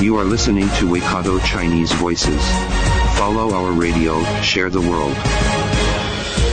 [0.00, 2.40] You are listening to Waikato Chinese Voices.
[3.16, 5.12] Follow our radio, share the world.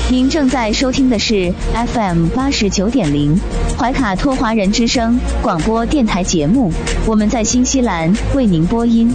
[0.10, 1.54] 您正在收听的是
[1.94, 3.40] FM 八十九点零
[3.78, 6.74] 怀卡托华人之声广播电台节目，
[7.06, 9.14] 我们在新西兰为您播音。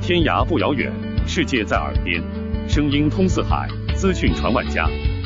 [0.00, 0.92] 天涯不遥远，
[1.26, 2.22] 世界在耳边，
[2.68, 4.88] 声音通四海，资讯传万家。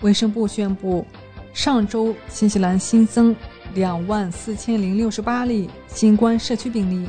[0.00, 1.04] 卫生部宣布，
[1.52, 3.34] 上周新西兰新增
[3.74, 7.08] 两万四千零六十八例新冠社区病例。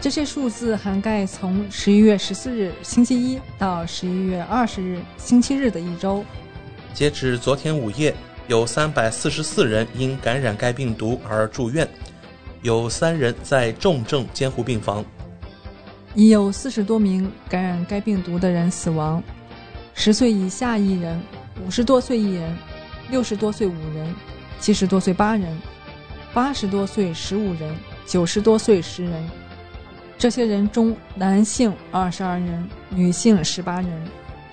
[0.00, 6.24] 这些数字涵盖从十一月十四日星期一到十一月二十日星期日的一周。
[6.94, 8.14] 截至昨天午夜，
[8.46, 11.86] 有三百四十四人因感染该病毒而住院，
[12.62, 15.04] 有三人在重症监护病房。
[16.14, 19.22] 已有四十多名感染该病毒的人死亡，
[19.94, 21.20] 十岁以下一人，
[21.64, 22.56] 五十多岁一人，
[23.10, 24.14] 六十多岁五人，
[24.60, 25.58] 七十多岁八人，
[26.32, 27.74] 八十多岁十五人，
[28.06, 29.28] 九十多岁十人。
[30.16, 33.90] 这些人中，男性二十二人，女性十八人。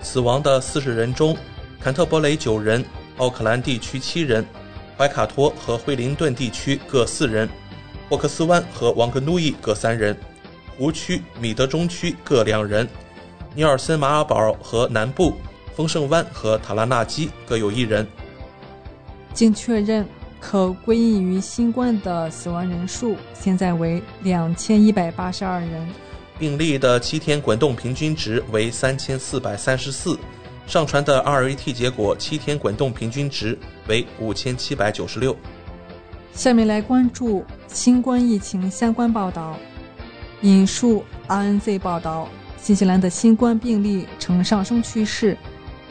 [0.00, 1.36] 死亡的四十人中，
[1.80, 2.84] 坎特伯雷九人，
[3.16, 4.44] 奥克兰地区七人，
[4.96, 7.48] 怀卡托和惠灵顿地区各四人，
[8.08, 10.16] 霍克斯湾和王格努伊各三人。
[10.76, 12.86] 湖区、米德中区各两人，
[13.54, 15.34] 尼尔森马尔堡和南部、
[15.76, 18.04] 丰盛湾和塔拉纳基各有一人。
[19.34, 20.08] 经确认，
[20.40, 25.86] 可归因于新冠的死亡人数现在为两千一百八十二人，
[26.38, 30.18] 病例的七天滚动平均值为三千四百三十四，
[30.66, 35.36] 上传的 RAT 结果七天滚动平均值为五千七百九十六。
[36.32, 39.58] 下面来关注新冠疫情相关报道。
[40.40, 45.36] 引述 RNZ 报道，新西兰的新冠病例呈上升趋势。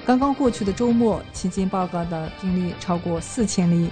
[0.05, 3.89] 刚刚过去的周末，迄今报告的病例超过四千例。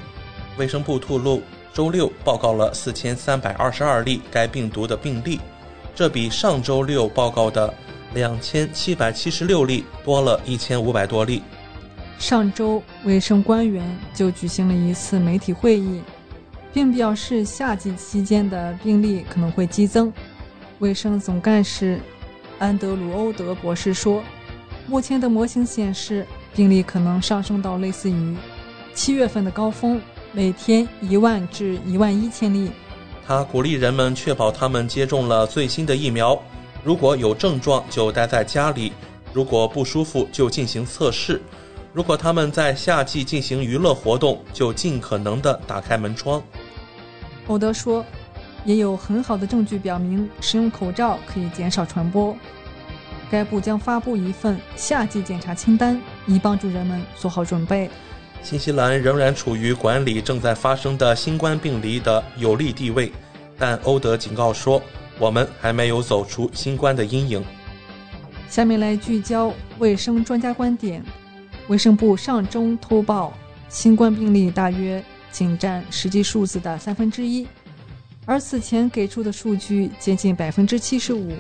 [0.58, 1.42] 卫生部透露，
[1.74, 5.40] 周六报告了四千三百二十二例该病毒的病例，
[5.96, 7.74] 这比上周六报告的
[8.14, 11.42] 两千七百七十六例多了一千五百多例。
[12.20, 16.00] 上周，卫生官员就举行了一次媒体会议，
[16.72, 20.14] 并表示夏季期间的病例可能会激增。
[20.78, 22.00] 卫生总干事
[22.60, 24.22] 安德鲁·欧德博士说
[24.88, 28.36] ：“目前的模型显示，病例可能上升到类似于
[28.94, 30.00] 七月份的高峰，
[30.32, 32.72] 每天一万至一万一千例。”
[33.26, 36.38] 他鼓励人们确保他们接种了最新的疫苗，
[36.84, 38.92] 如果有症状就待在家里，
[39.32, 41.42] 如果不舒服就进行测试，
[41.94, 46.42] 如果他们在夏季进行娱乐活动，就尽可能的打开门窗。
[47.48, 48.06] 欧德说。
[48.66, 52.34] 也有很好的证据表明，使用口罩可以减少传播。
[53.34, 57.90] 该部将发布一份夏季检查清单，以帮助人们做好准备。
[58.44, 63.12] 新西兰仍然处于管理正在发生的新冠病例的有利地位，
[63.58, 64.80] 但欧德警告说，
[65.18, 67.44] 我们还没有走出新冠的阴影。
[68.50, 71.04] 下面来聚焦卫生专家观点。
[71.70, 73.34] 卫生部上周通报，
[73.68, 77.48] 新冠病例大约仅占实际数字的三分之一。
[78.28, 81.34] 而此前给出的数据接近百分之七十五。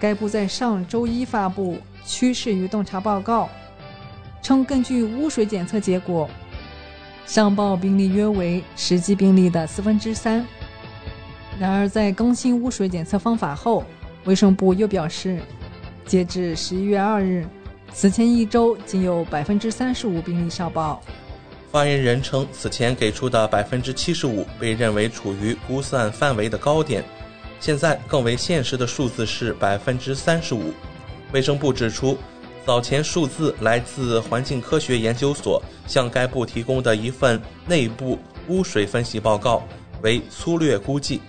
[0.00, 3.48] 该部在上周一发布趋势与洞察报告，
[4.42, 6.28] 称根据污水检测结果，
[7.26, 10.44] 上报病例约为实际病例的四分之三。
[11.58, 13.84] 然而，在更新污水检测方法后，
[14.24, 15.40] 卫生部又表示，
[16.06, 17.44] 截至十一月二日，
[17.92, 21.02] 此前一周仅有百分之三十五病例上报。
[21.72, 27.04] 发言人称，此前给出的百分之七十五被认为处于估算范围的高点，
[27.60, 30.72] 现在更为现实的数字是百分之三十五。
[31.32, 32.16] 卫生部指出，
[32.64, 38.18] 早前数字来自环境科学研究所向该部提供的一份内部
[38.48, 39.62] 污水分析报告，
[40.02, 41.20] 为粗略估计。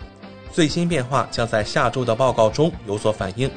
[0.52, 3.50] 最新变化将在下周的报告中有所反映。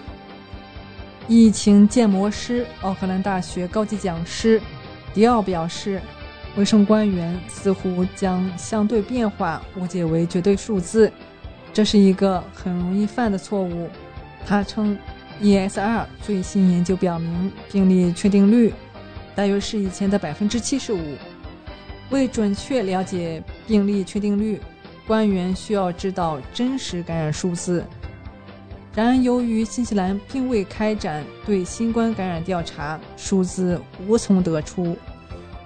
[1.28, 4.60] 疫情建模师、奥克兰大学高级讲师
[5.14, 6.00] 迪奥表示，
[6.56, 11.10] 卫生官员似乎将相对变化误解为绝对数字，
[11.72, 13.88] 这是一个很容易犯的错误。
[14.44, 14.98] 他称
[15.40, 18.74] ，ESR 最新研究表明，病例确定率
[19.34, 21.16] 大约是以前的百分之七十五。
[22.10, 24.60] 为准确了解病例确定率，
[25.06, 27.82] 官员需要知道真实感染数字。
[28.94, 34.94] 然而，由于新西兰并未开展对新冠感染调查，数字无从得出。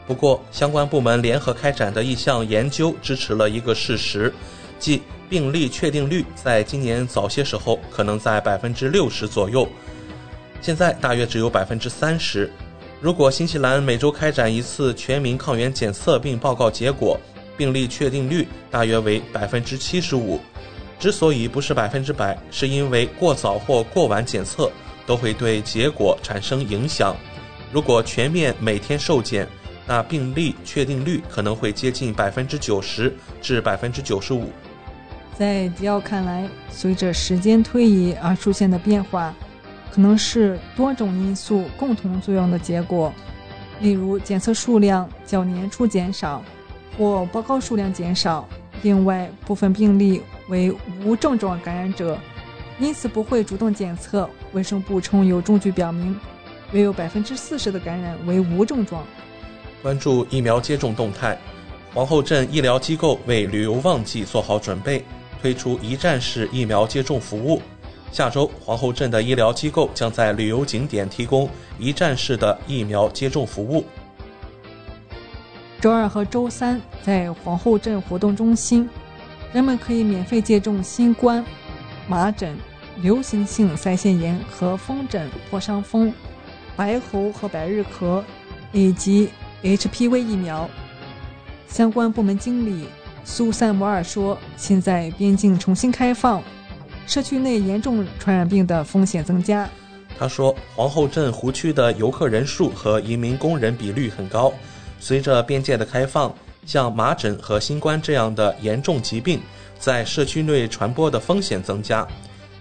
[0.06, 4.32] 不过，相关部门联合开展的一项研究支持了一个事实，
[4.78, 9.68] 即病例确定率在今年早些时候可能在百分之六十左右，
[10.60, 12.50] 现在大约只有百分之三十。
[13.00, 17.18] 如果新西兰每周开展一次全民抗原检测并报告结果，
[17.56, 20.40] 病例确定率大约为百分之七十五。
[20.98, 24.70] 之所以不是百分之百，是因为过早或过晚检测
[25.06, 27.14] 都会对结果产生影响。
[27.70, 29.46] 如果全面每天受检，
[29.86, 34.50] 那病例确定率可能会接近百分之九十至百分之九十五。
[35.38, 39.34] 在迪奥看来，随着时间推移而出现的变化，
[39.92, 43.12] 可能是多种因素共同作用的结果，
[43.80, 46.42] 例如检测数量较年初减少，
[46.96, 48.48] 或报告数量减少。
[48.80, 50.74] 另外，部分病例为
[51.04, 52.18] 无症状感染者，
[52.78, 54.28] 因此不会主动检测。
[54.52, 56.18] 卫生部称有证据表明，
[56.72, 59.04] 约有百分之四十的感染为无症状。
[59.82, 61.38] 关注疫苗接种动态，
[61.92, 65.04] 皇后镇医疗机构为旅游旺季做好准备，
[65.40, 67.60] 推出一站式疫苗接种服务。
[68.12, 71.48] 下周，皇后镇的医疗机构将在旅游景点提供
[71.78, 73.84] 一站式的疫苗接种服务。
[75.80, 78.88] 周二和周三，在皇后镇活动中心，
[79.52, 81.44] 人们可以免费接种新冠、
[82.08, 82.56] 麻疹、
[83.02, 86.12] 流行性腮腺炎和风疹、破伤风、
[86.74, 88.22] 白喉和百日咳
[88.72, 89.28] 以及
[89.62, 90.68] HPV 疫苗。
[91.68, 92.86] 相关部门经理
[93.28, 96.40] 苏珊·摩尔说：“现在边境重新开放，
[97.08, 99.68] 社区内严重传染病的风险增加。”
[100.16, 104.52] 他说：“皇后镇湖区的游客人数和移民工人比率很高。”
[105.00, 106.32] 随着边界的开放，
[106.64, 109.40] 像麻疹和新冠这样的严重疾病
[109.76, 112.06] 在社区内传播的风险增加。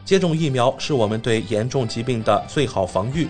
[0.03, 3.27] 接种疫苗是我们对严重疾病的最好防御。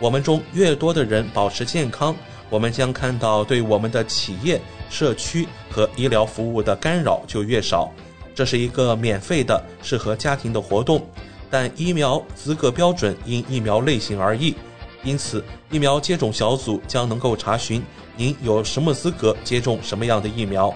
[0.00, 2.16] 我们中越多的人保持健康，
[2.48, 7.92] 我们将看到对我们的企业、社区和医疗服务的干扰就越少。
[8.34, 11.04] 这是一个免费的、适合家庭的活动，
[11.50, 14.54] 但疫苗资格标准因疫苗类型而异，
[15.02, 17.82] 因此疫苗接种小组将能够查询。
[18.16, 20.72] 您有什么资格接种什么样的疫苗？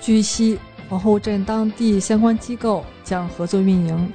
[0.00, 0.58] 据悉，
[0.88, 4.12] 皇后镇当地相关机构将合作运营，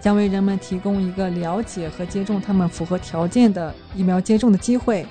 [0.00, 5.06] 将为人们提供一个了解和接种他们符合条件的疫苗接种的机会。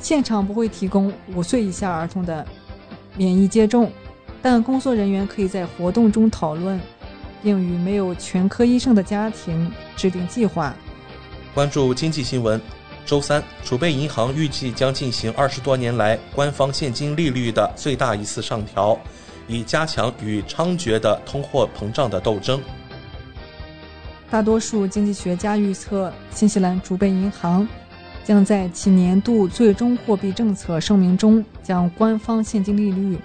[0.00, 2.46] 现场不会提供五岁以下儿童的
[3.16, 3.90] 免疫接种，
[4.42, 6.78] 但工作人员可以在活动中讨论，
[7.42, 10.74] 并与没有全科医生的家庭制定计划。
[11.54, 12.60] 关注经济新闻。
[13.06, 18.98] 周三，储备银行预计将进行二十多年来官方现金利率的最大一次上调，
[19.46, 22.58] 以加强与猖獗的通货膨胀的斗争。
[24.30, 27.68] 大多数经济学家预测，新西兰储备银行
[28.24, 33.18] 将在其年度最终货币政策声明中将官方现金利率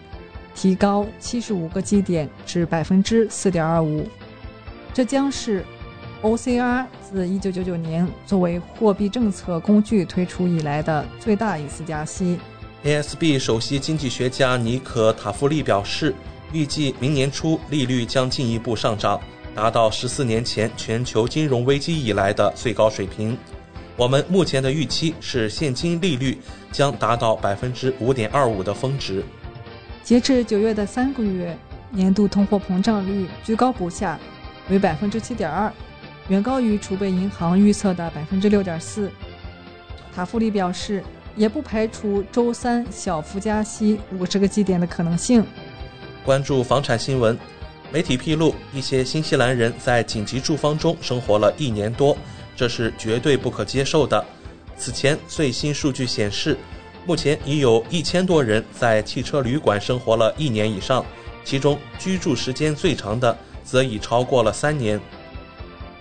[0.54, 4.06] 提高七十五个基点至百分之四点二五，
[4.94, 5.66] 这将是。
[6.22, 12.38] OCR 自1999年作为货币政策工具推出以来的最大一次加息。
[12.84, 16.14] ASB 首席经济学家尼可·塔夫利表示，
[16.52, 19.18] 预计明年初利率将进一步上涨，
[19.56, 23.38] 达到十四年前全球金融危机以来的最高水平。
[24.00, 26.40] 我们目前的预期是现金利率
[26.72, 29.22] 将达到百分之五点二五的峰值。
[30.06, 31.54] 截至九月的三个月，
[31.92, 34.18] 年度通货膨胀率居高不下，
[34.70, 35.70] 为百分之七点二。
[36.30, 39.12] 远高于储备银行预测的百分之六点四。
[40.16, 41.04] 塔夫利表示，
[41.36, 45.44] 也不排除周三小幅加息五十个基点的可能性。
[46.24, 47.38] 关注房产新闻，
[47.92, 52.18] 媒体披露，一些新西兰人在紧急住房中生活了一年多，
[52.60, 54.22] 这是绝对不可接受的。
[54.76, 56.58] 此前最新数据显示，
[57.06, 61.06] 目前已有一千多人在汽车旅馆生活了一年以上，
[61.46, 65.00] 其中居住时间最长的则已超过了三年。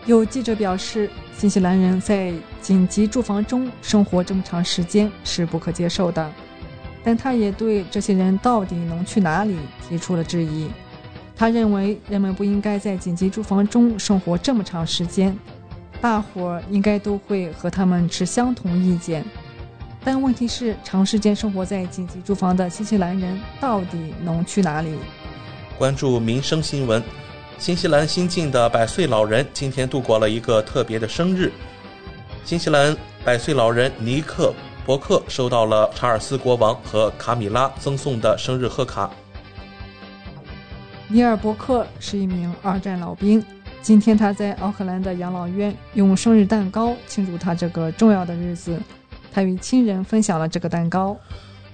[0.05, 6.29] 有记者表示，新西兰人在紧急住房中生活这么长时间是不可接受的。
[7.05, 9.55] 但他也对这些人到底能去哪里
[9.89, 10.69] 提出了质疑。
[11.37, 15.39] 他认为人们不应该在紧急住房中生活这么长时间，
[16.01, 19.25] 大伙儿应该都会和他们持相同意见。
[20.05, 24.97] 但问题是，长时间生活在紧急住房的新西兰人到底能去哪里？
[25.77, 27.03] 关注民生新闻，
[27.59, 31.53] 新西兰新晋的百岁老人今天度过了一个特别的生日。
[32.45, 34.55] 新西兰百岁老人尼克·
[34.87, 39.11] 伯克收到了查尔斯国王和卡米拉赠送的生日贺卡。
[41.09, 43.45] 尼尔·伯克是一名二战老兵，
[43.81, 48.79] 今天他在奥克兰的养老院用生日蛋糕庆祝他这个重要的日子。
[49.33, 51.17] 他与亲人分享了这个蛋糕。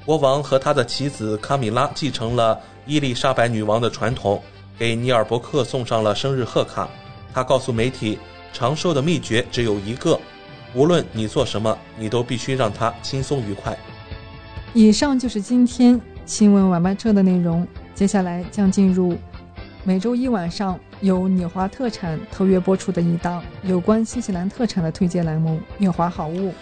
[0.05, 4.41] 国王和他的妻子卡米拉继承了伊丽莎白女王的传统，
[4.79, 6.89] 给尼尔·伯克送上了生日贺卡。
[7.33, 8.19] 他告诉媒体，
[8.53, 10.21] 长寿的秘诀只有一个：
[10.75, 13.77] 无论你做什么，你都必须让它轻松愉快。
[14.75, 17.67] 以上就是今天新闻晚班车的内容。
[17.95, 19.17] 接下来将进入
[19.87, 26.55] 每周一晚上由纽华特产特约播出的一档有关新西兰特产的推荐栏目《纽华好物》。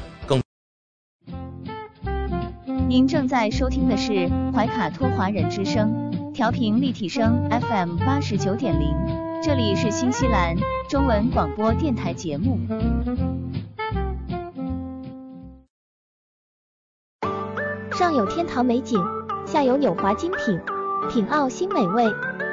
[2.89, 8.93] 您正在收听的是怀卡托华人之声，调频立体声 FM 八十九点零，
[9.41, 10.57] 这里是新西兰
[10.89, 12.59] 中文广播电台节目。
[17.93, 19.01] 上有天堂美景，
[19.47, 20.61] 下有纽华精品，
[21.09, 22.05] 品澳新美味，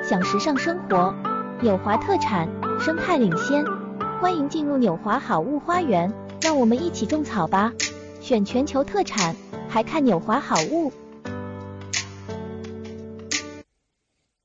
[0.09, 1.13] 享时尚生活。
[1.61, 2.49] 纽华特产，
[2.81, 3.63] 生态领先，
[4.19, 6.11] 欢迎进入纽华好物花园，
[6.41, 7.71] 让我们一起种草吧！
[8.19, 9.35] 选全球特产。
[9.69, 10.91] 还看纽华好物。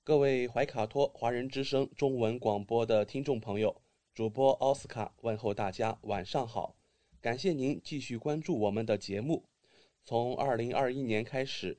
[0.04, 3.74] 各位怀卡托华人之声中文广播的听众朋友，
[4.14, 6.74] 主播奥斯卡问候大家晚上好，
[7.22, 9.44] 感谢您继续关注我们的节目。
[10.04, 11.78] 从二零二一年开始，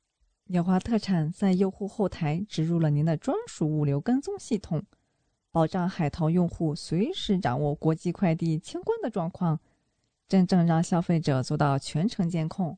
[0.51, 4.83] 纽华特产在用户后台植入了您的专属物流跟踪系统，
[5.49, 9.61] 保障海淘用户随时掌握国际快递清关的状况。
[10.27, 12.77] 真正让消费者做到全程监控。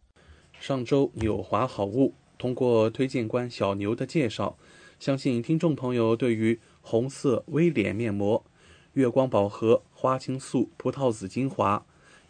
[0.60, 4.56] 上周纽华好物通过推荐官小牛的介绍，
[5.00, 8.46] 相信听众朋友对于红色微脸面膜、
[8.94, 11.84] 月光宝盒花青素葡萄籽精华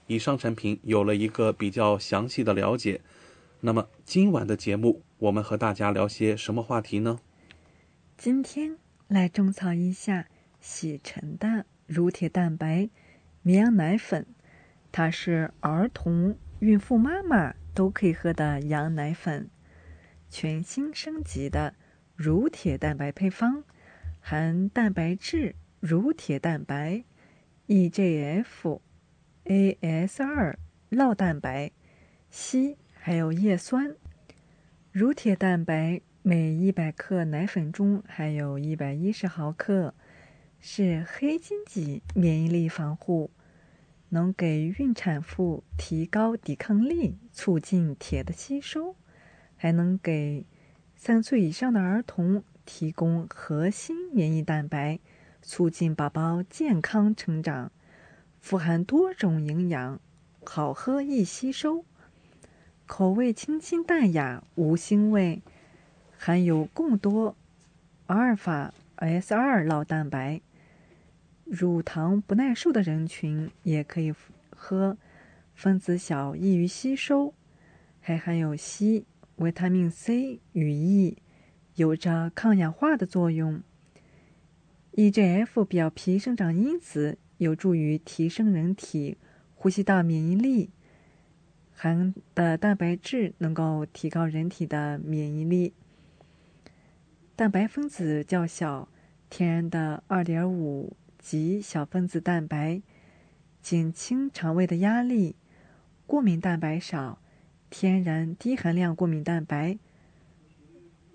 [0.08, 3.02] 以上产品有了一个比较详细的了解。
[3.66, 7.22] 那么今晚的节目，我们和大家聊些什么话题呢？
[8.18, 8.78] 今天
[9.08, 10.28] 来种草一下
[10.60, 12.90] 喜臣的乳铁蛋白
[13.42, 14.26] 绵羊奶粉，
[14.92, 19.50] 它是儿童、孕妇妈妈都可以喝的羊奶粉，
[20.30, 21.76] 全新升级的
[22.18, 23.64] 乳铁蛋白配方。
[24.20, 27.06] 含蛋白质、乳铁蛋白、
[27.68, 28.82] EGF、
[29.46, 30.56] AS2
[30.92, 31.72] 酪蛋白、
[32.30, 33.96] 硒，还有叶酸。
[34.94, 39.96] 乳铁蛋白每100克奶粉中含有一百一十毫克，
[40.60, 43.32] 是黑金级免疫力防护，
[44.10, 48.96] 能给孕产妇提高抵抗力，促进铁的吸收，
[49.56, 50.46] 还能给
[50.96, 52.44] 三岁以上的儿童。
[52.64, 55.00] 提供核心免疫蛋白，
[55.42, 57.72] 促进宝宝健康成长，
[58.40, 60.00] 富含多种营养，
[60.46, 61.84] 好喝易吸收，
[62.96, 65.42] 口味清新淡雅无腥味，
[66.16, 67.36] 含有更多
[68.06, 70.42] 阿尔法 S 二酪蛋白，
[71.44, 74.14] 乳糖不耐受的人群也可以
[74.52, 74.96] 喝，
[75.56, 77.34] 分子小易于吸收，
[78.00, 79.06] 还含有硒、
[79.38, 81.18] 维他命 C 与 E。
[81.74, 83.64] 有着抗氧化的作用。
[84.92, 89.18] EGF 表皮生长因子有助于提升人体
[89.56, 90.70] 呼吸道免疫力，
[91.84, 95.74] 含的蛋白质能够提高人体的免疫力。
[97.36, 98.88] 蛋白分子较小，
[99.30, 102.82] 天然的2.5级小分子蛋白，
[103.62, 105.36] 减轻肠胃的压力。
[106.08, 107.20] 过敏蛋白少，
[107.70, 109.78] 天然低含量过敏蛋白。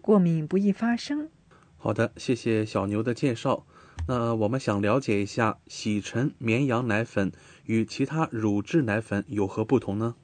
[0.02, 1.30] 过敏不易发生。
[1.78, 3.64] 好的，谢谢小牛的介绍。
[4.06, 7.32] 那我们想了解一下，喜臣绵羊奶粉
[7.64, 10.14] 与其他乳制奶粉有何不同呢？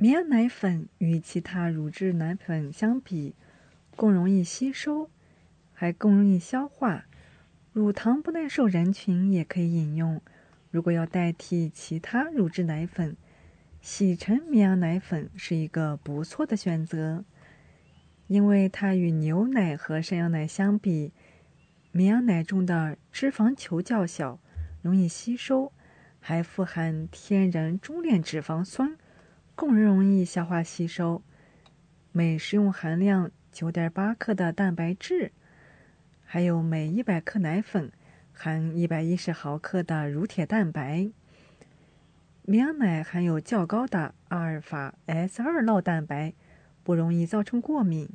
[0.00, 3.34] 绵羊奶粉与其他乳制奶粉相比，
[3.96, 5.10] 更容易吸收，
[5.72, 7.06] 还更容易消化。
[7.72, 10.22] 乳糖不耐受人群也可以饮用。
[10.70, 13.16] 如果要代替其他乳制奶粉，
[13.80, 17.24] 喜臣绵羊奶粉是一个不错的选择。
[18.28, 21.12] 因为它与牛奶和山羊奶相比，
[21.90, 24.38] 绵羊奶中的脂肪球较小，
[24.80, 25.72] 容易吸收，
[26.20, 28.96] 还富含天然中链脂肪酸，
[29.58, 31.20] 更容易消化吸收。
[32.12, 35.32] 每食用含量九点八克的蛋白质，
[36.24, 37.90] 还有每一百克奶粉
[38.32, 41.10] 含一百一十毫克的乳铁蛋白。
[42.42, 46.34] 绵羊奶含有较高的阿尔法 S 二酪蛋白。
[46.84, 48.08] 不容易造成过敏。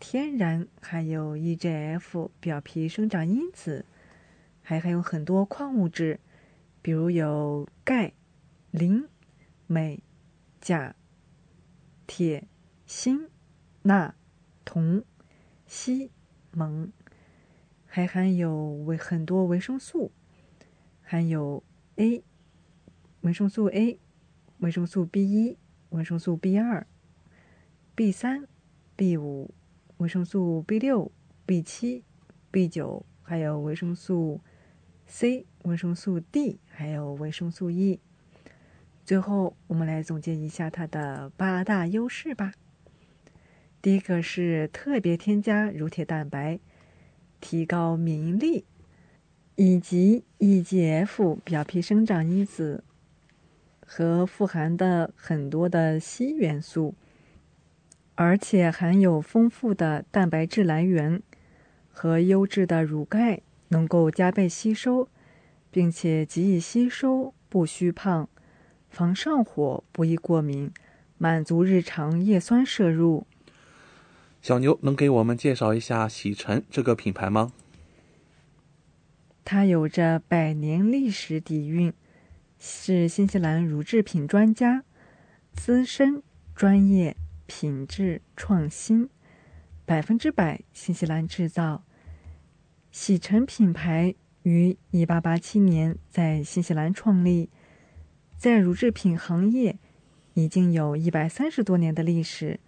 [0.00, 3.84] 天然含有 EGF 表皮生长因子，
[4.62, 6.18] 还含有很多矿物质，
[6.82, 8.14] 比如有钙、
[8.72, 9.06] 磷、
[9.68, 10.00] 镁、
[10.66, 10.96] 钾、
[12.08, 12.48] 铁、
[12.88, 13.28] 锌、
[13.82, 14.16] 钠、
[14.64, 15.04] 铜、
[15.64, 16.10] 硒、
[16.52, 16.90] 锰，
[17.86, 20.10] 还含有维很多维生素，
[21.02, 21.62] 含有
[21.94, 22.24] A、
[23.20, 24.00] 维生素 A、
[24.58, 25.56] 维生素 B 一、
[25.90, 26.84] 维生素 B 二。
[27.94, 28.48] B 三、
[28.96, 29.54] B 五、
[29.98, 31.12] 维生素 B 六、
[31.46, 32.02] B 七、
[32.50, 34.40] B 九，还有维生素
[35.06, 38.00] C、维生素 D，还有维生素 E。
[39.06, 42.52] 最后，我们来总结一下它的八大优势吧。
[43.80, 46.58] 第一个是特别添加乳铁蛋白，
[47.40, 48.64] 提高免疫力，
[49.54, 52.82] 以及 EGF 表皮生长因子
[53.86, 56.96] 和富含的很多的硒元素。
[58.16, 61.22] 而且含有丰富的蛋白质来源
[61.92, 65.08] 和优质的乳钙，能够加倍吸收，
[65.70, 68.28] 并且极易吸收，不虚胖，
[68.96, 70.72] 防上火，不易过敏，
[71.18, 73.26] 满足日常叶酸摄入。
[74.40, 77.52] 小牛能给我们介绍一下喜臣这个品牌吗？
[79.44, 81.92] 它有着百年历史底蕴，
[82.58, 84.82] 是新西兰乳制品专家，
[85.52, 86.22] 资深
[86.54, 87.18] 专业。
[87.48, 89.08] 品质创新，
[89.84, 91.84] 百分之百新西兰制造。
[92.90, 97.48] 喜臣品牌于一八八七年在新西兰创立，
[98.36, 99.78] 在乳制品行业
[100.34, 102.60] 已经有一百三十多年的历史，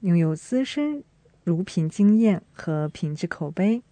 [0.00, 1.02] 拥有资深
[1.42, 3.82] 乳品经验和品质口碑，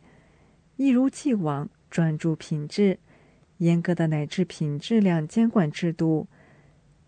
[0.77, 2.99] 一如既往专注品质，
[3.57, 6.29] 严格的奶制品质量监管制度，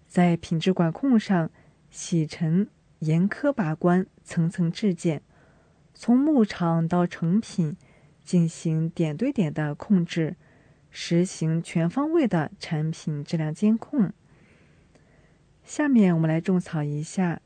[0.08, 1.50] 在品质管控上，
[1.90, 2.68] 洗尘
[3.00, 5.22] 严苛把关，层层质检，
[5.92, 7.76] 从牧场到成品
[8.24, 10.36] 进行点对点的控制，
[10.90, 14.12] 实行全方位的产品质量监控。
[15.64, 17.40] 下面我们来种草一下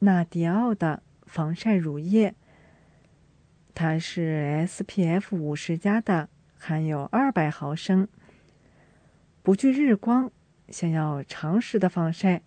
[0.00, 2.34] 纳迪奥的防晒乳液，
[3.74, 8.06] 它是 SPF 五十加的，含有二百毫升。
[9.42, 10.30] 不惧日光，
[10.68, 12.42] 想要长时的防晒，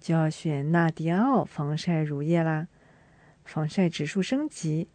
[0.00, 2.68] 就要选纳迪奥防晒乳液啦。
[3.44, 4.88] 防晒指数升级，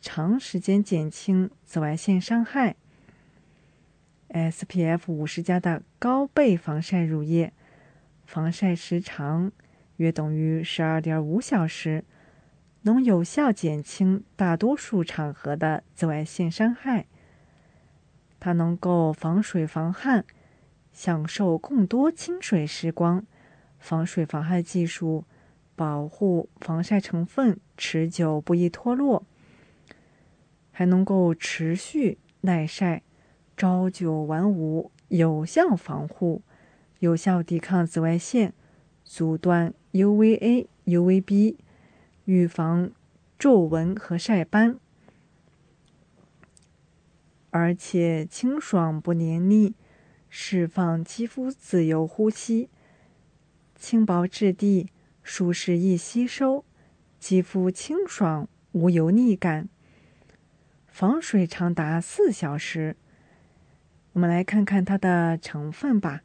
[0.00, 2.76] 长时间减轻紫外线伤害。
[4.32, 7.52] SPF 五十加的高倍防晒乳液，
[8.24, 9.52] 防晒时长
[9.96, 12.04] 约等于十二点五小时，
[12.82, 17.06] 能有效减轻大多数场合的紫外线伤害。
[18.38, 20.24] 它能够防水防汗。
[20.92, 23.24] 享受更多清水时光，
[23.78, 25.24] 防水防汗技术
[25.76, 29.24] 保护防晒成分持久不易脱落，
[30.72, 33.02] 还能够持续耐晒，
[33.60, 36.40] 朝九晚五，有效防护，
[37.00, 38.54] 有效抵抗紫外线，
[39.04, 41.56] 阻断 UVA、UVB，
[42.24, 42.90] 预防
[43.38, 44.78] 皱纹和晒斑，
[47.50, 49.74] 而且清爽不黏腻。
[50.30, 52.70] 释放肌肤自由呼吸，
[53.76, 54.88] 轻薄质地，
[55.22, 56.64] 舒适易吸收，
[57.18, 59.68] 肌肤清爽无油腻感，
[60.86, 62.96] 防水长达四小时。
[64.12, 66.22] 我们来看看它的成分吧。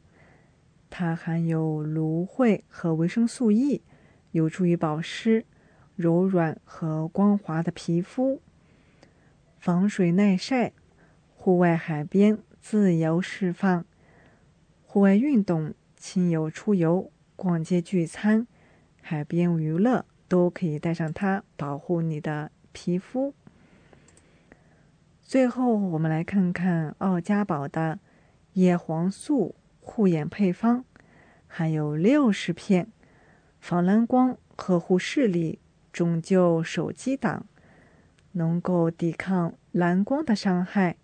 [0.90, 3.82] 它含有芦荟和维生素 E，
[4.30, 5.44] 有助于保湿、
[5.94, 8.40] 柔软和光滑的皮肤，
[9.58, 10.72] 防水耐晒，
[11.34, 13.84] 户外海边自由释放。
[14.84, 18.46] 户外运动、亲友出游、逛街聚餐、
[19.02, 23.34] 海边娱乐，都可以带上它，保护你的皮肤。
[25.28, 27.98] 最后，我们来看看奥家宝的
[28.52, 30.84] 叶黄素护眼配方，
[31.48, 32.92] 含有六十片，
[33.58, 35.58] 防蓝光、呵护视力、
[35.92, 37.44] 拯救手机党，
[38.32, 40.96] 能够抵抗蓝光的伤害，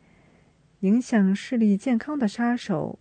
[0.80, 3.00] 影响视力健康的杀手。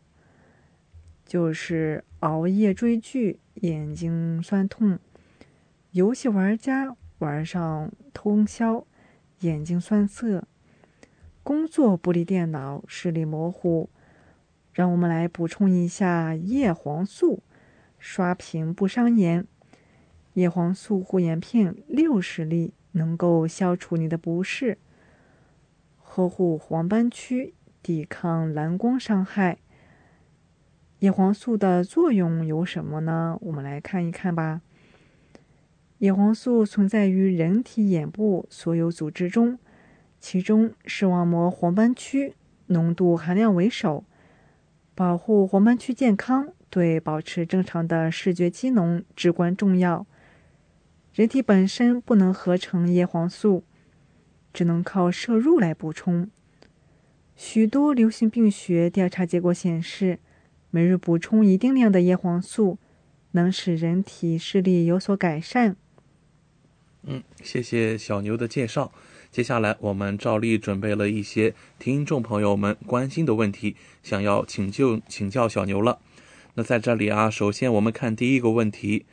[1.24, 4.98] 就是熬夜追剧，眼睛酸痛；
[5.92, 8.88] 游戏玩家玩上通宵，
[9.42, 10.42] 眼睛酸涩；
[11.44, 13.90] 工作不离电脑，视力模糊。
[14.74, 17.44] 让我们来补充一下叶黄素，
[18.00, 19.46] 刷屏不伤眼。
[20.36, 24.78] 叶黄素护眼片六十粒，能够消除你的不适，
[26.02, 29.58] 呵护黄斑区，抵抗蓝光伤害。
[31.00, 33.38] 叶黄素的作用有什么呢？
[33.42, 34.62] 我们来看一看吧。
[35.98, 39.60] 叶黄素存在于人体眼部所有组织中，
[40.22, 42.36] 其中视网膜黄斑区
[42.68, 44.06] 浓度含量为首。
[44.96, 50.06] 保护黄斑区健康，对保持正常的视觉机能至关重要。
[51.14, 53.64] 人体本身不能合成叶黄素，
[54.54, 56.30] 只能靠摄入来补充。
[57.36, 60.20] 许多流行病学调查结果显示。
[60.74, 62.78] 每日补充一定量的叶黄素，
[63.32, 65.76] 能使人体视力有所改善。
[67.04, 68.94] 嗯，谢谢小牛的介绍。
[69.32, 76.00] 接下来，我们照例准备了一些听众朋友们关心的问题，想要请就请教小牛了。
[76.56, 79.06] 那在这里啊，首先我们看第一个问题：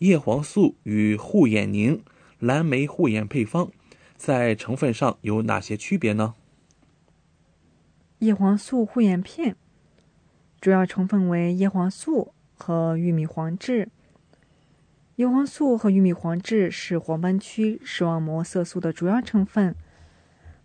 [0.00, 2.02] 叶黄素与护眼宁、
[2.38, 3.70] 蓝莓护眼配方
[4.14, 6.34] 在成分上有哪些区别呢？
[8.18, 9.56] 叶黄素护眼片。
[10.60, 13.88] 主要成分为叶黄素和玉米黄质。
[15.16, 19.74] 叶黄素和玉米黄质是黄斑区视网膜色素的主要成分，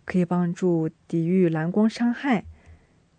[0.06, 2.44] 可以帮助抵御蓝光伤害。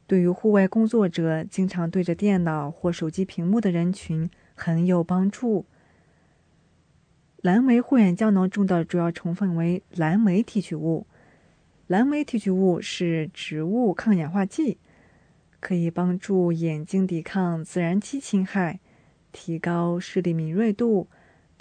[0.08, 5.66] 对于户外工作者、经常对着电脑或手机屏幕的人群很有帮助。
[7.42, 11.06] 蓝莓护眼胶囊中的主要成分为蓝莓提取物。
[11.86, 14.80] 蓝莓提取物是植物抗氧化剂。
[15.60, 18.80] 可以帮助眼睛抵抗自然期侵害，
[19.32, 21.08] 提高视力敏锐度，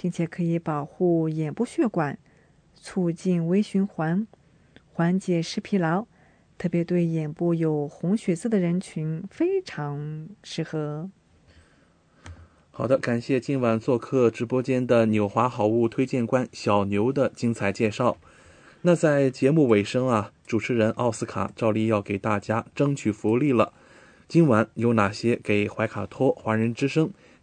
[0.00, 2.16] 并且可以保护眼部血管，
[2.72, 4.24] 促进微循环，
[4.92, 6.06] 缓解视疲劳。
[6.56, 11.10] 特别对眼部有红血丝的人群非常适合。
[12.70, 18.16] 好的，感谢今晚做客直播间的纽华好物推荐官小牛的精彩介绍。
[18.82, 23.72] 那在节目尾声啊，主持人奥斯卡照例要给大家争取福利了。
[24.28, 27.10] 今晚有哪些给怀卡托华人之声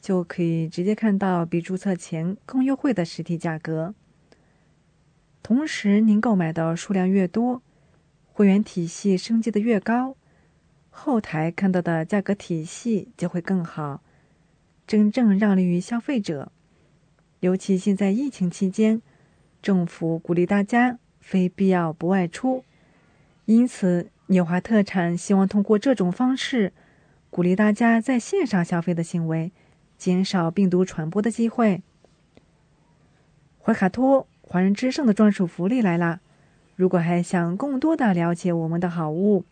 [0.00, 3.94] 就可以直接看到比注册前更优惠的实体价格。
[5.42, 7.62] 同时，您购买的数量越多，
[8.32, 10.16] 会员体系升级的越高，
[10.90, 14.02] 后台看到的价格体系就会更好，
[14.86, 16.52] 真正让利于消费者。
[17.40, 19.00] 尤其现在疫情期间，
[19.62, 22.64] 政府鼓励大家非必要不外出，
[23.46, 26.72] 因此纽华特产希望通过这种方式，
[27.30, 29.52] 鼓励大家在线上消费的行为。
[30.00, 31.82] 减少病毒传播的机会。
[33.62, 36.20] 怀卡托华人之声的专属福利来啦！
[36.74, 39.44] 如果还想更多的了解我们的好物，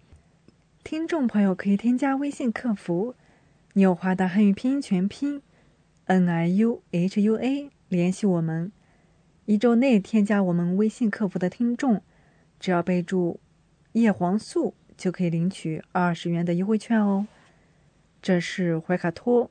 [0.82, 3.14] 听众朋友可以添加微信客服
[3.74, 5.42] “纽华”的汉语拼音全拼
[6.06, 8.72] “n i u h u a” 联系我们。
[9.44, 12.00] 一周内添加我们微信客服的听众，
[12.58, 13.38] 只要备注
[13.92, 17.26] “叶黄素”，就可以领取二十元的优惠券哦。
[18.22, 19.50] 这是怀卡托。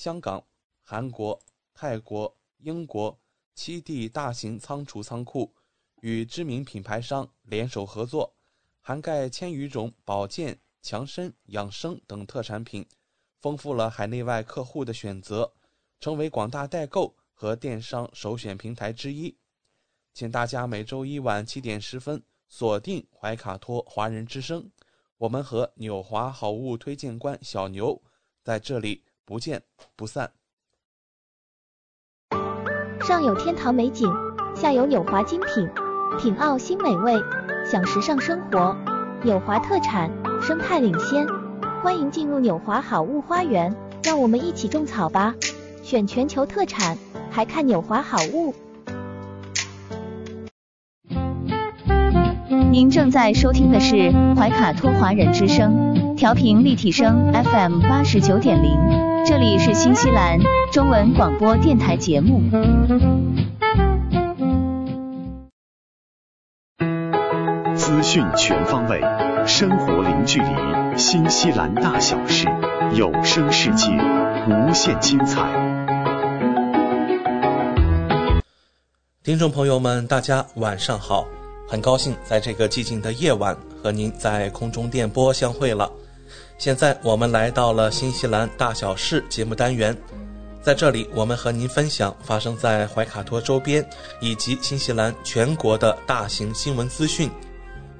[0.00, 0.42] 香港、
[0.80, 1.38] 韩国、
[1.74, 3.20] 泰国、英国
[3.54, 5.54] 七地大型仓储仓库，
[6.00, 8.34] 与知名品牌商联手合作，
[8.80, 12.88] 涵盖千余种保健、强身、养生等特产品，
[13.42, 15.52] 丰富了海内外客户的选择，
[16.00, 19.36] 成为广大代购和电商首选平台之一。
[20.14, 24.72] 请大家每周一晚七点十分锁定怀卡托华人之声，
[25.18, 28.02] 我们和纽华好物推荐官小牛
[28.42, 29.04] 在这里。
[29.30, 29.62] 不见
[29.94, 30.32] 不散。
[33.00, 34.12] 上有天堂美景，
[34.56, 35.70] 下有纽华精品，
[36.18, 37.14] 品澳新美味，
[37.64, 38.76] 享时尚生活。
[39.22, 40.10] 纽华特产，
[40.42, 41.24] 生态领先，
[41.80, 45.36] 欢迎进入纽华好物花园，让我们一起种草吧！
[45.80, 46.98] 选全球特产，
[47.30, 48.52] 还看纽华好物。
[52.72, 55.89] 您正在收听的是怀卡托华人之声，
[56.20, 58.78] 调频立体声 FM 八十九点零。
[59.24, 60.38] 这里是新西兰
[60.70, 62.42] 中文广播电台节目。
[67.74, 69.00] 资讯全方位，
[69.46, 72.46] 生活零距离，新西兰大小事，
[72.92, 73.88] 有声世界，
[74.46, 75.40] 无限精彩。
[79.24, 81.24] 听众朋友们，大家晚上好，
[81.66, 85.90] 很高兴在这个寂静的夜晚和您在空中电波相会了。
[86.60, 89.96] 现在我们来到了新西兰大小事节目单元，
[90.60, 93.82] 在这里我们和您分享发生在怀卡托周边
[94.20, 97.30] 以及新西兰全国的大型新闻资讯。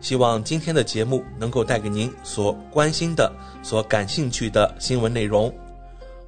[0.02, 5.50] 希望今天的节目能够带给您所关心的、所感兴趣的新闻内容。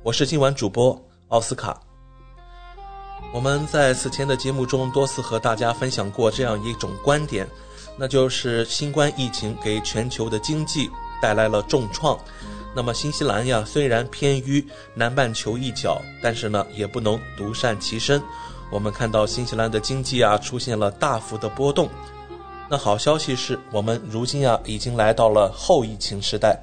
[0.03, 1.79] 我是今晚主播奥斯卡。
[3.35, 7.47] 我们在此前的节目中多次和大家分享过这样一种观点，
[7.99, 10.89] 那就是新冠疫情给全球的经济。
[11.23, 12.19] 带来了重创，
[12.75, 18.21] 那么新西兰呀，虽然偏于南半球一角，但是呢，也不能独善其身。
[18.73, 21.89] 我们看到新西兰的经济啊，出现了大幅的波动。
[22.69, 26.59] 那好消息是我们如今啊，已经来到了后疫情时代，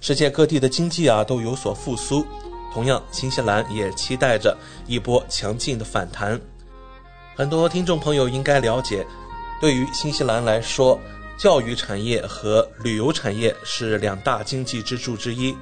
[0.00, 2.24] 世界各地的经济啊都有所复苏。
[2.72, 6.40] 同样，新西兰也期待着一波强劲的反弹。
[7.34, 9.04] 很多听众朋友应该了解，
[9.60, 10.96] 对于新西兰来说。
[11.36, 15.54] 教育产业和旅游产业是两大经济支柱之一，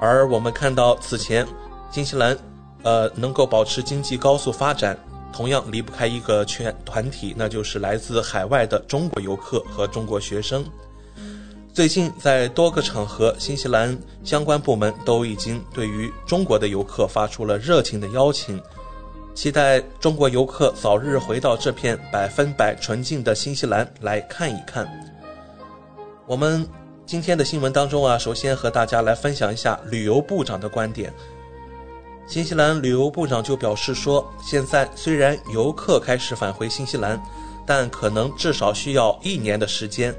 [0.00, 1.46] 而我们看到此前，
[1.90, 2.36] 新西兰
[2.82, 4.96] 呃能够保持经济高速发展，
[5.32, 10.64] 同样离不开一个全团体，那就是来自海外的中国游客和中国学生。
[11.72, 18.62] 最近在多个场合，新西兰相关部门都已经对于中国的游客发出了热情的邀请，
[19.34, 24.88] 期待中国游客早日回到这片百分百纯净的新西兰来看一看。
[26.24, 26.66] 我们
[27.04, 31.12] 今天的新闻当中啊，首先和大家来分享一下旅游部长的观点。
[32.28, 37.20] 新西兰旅游部长就表示说，现在虽然游客开始返回新西兰，
[37.66, 40.14] 但可能至少需要一年的时间。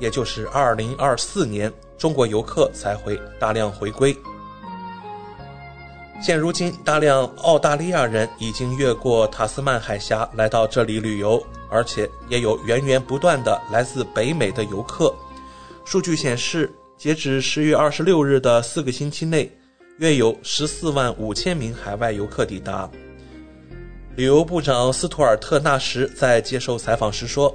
[0.00, 4.16] 也就是二零二四年，中国游客才会大量回归。
[6.22, 15.14] 现如今，大量澳大利亚人已经越过塔斯曼海峡来到这里旅游，而且也有源源不断的来自北美的游客。
[15.84, 19.50] 数据显示，截止十月二十六日的四个星期内，
[19.98, 22.88] 约有十四万五千名海外游客抵达。
[24.16, 27.54] 旅游部长斯图尔特·纳什在接受采访时说。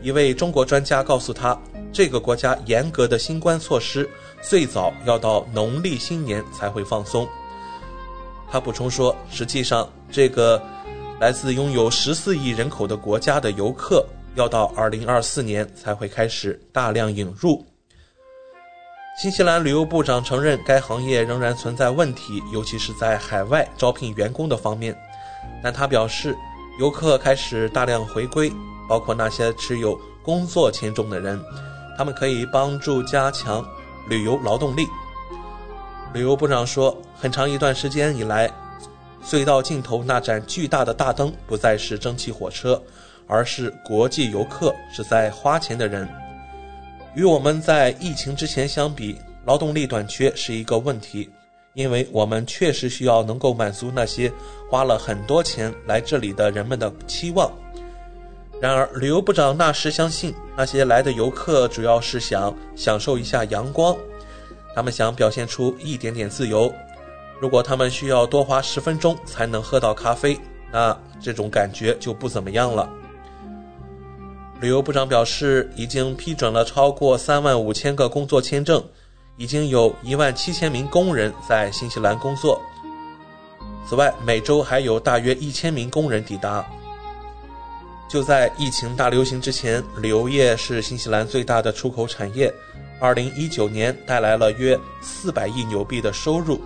[0.00, 1.60] 一位中国专家告诉他，
[1.92, 4.08] 这个国家严格的新冠措施
[4.40, 7.28] 最早要到农历新年才会放松。
[8.50, 10.62] 他补充说，实际上，这个
[11.20, 17.64] 来自拥有十四亿人口的国家的游客要到二零二四年才会开始大量引入。
[19.20, 24.96] 新西兰旅游部长承认，该行业仍然存在问题，尤其是在海外招聘员工的方面。
[25.62, 26.36] 但他表示，
[26.78, 28.52] 游客开始大量回归。
[28.88, 31.38] 包括那些持有工作签证的人，
[31.98, 33.62] 他们可以帮助加强
[34.08, 34.88] 旅游劳动力。
[36.14, 38.48] 旅游部长说，很长一段时间以来，
[39.24, 42.80] 隧道尽头那盏巨大的大灯不再是蒸汽火车，
[43.26, 46.08] 而是国际游客，是在花钱的人。
[47.14, 51.28] 与我们在疫情之前相比，劳动力短缺是一个问题，
[51.74, 54.32] 因为我们确实需要能够满足那些
[54.70, 57.50] 花了很多钱来这里的人们的期望。
[58.60, 63.96] 然而，旅游部长纳什相信，那些来的游客主要是想享受一下阳光，
[64.74, 66.72] 他们想表现出一点点自由。
[67.40, 70.38] 如果他们需要多花十分钟才能喝到咖啡，
[70.72, 72.88] 那这种感觉就不怎么样了。
[74.60, 78.84] 旅游部长表示，已经批准了超过三万五千个工作签证，
[79.36, 82.60] 已经有一万七千名工人在新西兰工作。
[83.88, 86.66] 此外，每周还有大约一千名工人抵达。
[88.08, 92.52] 就在疫情大流行之前，旅游业是新西兰最大的出口产业。
[92.98, 96.60] 二零一九年带来了约四百亿纽币的收入。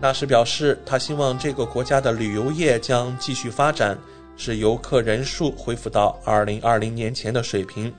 [0.00, 3.98] 纳什表示，他希望这个国家的旅游业将继续发展，
[4.36, 7.92] 使游客人数恢复到二零二零年前的水平。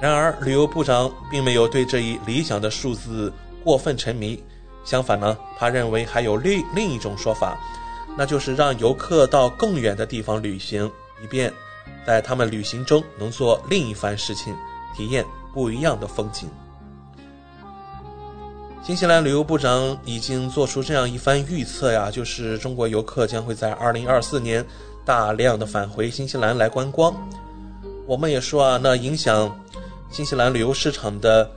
[0.00, 3.32] 然而，旅游部长并没有对这一理想的数字
[3.64, 4.42] 过分沉迷。
[4.84, 7.58] 相反呢，他认为还有另另一种说法，
[8.16, 10.90] 那就是让游客到更远的地方旅行。
[11.22, 11.52] 以便
[12.06, 14.54] 在他们旅行中能做另一番事情，
[14.96, 16.48] 体验不一样的风景。
[18.82, 24.64] 新西兰旅游部长已经做出这样一番预测呀，就是中国游客将会在二零二四年
[25.04, 27.14] 大量的返回新西兰来观光。
[28.06, 29.54] 我们也说啊，那影响
[30.10, 31.48] 新西兰旅游市场的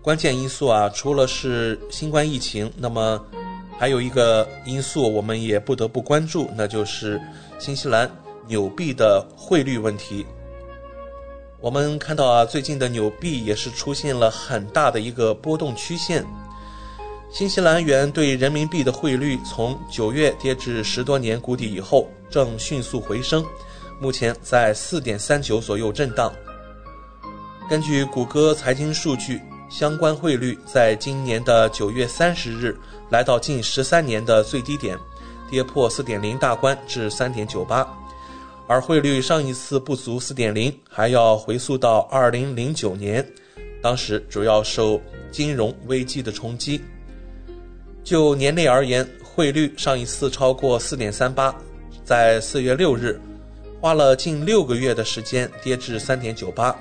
[0.00, 3.20] 关键因素啊，除了是新冠疫情，那么
[3.76, 7.20] 还有一个因素我们也不得不关注，那就是
[7.58, 8.10] 新西兰。
[8.46, 10.26] 纽币的汇率问题，
[11.60, 16.26] 我们看到啊，最近的纽币也是出现了很大的一个波动曲线。
[17.32, 23.46] 新西兰元对人民币的汇率从九月跌至十多年谷底以后，正迅速回升，
[24.00, 26.32] 目前在四点三九左右震荡。
[27.68, 29.40] 根据谷歌财经数据，
[29.70, 32.76] 相关汇率在今年的九月三十日
[33.10, 34.98] 来到近十三年的最低点，
[35.48, 37.86] 跌破四点零大关至三点九八。
[38.66, 43.24] 而汇率上一次不足四点零，还要回溯到二零零九年，
[43.80, 46.80] 当时主要受金融危机的冲击。
[48.10, 51.54] 就年内而言，汇率上一次超过四点三八，
[52.02, 53.20] 在四月六日，
[53.80, 56.74] 花了近六个月的时间跌至三点九八，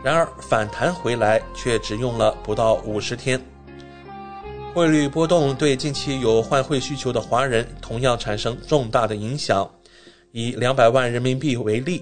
[0.00, 3.44] 然而反弹回来却只用了不到五十天。
[4.72, 9.68] 汇率波动对近期有换汇需求的华人同样产生重大的影响。
[10.30, 12.00] 以两百万人民币为例，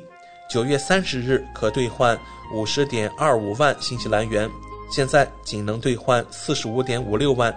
[0.50, 2.18] 九月三十日可兑换
[2.54, 4.46] 五十点二五万新西兰元，
[4.90, 7.50] 现在仅能兑换四十五点五六万，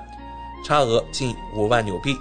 [0.65, 2.17] 差额近五万纽币。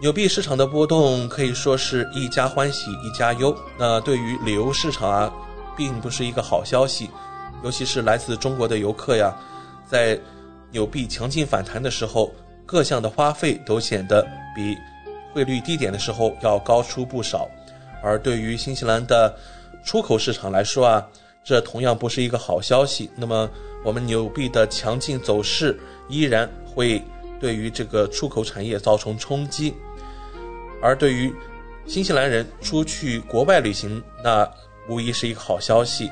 [0.00, 3.52] 纽币市场的波动可以说是一家欢喜一家忧。
[3.76, 5.32] 那对于旅游市场啊，
[5.76, 7.10] 并不是一个好消息，
[7.64, 9.36] 尤其是来自中国的游客呀，
[9.84, 10.16] 在
[10.70, 12.32] 纽币强劲反弹的时候，
[12.64, 14.24] 各项的花费都显得
[14.54, 14.76] 比
[15.32, 17.48] 汇率低点的时候要高出不少。
[18.00, 19.36] 而对于新西兰的
[19.84, 21.04] 出口市场来说啊，
[21.42, 23.10] 这同样不是一个好消息。
[23.16, 23.50] 那么，
[23.84, 25.78] 我们纽币的强劲走势
[26.08, 27.00] 依然会
[27.38, 29.72] 对于这个出口产业造成冲击。
[30.82, 31.32] 而对于
[31.86, 34.50] 新西兰人出去国外旅行，那
[34.88, 36.10] 无疑是一个好消息。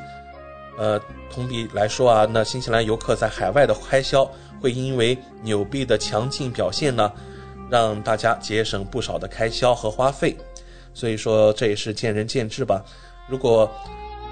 [0.79, 1.01] 呃，
[1.31, 7.13] 同比来说啊，那新西兰游客在海外的开销会因为纽币的强劲表现呢，
[7.71, 10.37] 让大家节省不少的开销和花费。
[10.95, 12.83] 所以说，这也是见仁见智吧。
[13.29, 13.71] 如果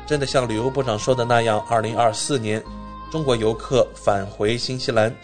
[0.07, 2.63] 真的像旅游部长说的那样，二零二四年
[3.11, 5.15] 中国游客返回新西兰，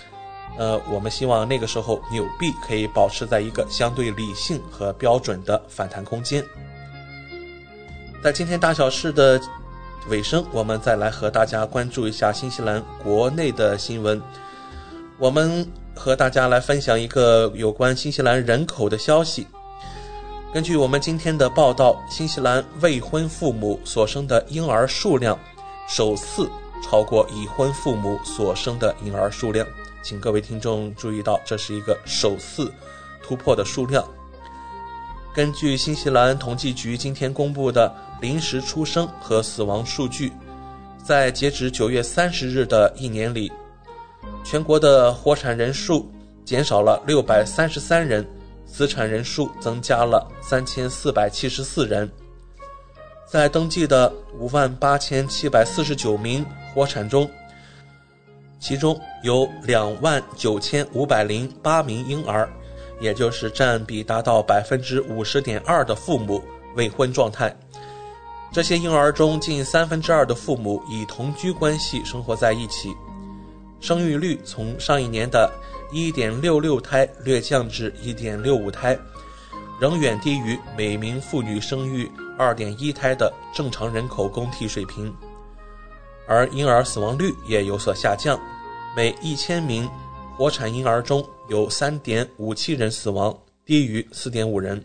[0.59, 6.45] 呃，我们希望那个时候纽币可以保持在一个相对理性和标准的反弹空间。
[8.23, 9.41] 在今天大小事的
[10.09, 14.21] 尾声，我们再来和大家关注一下新西兰国内的新闻。
[15.19, 19.47] 我们和大家来分享一个有关新西兰人口的消息。
[20.53, 25.39] 根据我们今天的报道，新西兰未婚父母所生的婴儿数量
[25.89, 26.51] 首次
[26.83, 29.67] 超过已婚父母所生的婴儿数量。
[30.03, 32.73] 请各位听众注意到，这是一个首次
[33.23, 34.05] 突破的数量。
[35.35, 40.33] 根据新西兰统计局今天公布的临时出生和死亡数据，
[41.05, 43.53] 在截止九月三十日的一年里，
[44.45, 46.11] 全国的活产人数
[46.45, 48.27] 减少了六百三十三人。
[48.69, 52.11] 死产人数增加了三千四百七十四人，
[53.25, 56.45] 在登记的五万八千七百四十九名
[56.77, 57.27] 国产中，
[58.61, 62.47] 其中有两万九千五百零八名婴儿，
[63.01, 67.57] 也就是占比达到百分之五十点二的父母未婚状态。
[68.53, 72.95] 这些婴儿中，近三分之二的父母以同居关系生活在一起，
[73.81, 75.51] 生育率从上一年的。
[75.93, 78.99] 一点六六胎略降至一点六五胎，
[79.81, 85.15] 仍远低于每名妇女生育二点一胎的正常人口供替水平，
[86.27, 88.39] 而婴儿死亡率也有所下降，
[88.97, 89.89] 每一千名
[90.37, 94.83] 活产婴儿中有三点五七人死亡，低于四点五人。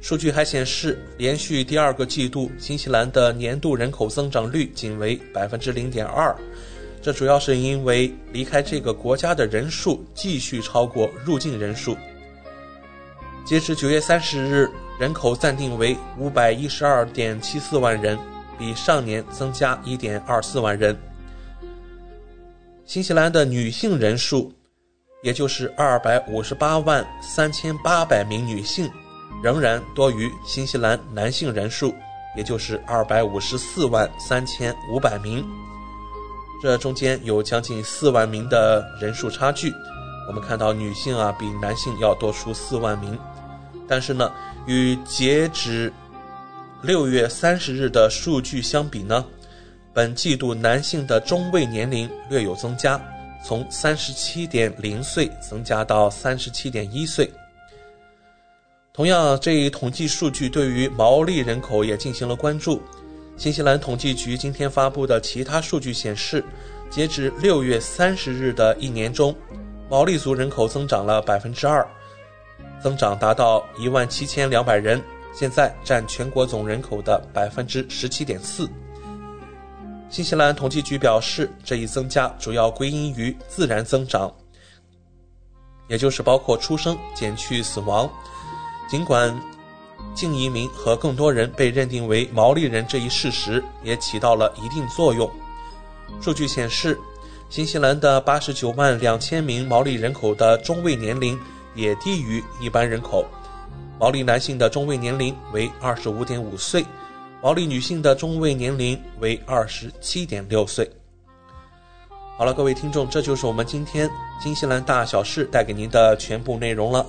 [0.00, 6.36] 数据还显示，连续第二个季度，新西兰的年度人口增长率仅为百分之零点二。
[7.00, 11.96] 这主要是因为离开这个国家的人数继续超过入境人数。
[13.44, 18.18] 截至九月三十日，人口暂定为五百一十二点七四万人，
[18.58, 20.96] 比上年增加一点二四万人。
[22.84, 24.52] 新西兰的女性人数，
[25.22, 28.90] 也就是二百五十八万三千八百名女性，
[29.42, 31.94] 仍然多于新西兰男性人数，
[32.36, 35.44] 也就是二百五十四万三千五百名。
[36.62, 39.72] 这中间有将近四万名的人数差距，
[40.28, 43.18] 我们看到女性啊比男性要多出四万名，
[43.88, 44.30] 但是呢，
[44.66, 45.92] 与截止
[46.84, 49.24] 六月三十日的数据相比呢，
[49.94, 53.00] 本季度男性的中位年龄略有增加，
[53.42, 57.30] 从三十七点零岁增加到三十七点一岁。
[58.92, 62.82] 同样，这一统计数据对于毛利人口也进行了关注。
[63.38, 66.44] 新西兰统计局今天发布的其他数据显示，
[66.90, 69.34] 截至六月三十日的一年中，
[69.88, 71.88] 毛利族人口增长了百分之二，
[72.82, 75.02] 增长达到一万七千两百人，
[75.34, 78.68] 现在占全国总人口的百分之十七点四。
[80.08, 84.32] 新西兰统计局表示，这一增加主要归因于自然增长，
[85.88, 88.08] 也就是包括出生减去死亡，
[88.88, 89.36] 尽管。
[90.14, 95.28] 净移民和更多人被认定为毛利人这一事实也起到了一定作用。
[96.20, 96.96] 数据显示，
[97.50, 101.40] 新西兰的八十九万两千名毛利人口的中位年龄
[101.74, 103.24] 也低于一般人口。
[103.98, 106.84] 毛利男性的中位年龄为二十五点五岁，
[107.42, 110.90] 毛利女性的中位年龄为二十七点六岁。
[112.36, 117.06] 好了，各位听众，这就是我们今天新西兰大小事带给您的全部内容了。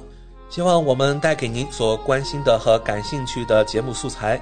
[0.48, 4.40] 希望我们带给您所关心的和感兴趣的节目素材。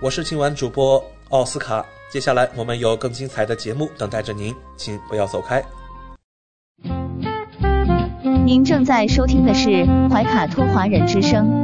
[0.00, 5.62] 我是今晚主播奥斯卡，接下来我们有更精彩的节目等待着您，请不要走开。
[8.46, 11.63] 您正在收听的是怀卡托华人之声，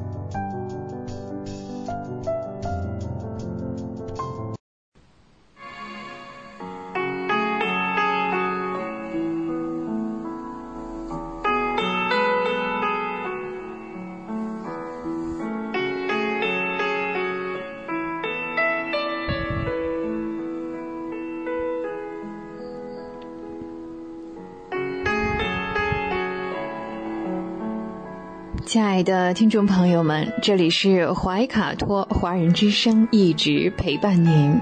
[29.03, 34.59] 的听众朋友们，这里是怀卡托华人之声，一直陪伴您。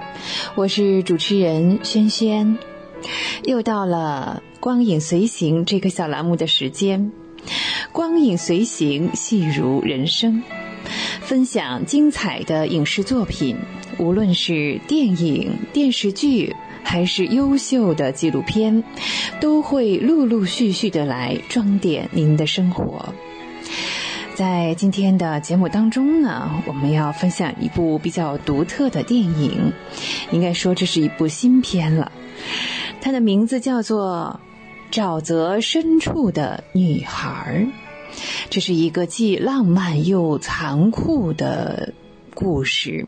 [0.55, 2.57] 我是主持人轩轩，
[3.43, 7.11] 又到了光影随行这个小栏目的时间。
[7.91, 10.43] 光影随行，戏如人生，
[11.21, 13.57] 分享精彩的影视作品，
[13.97, 18.83] 无论是电影、电视剧，还是优秀的纪录片，
[19.41, 23.13] 都会陆陆续续的来装点您的生活。
[24.39, 29.73] 在今天的节目当中呢，我们要分享一部比较独特的电影，
[30.31, 32.09] 应该说这是一部新片了。
[33.01, 34.39] 它的名字叫做
[34.95, 37.67] 《沼泽深处的女孩》，
[38.49, 41.93] 这是一个既浪漫又残酷的
[42.33, 43.05] 故事。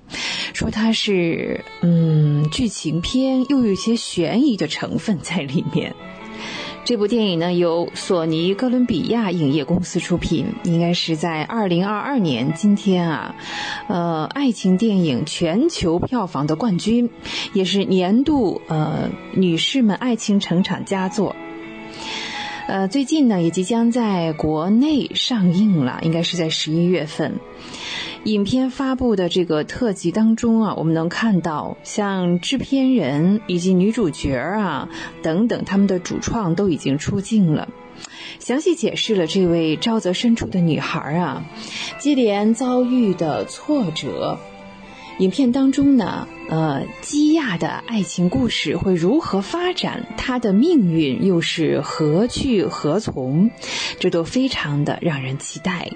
[0.53, 5.95] 说它是嗯剧情片，又有一些悬疑的成分在里面。
[6.83, 13.35] 这部电影呢，由索尼哥伦比亚影业公司出品，应该是在二零二二年今天啊，
[13.87, 17.09] 呃，爱情电影全球票房的冠军，
[17.53, 21.35] 也是年度呃女士们爱情成长佳作。
[22.67, 27.39] 呃，最近呢，也即将在国内上映了，应该是在十一月份。
[28.25, 34.89] 影片发布的这个特辑当中啊，我们能看到像制片人以及女主角啊
[35.23, 37.67] 等等，他们的主创都已经出镜了，
[38.37, 41.43] 详细解释了这位沼泽深处的女孩啊，
[41.97, 44.37] 接连遭遇的挫折。
[45.17, 50.05] 影片当中呢，呃，基亚的爱情故事会如何发展？
[50.15, 53.49] 她的命运又是何去何从？
[53.99, 55.89] 这都非常的让人期待。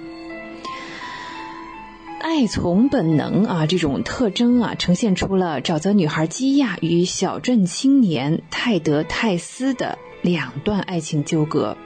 [2.26, 11.76] 爱从本能啊，这种特征啊，呈现出了沼泽女孩基亚与小镇青年泰德泰斯的两段爱情纠葛。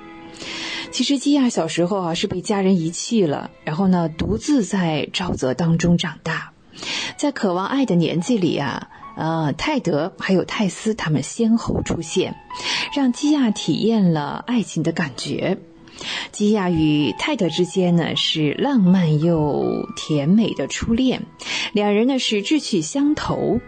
[0.91, 6.55] 其实基亚小时候啊是被家人遗弃了，然后呢独自在沼泽当中长大，
[7.18, 8.88] 在渴望爱的年纪里啊，
[9.18, 12.34] 呃，泰德还有泰斯他们先后出现，
[12.97, 15.59] 让基亚体验了爱情的感觉。
[16.32, 21.22] 基亚与泰德之间呢是浪漫又甜美的初恋，
[21.72, 23.61] 两人呢是志趣相投。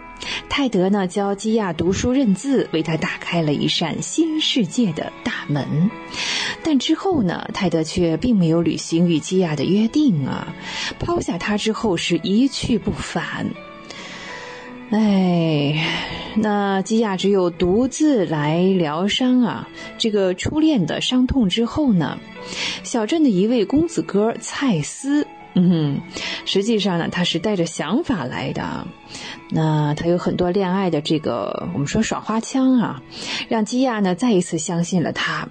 [0.49, 5.91] 泰德呢教基亚读书认字，为他打开了一扇新世界的大门。
[6.63, 10.55] 但之后呢，泰德却并没有履行与基亚的约定啊，
[11.01, 13.47] 抛下他之后是一去不返。
[14.93, 15.87] 哎，
[16.37, 19.67] 那基亚只有独自来疗伤啊。
[19.97, 22.19] 这个初恋的伤痛之后呢，
[22.83, 26.03] 小镇的一位公子哥蔡斯，嗯，
[26.45, 28.87] 实际上呢，他是带着想法来的。
[29.51, 33.03] 那他有很多恋爱的这个，我们说耍花枪啊，
[33.49, 35.49] 让基亚呢再一次相信了他。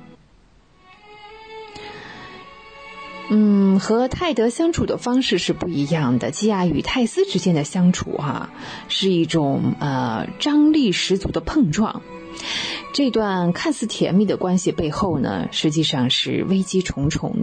[3.34, 6.32] 嗯，和泰德相处的方式是不一样的。
[6.32, 8.50] 基亚与泰斯之间的相处，哈，
[8.90, 12.02] 是一种呃张力十足的碰撞。
[12.94, 17.38] 这段看似甜蜜的关系背后呢，实际上是危机重重。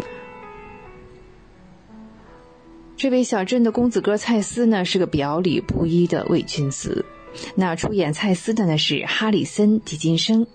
[2.98, 7.06] 这位小镇的公子哥蔡斯呢，是个表里不一的伪君子。
[7.54, 10.46] 那出演蔡斯的呢是哈里森·狄金生，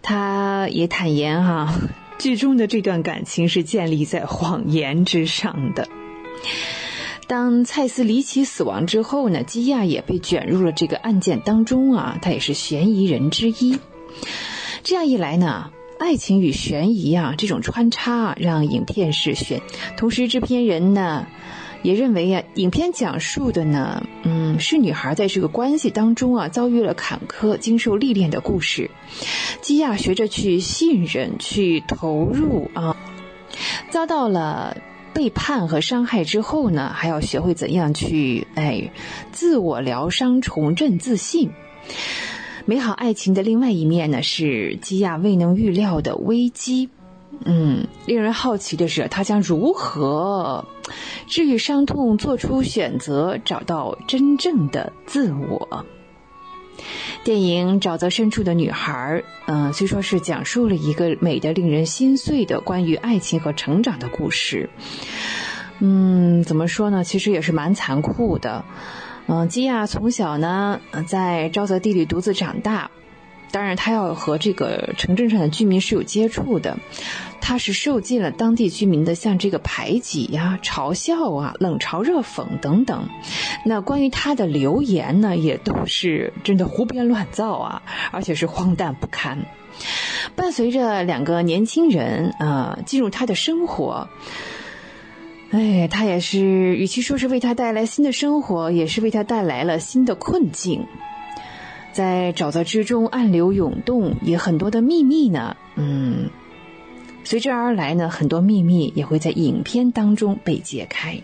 [0.00, 1.74] 他也坦言哈。
[2.24, 5.86] 剧中的这段感情是建立在谎言之上的。
[7.26, 13.78] 当蔡斯离奇死亡之后呢，基亚也被卷入了这个案件当中啊，他也是嫌疑人之一。
[14.82, 19.60] 这样一来呢，爱情与悬疑啊这种穿插，让影片是悬。
[19.98, 21.26] 同时，制片人呢。
[21.84, 28.90] 也认为呀，影片讲述的呢，嗯，是女孩在这个关系当中啊，遭遇了坎坷、经受历练的故事。
[29.60, 32.96] 基亚学着去信任、去投入啊，
[33.90, 34.78] 遭到了
[35.12, 38.90] 背叛和伤害之后呢，还要学会怎样去哎，
[39.30, 41.50] 自我疗伤、重振自信。
[42.64, 46.88] 美好爱情的另外一面呢，是基亚未能预料的危机。
[47.44, 50.64] 嗯，令人好奇的是，他将如何
[51.26, 55.84] 治愈伤痛，做出选择，找到真正的自我？
[57.22, 64.68] 电影《沼泽深处的女孩》，嗯，虽说是讲述了一个美的令人心碎的关于爱情和成长的故事，
[65.78, 67.04] 嗯，怎么说呢？
[67.04, 68.64] 其实也是蛮残酷的。
[69.26, 72.90] 嗯，基亚从小呢在沼泽地里独自长大，
[73.54, 76.76] 当然他要和这个城镇上的居民是有接触的。
[77.40, 83.08] 他是受尽了当地居民的像这个排挤呀、嘲笑啊、冷嘲热讽等等。
[83.64, 89.44] 那关于他的留言呢，也都是真的胡编乱造啊， 而且是荒诞不堪。
[90.34, 94.08] 伴随着两个年轻人啊进入他的生活，
[95.50, 100.86] 哎，他也是与其说是为他带来新的生活，也是为他带来了新的困境。
[101.94, 106.28] 在沼泽之中，暗流涌动，也很多的秘密呢，嗯。
[107.26, 111.18] 随之而来呢，很多秘密也会在影片当中被揭开。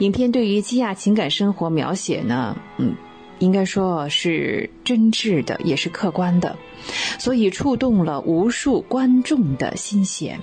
[0.00, 2.94] 影片对于基亚情感生活描写呢，嗯，
[3.38, 6.56] 应该说是真挚的，也是客观的，
[7.18, 10.38] 所以触动了无数观众的心弦。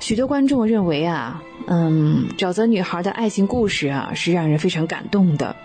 [0.00, 5.56] 许多观众认为啊，嗯，沼泽女孩的爱情故事啊，是让人非常感动的。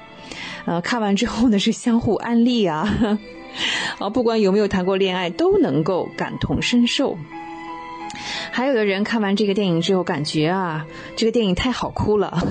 [0.67, 3.17] 呃，看完之后呢，是相互安利啊，
[3.99, 7.17] 啊，不管有没有谈过恋爱，都能够感同身受。
[8.51, 12.45] 还有的人看完这个电影之后，感觉啊，这个电影太好哭了，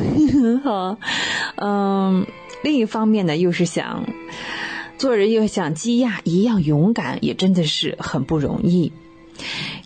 [1.57, 2.27] 嗯，
[2.63, 4.05] 另一方面呢，又是想
[4.97, 8.93] 做人又像基亚一样勇敢，也真的是很不容易。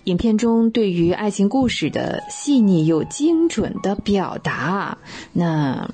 [0.04, 4.98] 影片中对于爱情故事的细腻又精准的表达，
[5.32, 5.90] 那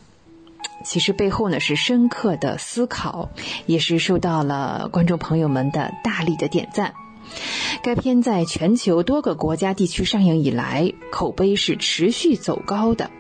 [0.87, 3.28] 其实背后呢是深刻的思考，
[3.66, 6.95] 也是受到了观众朋友们的大力的点赞。
[7.82, 13.11] 该片在全球多个国家地区上映以来，口碑是持续走高的，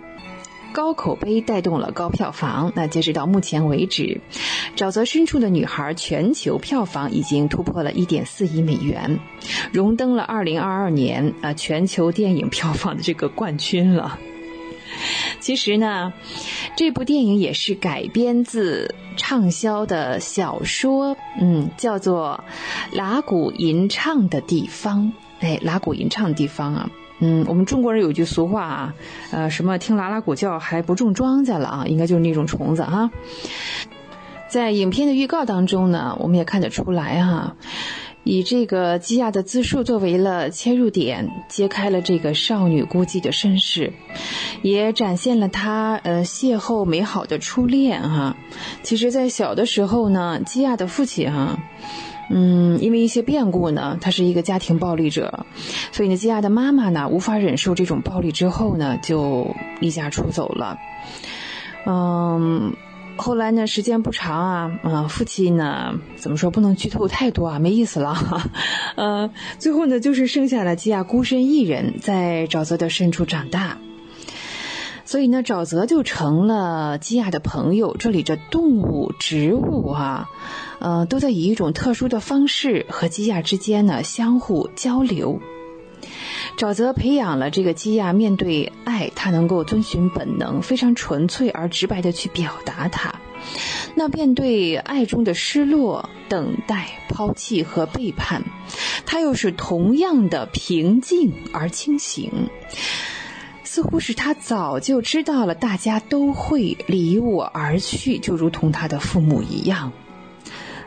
[0.72, 2.72] 高口碑带动了高票房。
[2.76, 4.20] 那截止到目前为止，
[4.78, 9.18] 《沼泽深处的女孩》全球票房已经突破了一点四亿美元，
[9.72, 14.20] 荣登了二零二二年啊全球电影票房的这个冠军了。
[15.40, 16.12] 其实呢，
[16.76, 22.42] 这部电影也是改编自畅销的小说，嗯，叫做
[22.96, 25.12] 《拉鼓吟唱的地方》。
[25.44, 28.94] 哎，拉鼓吟唱的地方啊，嗯，我们中国人有句俗话啊，
[29.30, 33.10] 呃，什么听拉拉鼓叫还不种庄稼了啊，应该就是那种虫子哈。
[34.48, 37.56] 在影片的预告当中呢，我们也看得出来哈。
[38.26, 43.92] 以这个基亚的自述作为了切入点，揭开了这个少女孤寂的身世，
[44.62, 48.36] 也展现了她呃邂逅美好的初恋哈。
[48.82, 51.56] 其实，在小的时候呢，基亚的父亲哈，
[52.28, 55.46] 嗯，因为一些变故呢，他是一个家庭暴力者，
[55.92, 60.76] 所以呢，基亚的妈妈呢无法忍受这种暴力之后呢，就离家出走了，
[61.86, 62.74] 嗯。
[63.18, 68.50] 后来呢，时间不长啊，啊，父亲呢，怎么说不能剧透太多啊，没意思了哈，
[68.94, 73.78] 呃，最后呢，就是剩下了基亚孤身一人在沼泽的深处长大，
[75.04, 80.28] 所以呢，沼泽就成了基亚的朋友，这里的动物、植物啊，
[80.78, 85.40] 呃，都在以一种特殊的方式和基亚之间呢相互交流。
[86.56, 93.14] 沼泽培养了这个基亚，面对爱，他能够遵循本能，非常纯粹而直白的去表达它。
[93.94, 98.42] 那面对爱中的失落、等待、抛弃和背叛，
[99.04, 102.48] 他又是同样的平静而清醒。
[103.62, 109.92] 似乎是他早就知道了，大家都会离我而去，就如同他的父母一样。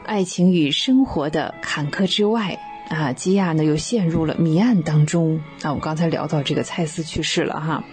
[0.03, 2.59] 爱情与生活的坎坷之外。
[2.89, 5.41] 啊，基亚呢又陷入了谜案当中。
[5.61, 7.83] 啊，我刚才聊到这个蔡司去世了哈，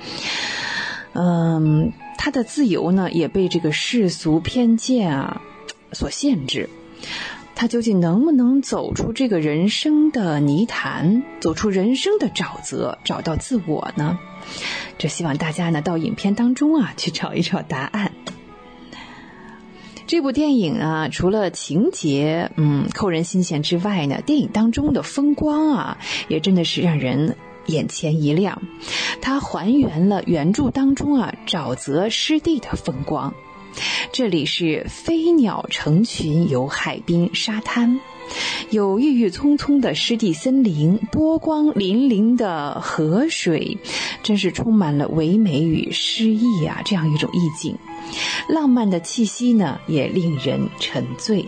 [1.12, 5.42] 嗯，他的自由呢也被这个世俗偏见啊
[5.92, 6.68] 所限制。
[7.54, 14.18] 他究竟能不能走出这个人生的泥潭，走出人生的沼泽，找到自我呢？
[14.98, 18.12] 这希望大家呢到影片当中啊去找一找答案。
[20.06, 25.98] 这部电影啊，除了情节嗯扣人心弦之外呢，电影当中的风光啊，
[26.28, 27.36] 也真的是让人
[27.66, 28.62] 眼前一亮。
[29.20, 33.34] 它还原了原著当中啊沼泽湿地的风光。
[34.12, 38.00] 这里是飞鸟成群，游海滨沙滩，
[38.70, 43.78] 有郁郁葱葱的湿地森林，波光粼粼的河水，
[44.22, 46.82] 真是充满了唯美与诗意啊！
[46.84, 47.76] 这样一种意境。
[48.48, 51.46] 浪漫的气息呢，也令人沉醉。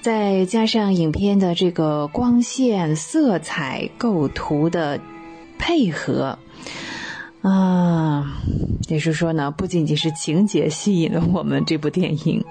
[0.00, 5.00] 再加上影片的这个光线、色彩、构图的
[5.58, 6.38] 配合，
[7.42, 8.36] 啊，
[8.88, 12.44] 也是说呢，不仅仅是情节吸引了我们这部电影。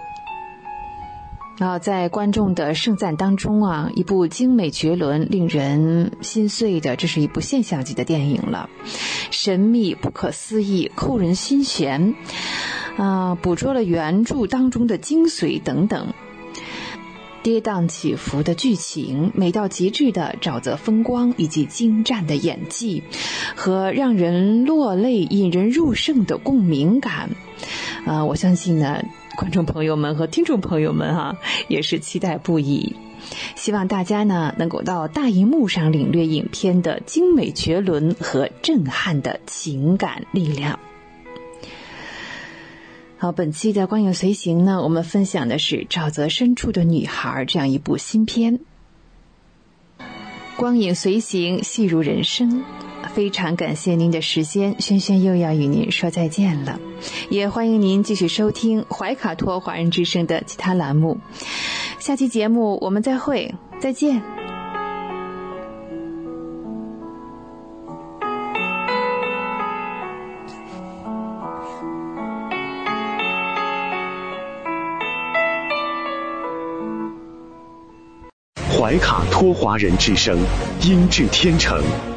[1.58, 8.70] 啊，在观众的盛赞当中啊，一部精美绝伦、令人心碎的，这是一部现象级的电影了，
[9.32, 12.14] 神秘、不可思议、扣人心弦，
[12.98, 16.14] 啊，捕捉了原著当中的精髓等等。
[17.42, 23.04] 跌宕起伏的剧情，美到极致的沼泽风光，以及精湛的演技
[23.56, 27.30] 和让人落泪、引人入胜的共鸣感，
[28.06, 29.06] 啊，我相信呢。
[29.36, 32.96] 观众朋友们和听众朋友们哈，也是期待不已。
[33.56, 40.80] 希望大家呢能够到大荧幕上领略影片的精美绝伦和震撼的情感力量。
[43.18, 48.60] 好，本期的光影随行呢，我们分享的是《沼泽深处的女孩》这样一部新片。
[50.58, 52.64] 光影随行，戏如人生。
[53.16, 56.78] 非常感谢您的时间，轩轩又要与您说再见了，
[57.30, 61.18] 也欢迎您继续收听怀卡托华人之声的其他栏目。
[61.98, 64.22] 下期节目我们再会，再见。
[78.78, 80.38] 怀卡托华人之声，
[80.84, 81.82] 音质天成，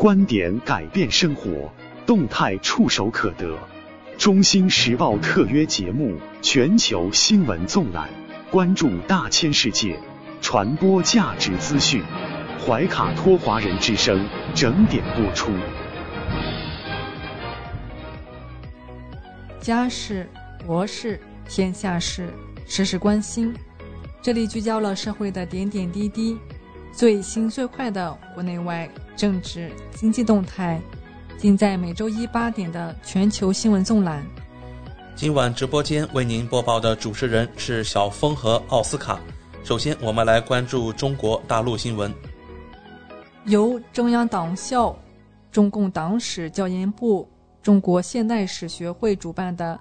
[0.00, 1.70] 观点改变生活，
[2.06, 3.54] 动态触手可得。
[4.16, 8.08] 中新时报特约节目，全球新闻纵览，
[8.50, 10.00] 关注大千世界。
[10.40, 12.02] 传播价值资讯，
[12.66, 15.52] 怀卡托华人之声整点播出。
[19.60, 20.26] 家事、
[20.66, 22.32] 国事、天下事，
[22.66, 23.54] 时时关心。
[24.22, 26.38] 这里聚焦了社会的点点滴滴，
[26.90, 28.88] 最新最快的国内外
[29.20, 30.80] 政治经济动态，
[31.36, 34.24] 尽在每周一八点的全球新闻纵览。
[35.14, 39.20] 今晚直播间为您播报的主持人是小峰和奥斯卡。
[39.62, 42.10] 首先，我们来关注中国大陆新闻。
[43.44, 44.98] 由中央党校、
[45.52, 47.28] 中共党史教研部、
[47.62, 49.78] 中国现代史学会主办的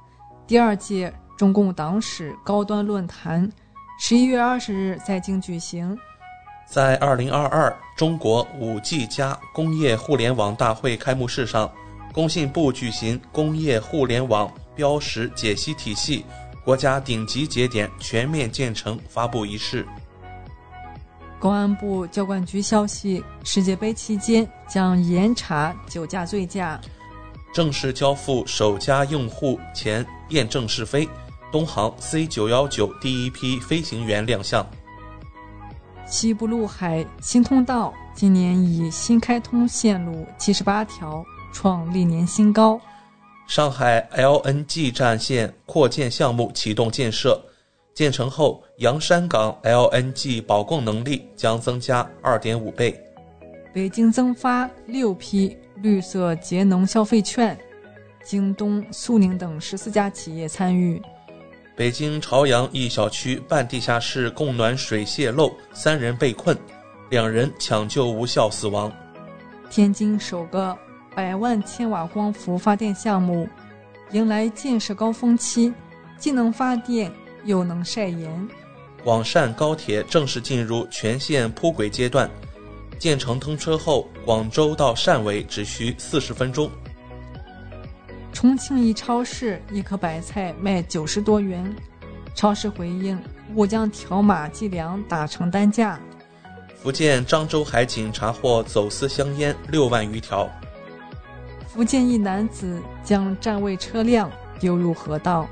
[0.47, 3.49] 第二届中共党史高端论坛，
[4.01, 5.97] 十一月二十日在京举行。
[6.70, 11.70] 在二零二二中国五 G 加工业互联网大会开幕式上，
[12.13, 16.24] 工信部举行工业互联网标识解析体系。
[16.63, 19.84] 国家顶级节点全面建成发布仪式。
[21.39, 26.80] 公安部交管局消息，世界杯期间将严查酒驾醉驾。
[27.51, 31.09] 正式交付首家用户前验证试飞，
[31.51, 34.63] 东航 C 九幺九第一批飞行员亮相。
[36.10, 42.82] 西部陆海新通道今年以新开通线路七十八条，创历年新高。
[43.47, 47.39] 上海 LNG 站线扩建项目启动建设，
[47.93, 52.99] 建成后，洋山港 LNG 保供能力将增加二点五倍。
[53.72, 57.55] 北京增发六批绿色节能消费券，
[58.26, 60.99] 京东、苏宁等十四家企业参与。
[61.80, 66.53] 北京朝阳一小区半地下室供暖水泄漏，三人被困，
[67.09, 68.91] 两人抢救无效死亡。
[69.69, 70.77] 天津首个。
[71.15, 73.49] 百万千瓦光伏发电项目
[74.11, 75.73] 迎来建设高峰期，
[76.17, 77.11] 既能发电
[77.45, 78.49] 又能晒盐。
[79.03, 82.30] 广汕高铁正式进入全线铺轨阶段，
[82.97, 86.69] 建成通车后，广州到汕尾只需四十分钟。
[88.32, 91.75] 重庆一超市一颗白菜卖九十多元，
[92.34, 93.19] 超市回应
[93.55, 95.99] 勿将条码计量打成单价。
[96.82, 100.49] 福建漳州海警查获走私香烟六万余条。
[101.67, 105.47] 福建一男子将占位车辆丢入河道，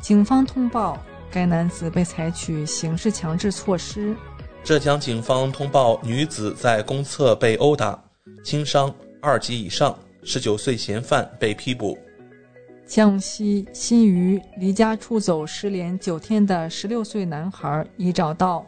[0.00, 0.98] 警方通报
[1.30, 4.16] 该男子被采取刑事强制措施。
[4.64, 8.02] 浙江警方通报女子在公厕被殴打，
[8.42, 9.94] 轻伤二级以上，
[10.24, 11.98] 十九岁嫌犯被批捕。
[12.94, 18.66] 江西新余离家出走失联九天的十六岁男孩已找到，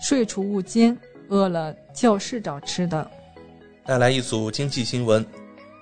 [0.00, 0.96] 睡储物间，
[1.28, 3.10] 饿了教室找吃的。
[3.84, 5.22] 带来一组经济新闻。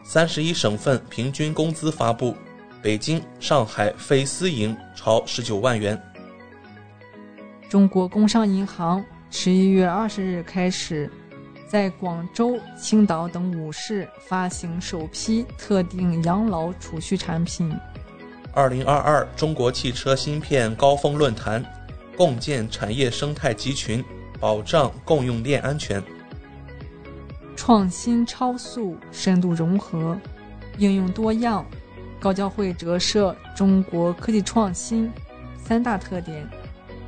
[0.03, 2.35] 三十一省份平均工资发布，
[2.83, 5.97] 北京、上海非私营超十九万元。
[7.69, 9.01] 中国工商银行
[9.31, 11.09] 十一月二十日开始，
[11.71, 17.73] 在广州、青岛等五市发行首批特定养老储蓄产品。
[18.53, 21.65] 二零二二中国汽车芯片高峰论坛，
[22.17, 24.05] 共建产业生态集群，
[24.41, 26.03] 保障供应链安全。
[27.55, 30.19] 创新超速，深度融合，
[30.77, 31.65] 应用多样。
[32.19, 35.09] 高交会折射中国科技创新
[35.57, 36.45] 三大特点。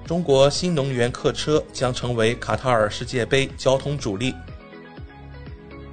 [0.07, 4.33] 中国新能源客车将成为卡塔尔世界杯交通主力。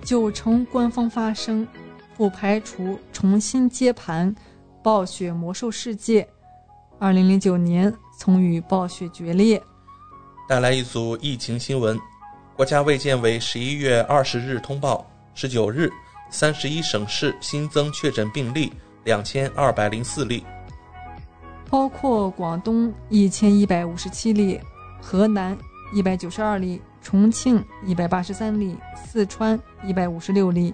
[0.03, 1.67] 九成官方发声，
[2.15, 4.33] 不排除重新接盘
[4.81, 6.27] 暴雪魔兽世界。
[6.97, 9.61] 二零零九年曾与暴雪决裂。
[10.47, 11.99] 带来一组疫情新闻。
[12.55, 15.89] 国家卫健委十一月二十日通报，十九日，
[16.29, 18.73] 三十一省市新增确诊病例
[19.05, 20.43] 两千二百零四例。
[21.69, 24.59] 包括广东一千一百五十七例，
[25.01, 25.57] 河南
[25.93, 30.73] 一百九十二例，重庆一百八十三例，四川一百五十六例，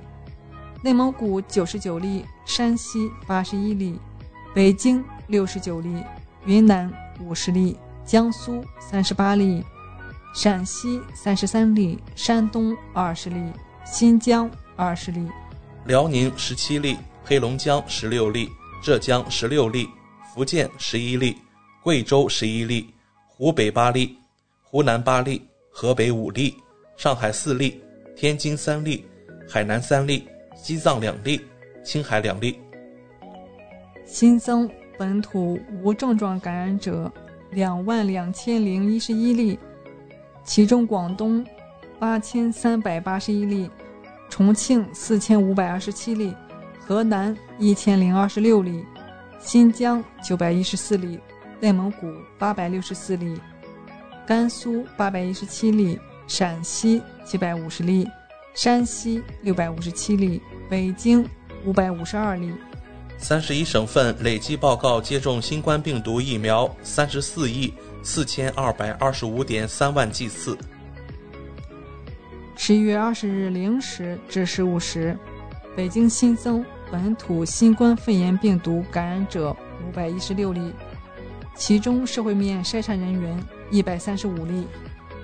[0.82, 3.99] 内蒙古九十九例，山西八十一例，
[4.53, 6.03] 北京六十九例，
[6.45, 9.63] 云南五十例，江苏三十八例，
[10.34, 13.51] 陕西三十三例，山东二十例，
[13.86, 15.28] 新疆二十例，
[15.86, 18.49] 辽宁十七例，黑龙江十六例，
[18.82, 19.89] 浙江十六例。
[20.34, 21.38] 福建十一例，
[21.82, 22.93] 贵州十一例，
[23.26, 24.17] 湖北八例，
[24.61, 25.41] 湖南八例，
[25.78, 26.55] 河北五例，
[26.95, 27.84] 上海四例，
[28.15, 29.05] 天津三例，
[29.45, 31.41] 海南三例，西藏两例，
[31.84, 32.57] 青海两例。
[34.05, 37.11] 新增本土无症状感染者
[37.51, 39.59] 两万两千零一十一例，
[40.45, 41.45] 其中广东
[41.99, 43.69] 八千三百八十一例，
[44.30, 46.34] 重庆四千五百二十七例，
[46.80, 48.82] 河南一千零二十六例。
[49.39, 51.19] 新疆九百一十四例，
[51.59, 52.07] 内蒙古
[52.39, 53.38] 八百六十四例，
[54.26, 58.07] 甘肃八百一十七例，陕西七百五十例，
[58.55, 61.23] 山西六百五十七例，北京
[61.63, 62.51] 五百五十二例。
[63.17, 67.73] 三十一省份累计报告接种新冠病毒疫苗三十四亿
[68.03, 70.57] 四千二百二十五点三万剂次。
[72.55, 75.17] 十一月二十日零时至十五时，
[75.76, 76.65] 北京新增。
[76.91, 79.49] 本土新冠肺炎病毒感染者
[79.86, 80.71] 五百一十六例，
[81.55, 83.36] 其中社会面筛查人员
[83.72, 84.66] 一百三十五例。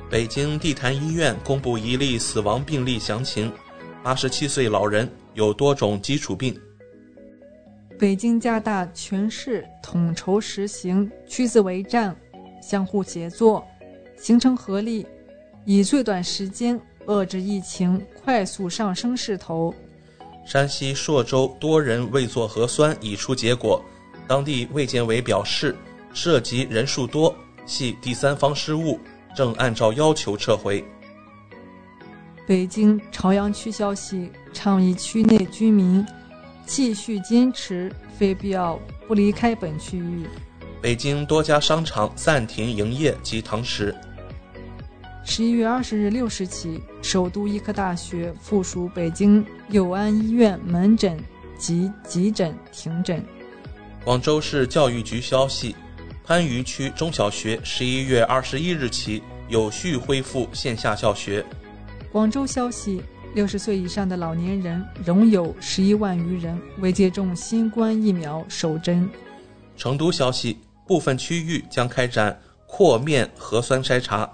[0.10, 3.52] 北京地坛医院公布一例死亡病例详情：
[4.04, 6.60] 八十七岁老人，有多种基础病。
[7.98, 12.16] 北京加大全市统筹实行区字为战，
[12.62, 13.64] 相互协作，
[14.18, 15.06] 形成合力，
[15.66, 19.74] 以最短时间遏制疫情快速上升势头。
[20.44, 23.80] 山西朔州多人未做核酸已出结果，
[24.28, 25.76] 当地卫健委表示，
[26.12, 27.34] 涉及人数多，
[27.72, 29.00] 系第三方失误，
[29.34, 30.84] 正按照要求撤回。
[32.46, 36.06] 北京朝阳区消息倡议区内居民
[36.66, 40.26] 继续坚持非必要不离开本区域。
[40.82, 43.96] 北京多家商场暂停营业及堂食。
[45.24, 51.18] 十一月二十日六时起，首都医科大学附属北京佑安医院门诊
[51.58, 53.24] 及急诊停诊。
[54.04, 55.74] 广州市教育局消息，
[56.26, 61.44] 番禺区中小学十一月二十一日起有序恢复线下教学。
[62.12, 63.02] 广州消息，
[63.34, 69.10] 六十岁以上的老年人仍有十一万余人未接种新冠疫苗首针。
[69.76, 74.30] 成都消息，部分区域将开展扩面核酸筛查。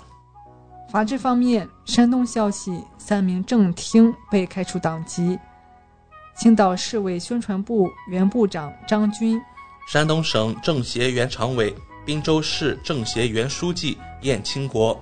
[0.90, 5.40] 法治方面，山东消息：三名正厅被开除党籍。
[6.38, 9.42] 青岛市委宣传部原部长张军，
[9.88, 11.74] 山东省政协原常委、
[12.06, 15.02] 滨州市政协原书记晏清国，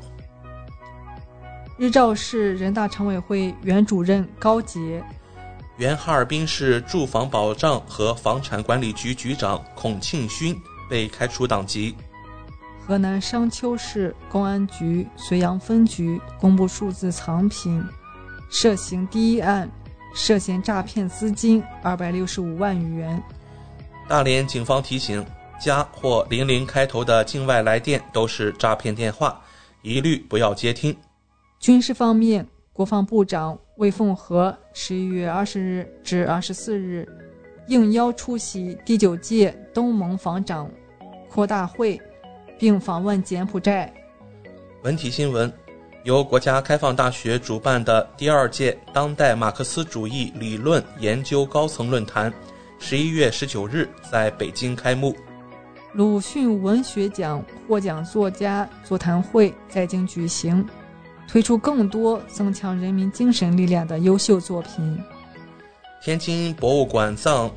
[1.76, 5.04] 日照市人大常委会原主任高杰，
[5.78, 10.56] 原哈尔滨市住房保障和房产管理局局长孔庆勋
[10.88, 11.96] 被开除党籍。
[12.86, 17.84] 河南商丘市公安局绥阳分局公布数字藏品，
[18.52, 19.68] 涉刑第一案，
[20.14, 23.24] 涉嫌诈骗资金二百六十五万余元。
[24.08, 25.26] 大连警方提醒：
[25.60, 29.42] 加或零零开头的境外来电都是诈骗电话，
[29.82, 30.96] 一律不要接听。
[31.60, 37.08] 军事方面，国防部长魏凤和十一月二十日至二十四日
[37.68, 40.70] 应邀出席第九届东盟防长
[41.30, 42.00] 扩大会。
[42.58, 43.94] 并访问柬埔寨。
[44.84, 45.52] 文体新闻：
[46.04, 52.34] 由国家开放大学主办的第二届当代马克思主义理论研究高层论坛，
[52.88, 55.18] 十一月十九日在北京开幕。
[55.94, 60.64] 鲁迅文学奖获奖作家座谈会在京举行，
[61.28, 65.04] 推出更多增强人民精神力量的优秀作品。
[66.04, 67.50] 天津博物馆藏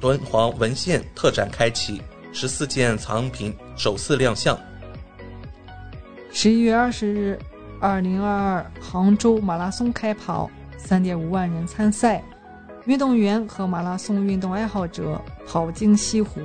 [0.00, 2.02] 敦煌文献特展开启，
[2.32, 4.58] 十四件藏品首次亮相。
[6.32, 7.38] 十一月二十日，
[7.80, 12.20] 二零二二杭州马拉松开跑，三点五万人参赛，
[12.86, 16.40] 运动员和马拉松运动爱好者跑经西湖。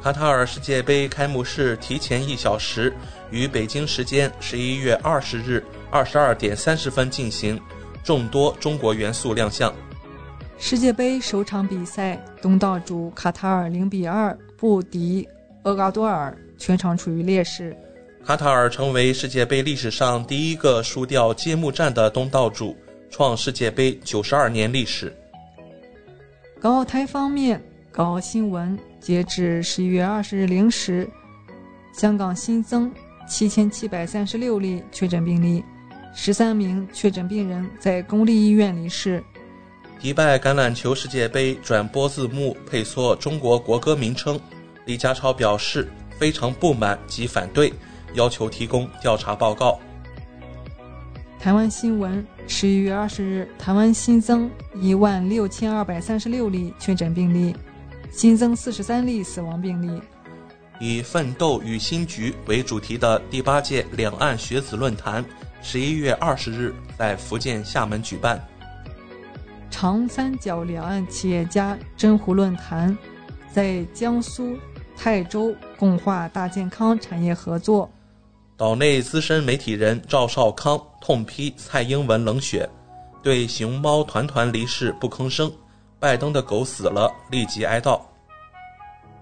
[0.00, 2.94] 卡塔尔世界杯开幕式提前一小时，
[3.30, 7.60] 于北京时间十一月二十日二十二点三十分进行，
[8.04, 9.74] 众多中国元素亮相。
[10.56, 15.28] 世界杯首场比赛，东道主卡塔尔零比二不敌
[15.64, 17.76] 厄瓜多尔，全场处于劣势。
[18.24, 22.76] 卡塔尔成为世界杯历史上第一个输掉揭幕战的东道主，
[23.10, 25.12] 创世界杯九十二年历史。
[26.58, 28.78] 港澳台方面，港澳新闻。
[28.98, 31.08] 截至十一月二十日零时，
[31.92, 32.90] 香港新增
[33.28, 35.62] 七千七百三十六例确诊病例，
[36.12, 39.22] 十三名确诊病人在公立医院离世。
[40.00, 44.40] 迪拜橄榄球世界杯转播字幕配错中国国歌名称，
[44.86, 45.86] 李家超表示
[46.18, 47.72] 非常不满及反对，
[48.14, 49.78] 要求提供调查报告。
[51.38, 57.54] 台湾新闻：十一月二十日，台湾新增一万六千二百三十六例确诊病例。
[58.10, 60.00] 新增四十三例死亡病例。
[60.80, 65.24] 以“奋斗与新局”为主题的第八届两岸学子论坛，
[65.60, 68.42] 十一月二十日在福建厦门举办。
[69.70, 72.96] 长三角两岸企业家真湖论坛
[73.52, 74.56] 在江苏
[74.96, 77.90] 泰州共话大健康产业合作。
[78.56, 82.68] 岛内资深媒体人赵少康痛批蔡英文冷血，
[83.22, 85.48] 对熊猫团团离世不吭声。
[86.00, 88.00] 拜登的狗死了，立即哀悼。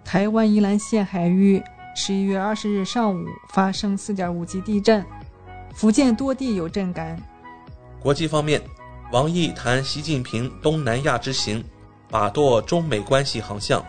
[0.02, 1.62] 台湾宜兰县海域
[1.94, 5.04] 十一月二十日上午发生四点五级地震，
[5.74, 7.20] 福建多地有震感。
[8.00, 8.62] 国际方面，
[9.12, 11.62] 王毅谈习近平东南亚之行，
[12.08, 13.84] 把舵中美关系航向。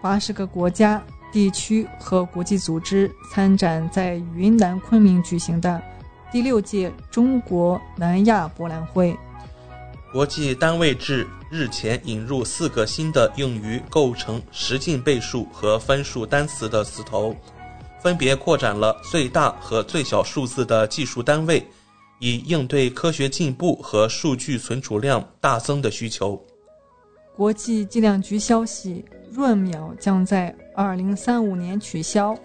[0.00, 5.82] 八十个国家、地区和国际组织参展在云南昆明举行的
[6.32, 9.16] 第六届中国南亚博览会。
[10.12, 17.34] 国际单位制日前引入四个新的用于构成十进倍数和分数单词的词头，
[18.00, 21.64] 分别扩展了最大和最小数字的计数单位，
[22.18, 26.40] 以应对科学进步和数据存储量大增的需求。
[27.36, 29.04] 国际计量局消息，
[29.36, 32.36] 闰秒将在二零三五年取消。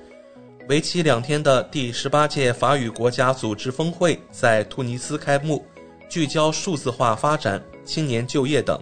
[0.67, 5.65] 为期两天的第十八届法语国家组织峰会在突尼斯开幕。
[6.07, 8.79] 聚焦数字化发展、青年就业等。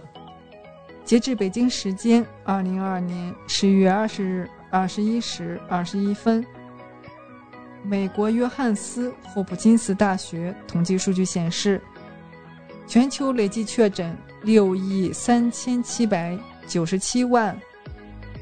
[1.04, 6.44] 截至北京时间二零二二年十一月二十日二十一时二十一分，
[7.82, 11.80] 美国约翰斯霍普金斯大学统计数据显示，
[12.86, 17.58] 全球累计确诊六亿三千七百九十七万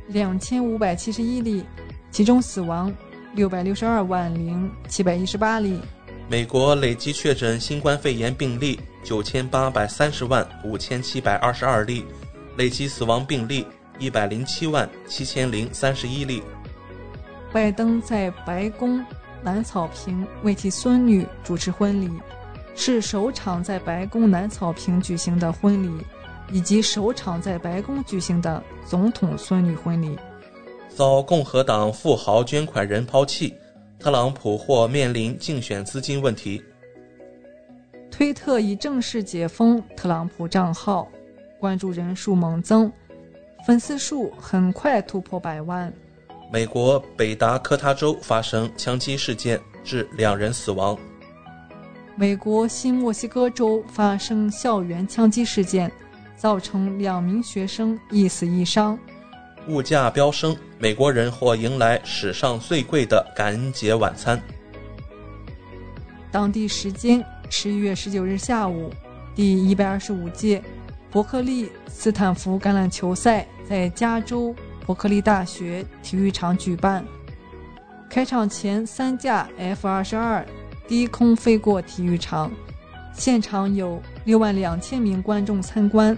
[0.08, 1.64] 两千五百七十一例，
[2.10, 2.92] 其中死亡
[3.34, 5.80] 六百六十二万零七百一十八例。
[6.28, 12.04] 美国累计确诊新冠肺炎病例九千八百三十万五千七百二十二例，
[12.56, 13.66] 累计死亡病例
[13.98, 16.42] 一百零七万七千零三十一例。
[17.52, 19.04] 拜登在白宫
[19.42, 22.10] 南草坪为其孙女主持婚礼，
[22.74, 26.04] 是首场在白宫南草坪举行的婚礼，
[26.50, 30.18] 以及首场在白宫举行的总统孙女婚礼。
[30.94, 33.54] 遭共和党富豪捐款人抛弃。
[33.98, 36.60] 特朗普或面临竞选资金问题。
[38.10, 41.08] 推特已正式解封特朗普账号，
[41.60, 42.92] 关注人数猛增，
[43.64, 45.92] 粉丝数很快突破百万。
[46.52, 50.98] 美国北达科他州发生枪击事件，致两人死亡。
[52.16, 55.90] 美国新墨西哥州发生校园枪击事件，
[56.36, 58.98] 造成两名学生一死一伤。
[59.68, 64.40] 物价飙升，美国人或迎来史上最贵的感恩节晚餐。
[66.30, 68.90] 当地时间十一月十九日下午，
[69.34, 70.62] 第一百二十五届
[71.10, 74.54] 伯克利斯坦福橄榄球赛在加州
[74.86, 77.04] 伯克利大学体育场举办。
[78.08, 80.44] 开场前，三架 F 二十二
[80.88, 82.50] 低空飞过体育场，
[83.14, 86.16] 现场有六万两千名观众参观。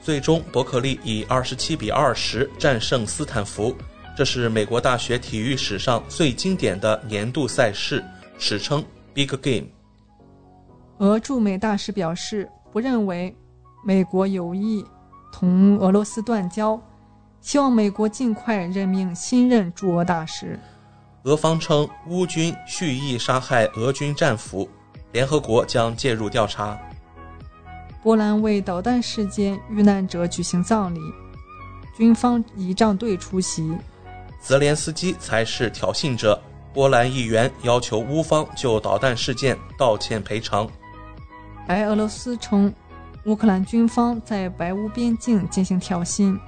[0.00, 3.76] 最终，伯克利以二十七比二十战胜斯坦福，
[4.16, 8.04] 这是美国大学体育史上最经典的年度赛事，
[8.38, 9.66] 史称 Big Game。
[10.98, 13.34] 俄驻美大使表示，不认为
[13.84, 14.84] 美国有意
[15.32, 16.80] 同俄罗斯断交，
[17.40, 20.58] 希望美国尽快任命新任驻俄大使。
[21.24, 24.68] 俄方称乌军蓄意杀害俄军战俘，
[25.10, 26.78] 联合国将介入调查。
[28.06, 31.00] 波兰为导弹事件遇难者举行葬礼，
[31.96, 33.76] 军方仪仗队出席。
[34.40, 36.40] 泽连斯基才是挑衅者，
[36.72, 40.70] 波兰议员要求乌方就导弹事件道歉赔偿。
[41.66, 42.72] 白俄罗斯称。
[43.24, 46.38] 乌克兰军方在白乌边境进行挑衅。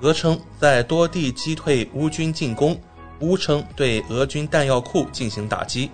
[0.00, 2.76] 俄称在多地击退乌军进攻，
[3.20, 5.88] 乌称对俄军弹药库进行打击。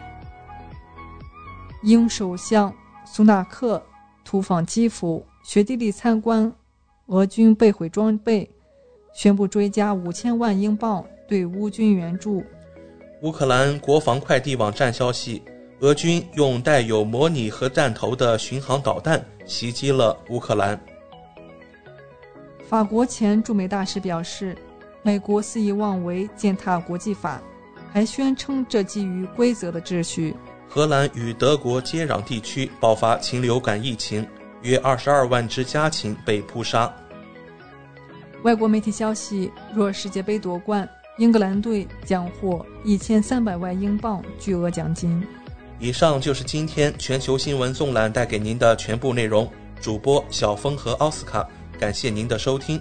[1.82, 2.72] 英首相
[3.04, 3.84] 苏纳克
[4.24, 6.52] 突访基辅，雪地里参观
[7.06, 8.48] 俄军被毁装备，
[9.14, 12.44] 宣布追加五千万英镑对乌军援助。
[13.22, 15.42] 乌克兰国防快递网站消息。
[15.80, 20.80] 俄军用带有模拟核弹头的巡航导弹袭击了乌克兰。
[22.68, 24.56] 法国前驻美大使表示，
[25.02, 27.42] 美国肆意妄为，践踏国际法，
[27.92, 30.36] 还宣称这基于规则的秩序。
[30.74, 34.26] 荷兰与德国接壤地区爆发禽流感疫情，
[34.62, 36.90] 约二十二万只家禽被扑杀。
[38.42, 45.22] 外国媒体消息，若世界杯夺冠，英格兰队将获一千三百万英镑巨额奖金。
[45.78, 49.46] 以上就是今天全球新闻纵览带给您的全部内容。
[49.78, 51.46] 主播小峰和奥斯卡，
[51.78, 52.80] 感谢您的收听。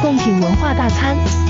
[0.00, 1.49] 贡品文化大餐。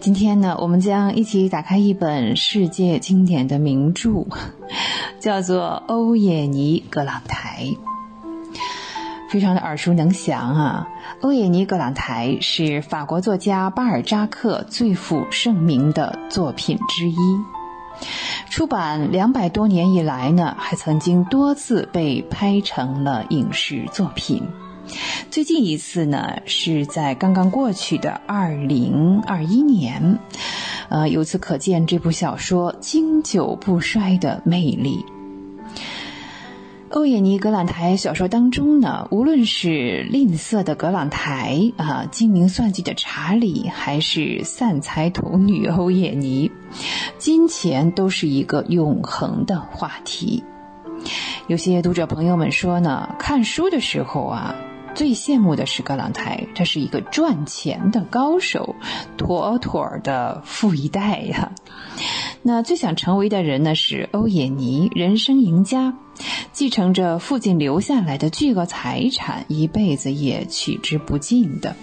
[0.00, 4.26] 今天呢，我们将一起打开一本世界经典的名著，
[5.18, 7.64] 叫做《欧也尼·葛朗台》，
[9.28, 10.88] 非常的耳熟能详啊。
[11.20, 17.16] 欧也尼·葛朗台是法国作家巴尔扎克最负盛名的作品之一，
[18.48, 24.44] 出版两百多年以来呢，还曾经多次被拍成了影视作品。
[25.30, 30.18] 最近一次呢，是在刚刚过去的二零二一年，
[30.88, 35.04] 呃，由此可见这部小说经久不衰的魅力。
[36.90, 46.50] 欧也尼·格朗台小说当中呢，无论是吝啬的格朗台啊，精明算计的查理，还是散财童女欧也尼，
[47.18, 50.42] 金钱都是一个永恒的话题。
[51.46, 54.54] 有些读者朋友们说呢，看书的时候啊。
[54.98, 58.74] 最羡慕的是格朗台，他是一个赚钱的高手，
[59.16, 61.52] 妥妥的富一代呀。
[62.42, 65.94] 那最想成为的人呢是欧也尼，人生赢家，
[66.52, 71.76] 继承着父亲留下来的巨额财产，一辈子也取之不尽的。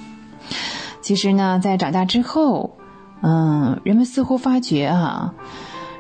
[1.00, 2.76] 其实呢，在长大之后，
[3.22, 5.34] 嗯，人们似乎发觉啊。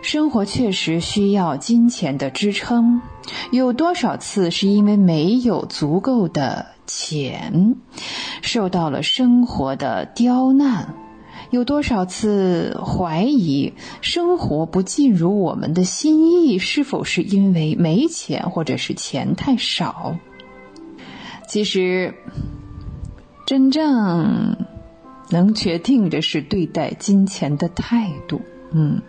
[0.02, 3.02] 生活确实需要金钱的支撑，
[3.52, 7.76] 有多少次是因为没有足够的钱，
[8.42, 10.94] 受到了生活的刁难？
[11.52, 13.72] 有多少次怀疑
[14.02, 20.16] 生活不尽如我们的心意，是否是因为没钱，或者是钱太少？
[21.48, 22.14] 其实，
[23.46, 24.58] 真正
[25.30, 28.42] 能决定的是对待金钱的态度。
[28.72, 29.02] 嗯。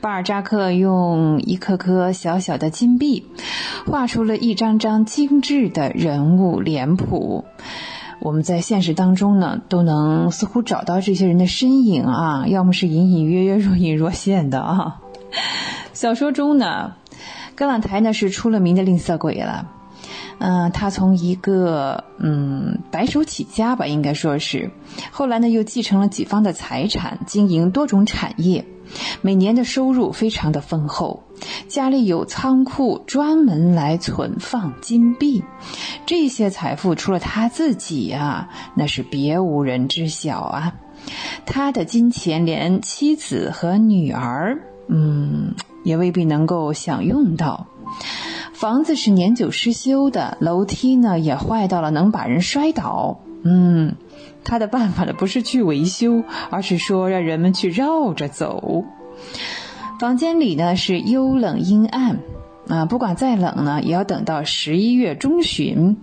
[0.00, 3.26] 巴尔扎克用一颗颗小小的金币，
[3.86, 7.44] 画出了一张张精致的人物脸谱。
[8.18, 15.00] 我们在现实当中呢，都能似乎找到这些人的身影啊，要么是隐隐约约、若隐若现的啊。
[15.92, 16.94] 小说中呢，
[17.54, 19.70] 格朗台呢是出了名的吝啬鬼了。
[20.38, 24.70] 嗯，他从一个嗯白手起家吧，应该说是，
[25.10, 28.66] 后来呢又继承了几方的财产，经营多种产业，
[29.22, 31.22] 每年的收入非常的丰厚，
[31.68, 35.42] 家里有仓库专门来存放金币，
[36.06, 40.74] 这些财富除了他自己啊，那是别无人知晓啊，
[41.44, 44.58] 他的金钱连妻子和女儿，
[44.88, 45.54] 嗯，
[45.84, 47.66] 也未必能够享用到。
[48.52, 53.20] 房子是年久失修的，楼梯呢也坏到了，能把人摔倒。
[53.42, 53.94] 嗯，
[54.46, 58.84] 他的办法呢不是去维修，而是说让人们去绕着走。
[59.98, 62.20] 房间里呢是幽冷阴暗，
[62.68, 65.96] 啊，不管再冷呢，也要等到十一月中旬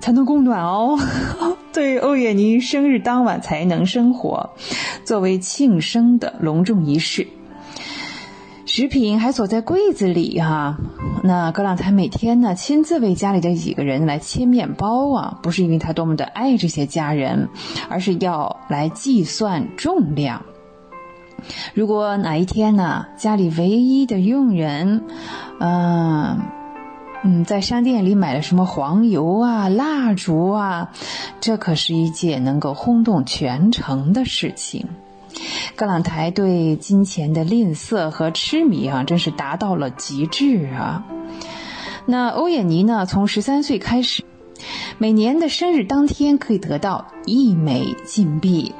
[0.00, 0.98] 才能供暖哦。
[1.72, 4.50] 对，欧也妮生日当晚才能生火，
[5.04, 7.28] 作为庆生的隆重仪式。
[8.76, 10.76] 食品还锁在柜子里哈，
[11.24, 17.48] 那格朗台每天呢亲自为家里的几个人来切面包啊，不是因为他多么的爱这些家人，
[17.88, 20.42] 而是要来计算重量。
[21.72, 25.04] 如果哪一天呢，家里唯一的佣人，
[25.58, 26.38] 嗯
[27.24, 30.90] 嗯，在商店里买了什么黄油啊、蜡烛啊，
[31.40, 34.86] 这可是一件能够轰动全城的事情。
[35.74, 41.04] 格朗台对金钱的吝啬和痴迷啊，真是达到了极致啊！
[42.06, 43.04] 那欧也妮呢？
[43.04, 44.24] 从十三岁开始，
[44.96, 48.74] 每年的生日当天可以得到一枚金币，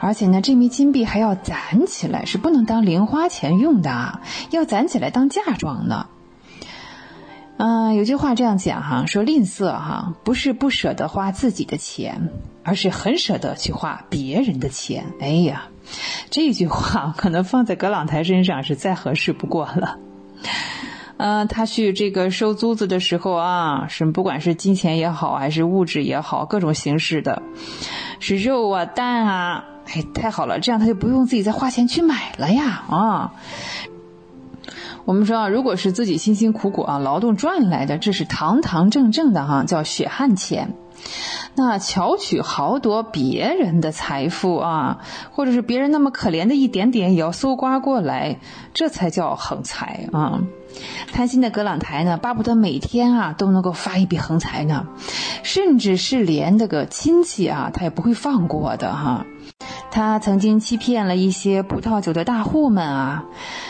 [0.00, 4.20] 而且呢，这枚金币还要攒起来，是不能当零花钱用的，
[4.50, 6.06] 要攒起来当嫁妆的。
[7.58, 12.30] 嗯，有句话这样讲哈，说吝啬哈，不是不舍得花自己的钱，
[12.64, 15.04] 而是很舍得去花别人的钱。
[15.20, 15.68] 哎呀！
[16.30, 19.98] 这句话 可能放在葛朗台身上是再合适不过了。
[21.18, 27.42] 嗯，他去这个收租子的时候啊，是不管是金钱也好，还是物质也好，各种形式的，
[28.18, 29.64] 是肉啊、蛋啊，
[29.94, 33.32] 哎，太好了，这样他就不用自己再花钱去买了呀啊。
[35.04, 40.74] 我们说啊，如果是自己辛辛苦苦啊劳动赚来的，这是堂堂正正的哈，叫血汗钱。
[41.54, 44.98] 那巧取豪夺别人的财富啊，
[45.30, 48.38] 或者是别人那么可怜的一点点，也要搜刮过来，
[48.72, 50.40] 这才叫横财啊！
[51.12, 54.86] 贪心的葛朗台呢，巴不得每天啊都能够发一笔横财呢，
[55.42, 59.26] 甚至是连这个亲戚啊，他也不会放过的哈。
[59.94, 63.24] 他曾经欺骗了一些葡萄酒的大户们啊，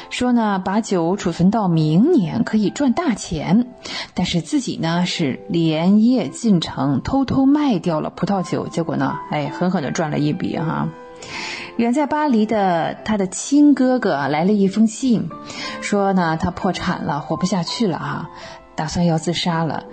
[0.08, 3.66] 说呢把酒储存到明年可以赚大钱，
[4.14, 10.88] 但是自己呢是连夜进城偷偷卖掉了葡萄酒，结果呢，哎，狠狠的赚了一笔哈。
[11.76, 15.28] 远在巴黎的他的亲哥哥来了一封信，
[15.80, 18.30] 说呢他破产了，活不下去了啊，
[18.76, 19.86] 打算要自杀了，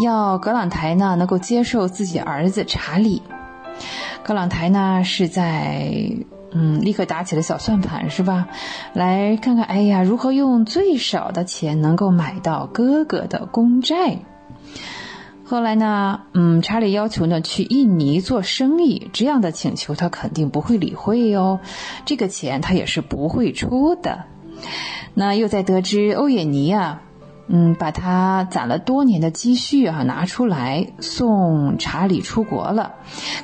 [0.00, 3.22] 要格朗台呢能够接受自己儿子查理。
[4.26, 5.88] 格朗台呢是在
[6.50, 8.48] 嗯，立刻打起了小算盘，是吧？
[8.92, 14.18] 来看看，哎呀，如何用最少的钱能够买到哥哥的公债？
[15.44, 21.60] 后来呢，嗯，查理要求呢去印尼做生意，这样的请求他肯定不会理会哟，
[22.04, 24.24] 这个钱他也是不会出的。
[25.14, 27.02] 那又在得知欧也尼啊。
[27.48, 32.94] 嗯，把他攒了多年的积蓄啊拿出来送查理出国了，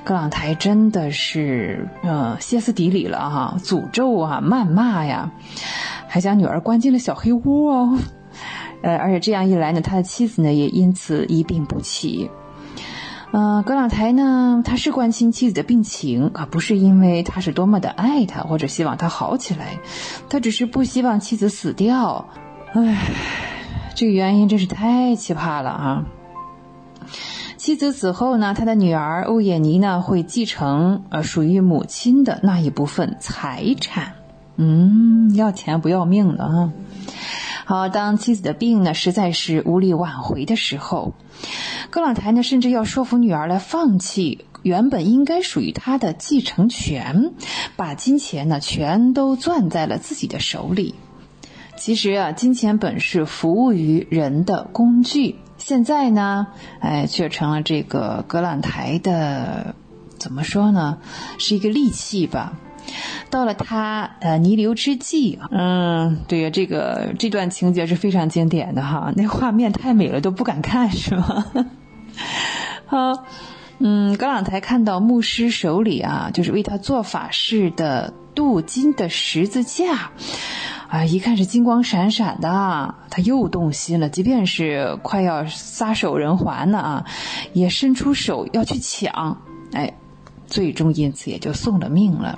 [0.02, 5.30] 格朗台真的是呃歇斯底里了哈，诅咒啊谩骂呀，
[6.08, 7.96] 还将女儿关进了小黑屋哦，
[8.82, 12.28] 呃，而且这样一来呢，他的妻子呢也因此一病不起。
[13.30, 19.78] 嗯，葛朗台呢他是关心妻子的病情，啊不是因为他是多么的爱她或者希望她好起来，
[20.28, 22.28] 他只是不希望妻子死掉，
[22.74, 22.98] 唉。
[23.94, 26.04] 这个原因真是太奇葩了啊！
[27.56, 34.14] 妻子死后呢，他的女儿欧也妮呢会继承呃属于母亲的那一部分财产。
[34.56, 36.72] 嗯，要钱不要命的啊！
[37.64, 41.14] 好，当妻子的病呢实在是无力挽回的时候，
[41.90, 47.32] 格朗台呢甚至要说服女儿来放弃原本应该属于他的继承权，
[47.76, 50.96] 把金钱呢全都攥在了自己的手里。
[51.84, 56.46] 其实啊，金钱本是服务于人的工具，现在呢，
[56.78, 59.74] 哎，却成了这个格朗台的，
[60.16, 60.98] 怎么说呢，
[61.38, 62.52] 是一个利器吧。
[63.30, 71.46] 到了他呃弥留之际，嗯，对呀，这个这段情节是非常经典的哈，那画面太美了，都不敢看是吗？
[72.86, 73.24] 好，
[73.80, 80.12] 嗯，格朗台看到牧师手里啊，就是为他做法事的镀金的十字架，
[80.92, 87.06] 啊，一看是金光闪闪的，他又动心了，即便是快要撒手人寰了啊，
[87.54, 89.40] 也伸出手要去抢，
[89.72, 89.94] 哎，
[90.46, 92.36] 最终因此也就送了命了。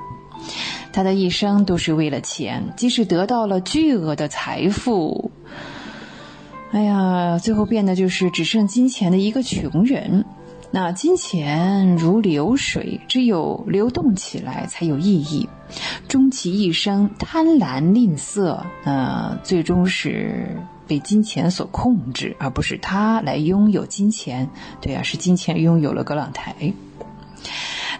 [0.93, 5.33] 他的一生都是为了钱，即使得到了巨额的财富，
[6.71, 10.25] 哎呀，最后变得就是只剩金钱的一个穷人。
[10.75, 15.49] 那金钱如流水，只有流动起来才有意义。
[16.09, 24.51] 终其一生贪婪吝啬，呃，最终是被金钱所控制，而不是他来拥有金钱。
[24.81, 26.53] 对啊，是金钱拥有了格朗台。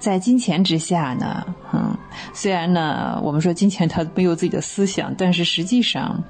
[0.01, 1.97] 在金钱之下呢，嗯，
[2.33, 6.25] 虽然呢，我们说金钱它没有自己的思想，但是实际上，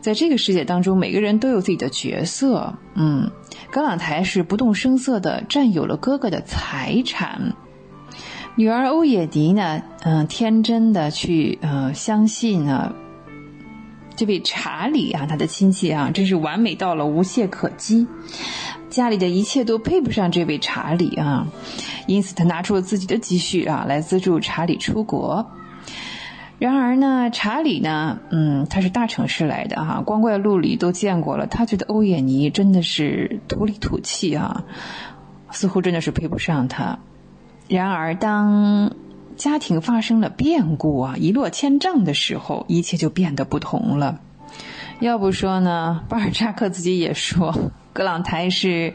[0.00, 2.72] 在这个世界当中，每个人都有自己的角色。
[2.94, 3.30] 嗯，
[3.72, 7.54] 格朗台是不动声色的占有了哥哥的财产，
[8.54, 12.92] 女儿欧也妮呢，嗯，天真的去呃相信呢，
[14.14, 18.06] 这位查理啊，他的亲戚啊，真是完美到了无懈可击，
[18.90, 21.46] 家里的一切都配不上这位查理啊。
[22.06, 25.50] 因此，他拿出了自己的积蓄啊，来资助查理出国。
[26.62, 31.48] 然而呢，查理呢，嗯，他是大城市来的哈，光怪陆离都见过了。
[31.48, 34.62] 他觉得欧也妮真的是土里土气啊，
[35.50, 37.00] 似乎真的是配不上他。
[37.66, 38.94] 然而，当
[39.36, 44.20] 家庭发生了变故啊，一落千丈的时候，一切就变得不同了。
[45.00, 47.72] 要不说呢，巴尔扎克自己也说。
[47.92, 48.94] 格朗台是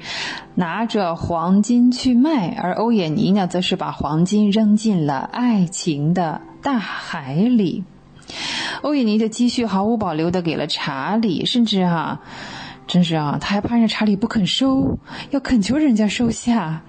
[0.56, 7.84] 拿着黄金去卖，而欧也妮呢，则是把黄金扔进了爱情的大海里。
[8.82, 12.22] 欧也妮的积蓄毫无保留的给了查理，甚至啊，
[12.88, 15.00] 真是啊，他还怕人查理不肯收，
[15.32, 16.84] 要恳求人家收下。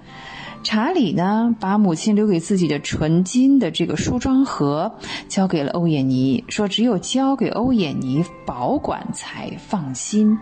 [0.65, 4.97] 查理呢，把母亲留给自己的纯金的这个梳妆盒
[5.29, 10.37] 交给了欧也妮，说只有交给欧也妮保管才放心。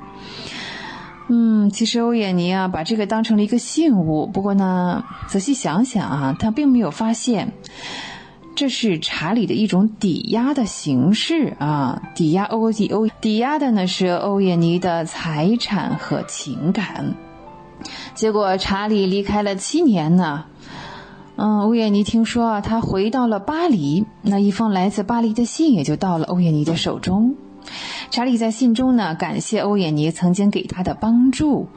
[1.28, 4.26] 嗯，其实欧也妮啊，把这个当成了一个信物。
[4.26, 7.52] 不过呢，仔细想想啊，他并没有发现，
[8.56, 17.14] 这是查理的一种抵押的形式啊，抵押欧抵欧，抵押的呢是欧也妮的财产和情感。
[18.14, 20.46] 结果查理离开了七年呢，
[21.36, 27.34] 嗯，欧也妮听说啊，他回到了巴黎，那一封来自巴黎的信也就到了欧也妮的手中。
[28.10, 31.68] 查理在信中呢，感谢欧也妮曾经给他的帮助，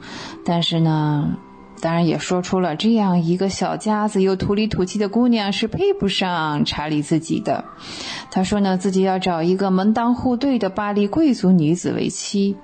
[0.46, 1.36] 但是呢，
[1.80, 7.64] 当然也说出了这样一个小家子又土里土气的姑娘是配不上查理自己的。
[8.30, 12.56] 他说呢，自己要找一个门当户对的巴黎贵族女子为妻，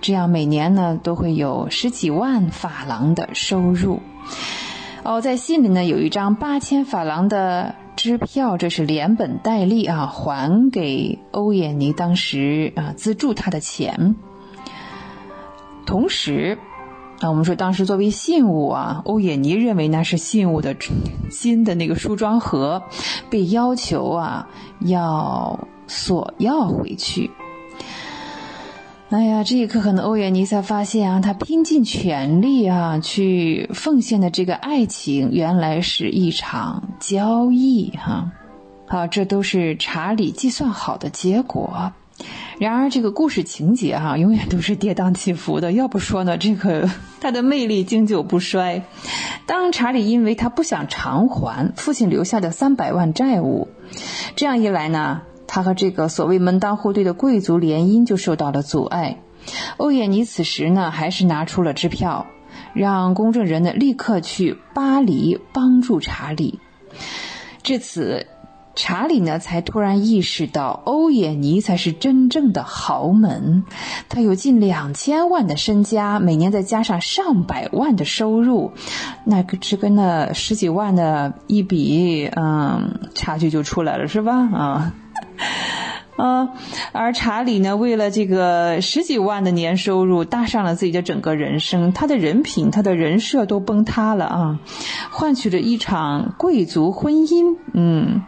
[0.00, 4.00] 这样每年呢都会有十几万法郎的收入。
[5.02, 7.74] 哦，在信里呢有一张八千法郎的。
[7.96, 14.16] 支票，这是连本带利啊，还给欧也妮当时啊资助他的钱。
[15.86, 16.58] 同时，
[17.20, 20.76] 啊，我们说当时作为信物啊，欧也妮认为那是信物的
[21.30, 22.82] 新的那个梳妆盒，
[23.30, 24.48] 被要求啊
[24.80, 27.30] 要索要回去。
[29.10, 38.32] 哎呀，这一刻可能欧也妮才发现啊，他拼尽全力啊去奉献的这个爱情，原来是一场交易哈。
[38.88, 41.92] 好，这都是查理计算好的结果。
[42.58, 45.72] 然而，这个故事情节哈，永远都是跌宕起伏的。
[45.72, 46.88] 要不说呢，这个
[47.20, 48.84] 他的魅力经久不衰。
[49.46, 53.68] 当查理因为他不想偿还父亲留下的三百万债务，
[54.36, 55.22] 这样一来呢？
[55.46, 59.18] 他和这个所谓门当户对的贵族联姻就受到了阻碍。
[59.76, 62.26] 欧也妮此时呢，还是拿出了支票，
[62.72, 66.60] 让公证人呢立刻去巴黎帮助查理。
[67.62, 68.26] 至此，
[68.74, 73.64] 查理呢才突然意识到，欧也妮才是真正的豪门。
[74.08, 78.72] 他有近两千万的身家，每年再加上上百万的收入，
[79.24, 84.32] 那个这跟那十几万的一比，嗯，差距就出来了，是吧？
[84.52, 84.94] 啊。
[86.16, 86.50] 啊，
[86.92, 94.60] 而查理呢，为了这个十几万的年收入，搭上了自己的整个人生，他的人品、他的人设都崩塌了啊，
[95.10, 97.56] 换取了一场贵族婚姻。
[97.72, 98.22] 嗯，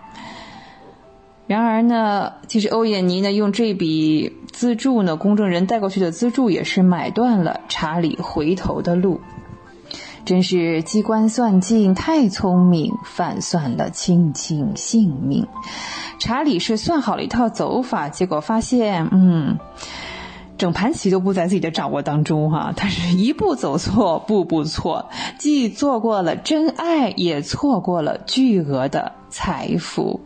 [1.46, 9.20] 然而呢，其实欧也妮呢，用这笔资助呢，公证人带过去的资助，也是买断了查理回头的路。
[10.24, 15.46] 真是机关算尽太聪明，反算了卿卿性命。
[16.18, 19.56] 查理是算好了一套走法，结果发现，嗯，
[20.58, 22.72] 整盘棋都不在自己的掌握当中哈。
[22.76, 30.20] 他是一步走错，步步错，既错过了真爱，也错过了巨额的财富。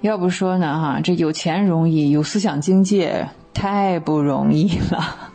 [0.00, 5.32] 要不说呢哈，这有钱容易，有思想境界太不容易了。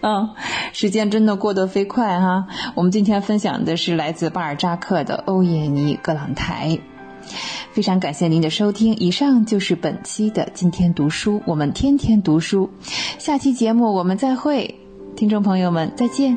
[0.02, 0.30] 嗯，
[0.72, 2.46] 时间真的过得飞快哈。
[2.74, 6.68] 我们今天分享的是来自巴尔扎克的《欧耶尼·格朗台》。
[7.72, 11.42] 非常感谢您的收听，以上就是本期的今天读书。
[11.44, 12.70] 我们天天读书，
[13.18, 14.80] 下期节目我们再会，
[15.16, 16.36] 听众朋友们再见。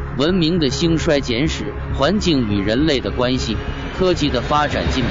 [0.17, 3.55] 文明的兴衰简史，环境与人类的关系，
[3.97, 5.09] 科技的发展进步，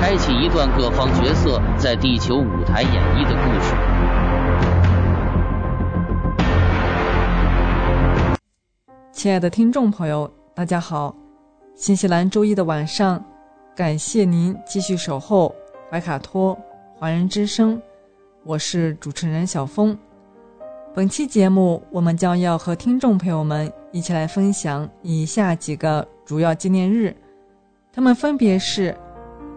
[0.00, 3.74] 开启一段各方角色在地球舞台演绎的故事。
[9.12, 11.14] 亲爱的听众朋友，大家好！
[11.74, 13.22] 新西兰周一的晚上，
[13.74, 15.52] 感谢您继续守候
[15.90, 16.56] 怀卡托
[16.96, 17.82] 华人之声，
[18.44, 19.98] 我是主持人小峰。
[20.94, 27.12] 本期节目，我们将要和听众朋友们一起来分享以下几个主要纪念日，
[27.92, 28.96] 他们分别是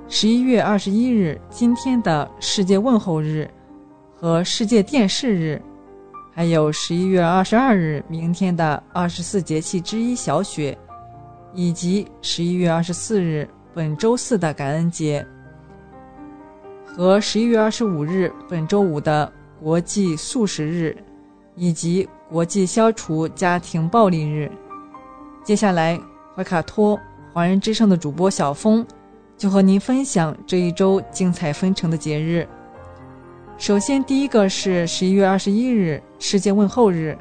[0.07, 3.47] 十一月二十一日今天的世界问候日
[4.15, 5.61] 和世界电视日，
[6.33, 10.75] 还有十一月二十二日明天的二十四节气之一小雪，
[11.53, 15.23] 以及十一月二十四日本周四的感恩节，
[16.83, 19.31] 和十一月二十五日本周五的
[19.61, 20.97] 国际素食日。
[21.57, 24.49] 以及国际消除家庭暴力日。
[25.43, 25.99] 接下来，
[26.35, 26.97] 怀卡托
[27.33, 28.85] 华人之声的主播小峰
[29.35, 32.47] 就和您分享这一周精彩纷呈的节日。
[33.57, 37.17] 首先，第一个是十一月二十一日世界问候日。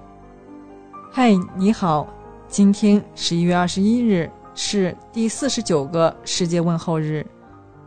[1.11, 2.07] 嗨，你好，
[2.47, 7.25] 今天十一月二十一日是第四十九个世界问候日，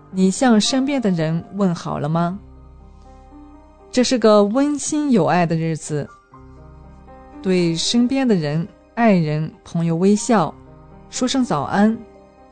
[0.10, 2.40] 你向身边的人问好了吗？
[3.92, 6.10] 这是个温馨有爱的日子。
[7.41, 10.53] 对身边的人、爱人、朋友微笑，
[11.10, 11.95] 说声早安；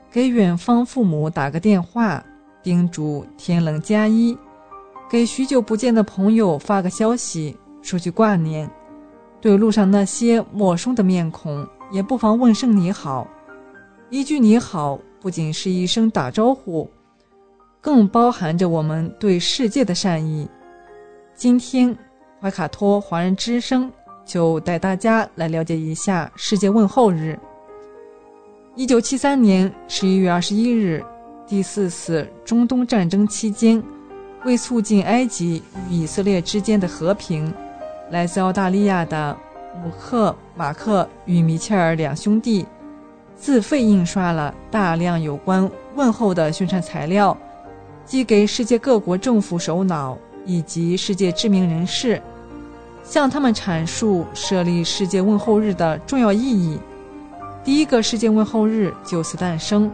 [0.09, 2.23] 给远方父母打个电话，
[2.64, 4.38] 叮嘱天冷加衣；
[5.09, 8.65] 给许久不见的朋友发个消息，说句挂念；
[9.41, 13.27] 对路上那些陌生的面孔，也不妨问声你好。
[14.09, 16.89] 一句你好，不仅是一声打招呼，
[17.81, 20.47] 更包含着我们对世界的善意。
[21.35, 21.93] 今天，
[22.39, 23.91] 怀卡托华人之声。
[24.27, 27.39] 就带大家来了解一下世界问候日。
[28.75, 31.03] 一九七三年十一月二十一日，
[31.47, 33.81] 第四次中东战争期间，
[34.43, 37.51] 为促进埃及与以色列之间的和平，
[38.11, 39.35] 来自澳大利亚的
[39.83, 42.65] 姆克马克与米切尔两兄弟
[43.35, 47.35] 自费印刷了大量有关问候的宣传材料，
[48.05, 52.21] 寄给世界各国政府首脑以及世界知名人士。
[53.07, 56.77] 向他们阐述设立世界问候日的重要意义。
[57.63, 59.89] 第一个世界问候日就此诞生。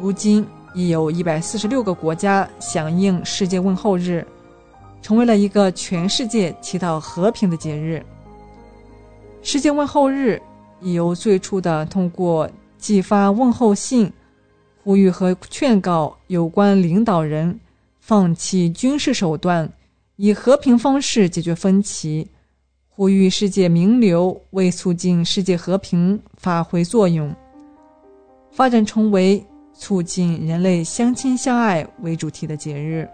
[0.00, 4.26] 如今已有一百四十六个国家响应世界问候日，
[5.02, 8.02] 成为了一个全世界祈祷和平的节日。
[9.42, 10.40] 世界问候日
[10.80, 12.48] 已由最初的通过
[12.78, 14.10] 寄发问候信，
[14.82, 17.60] 呼吁和劝告有关领导人
[18.00, 19.70] 放弃军事手段。
[20.22, 22.30] 以和平方式解决分歧，
[22.90, 27.34] 呼吁世界名流为促进世界和平发挥作用，
[28.52, 29.42] 发展成为
[29.72, 33.08] 促进人类相亲相爱为主题的节日。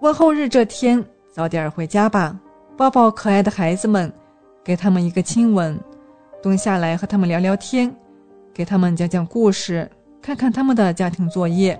[0.00, 2.40] 问候日这天，早点回家吧，
[2.74, 4.10] 抱抱可爱的孩子们，
[4.64, 5.78] 给他们一个亲吻，
[6.42, 7.94] 蹲下来和他们聊聊天，
[8.54, 9.86] 给他们讲讲故事，
[10.22, 11.78] 看看他们的家庭作业，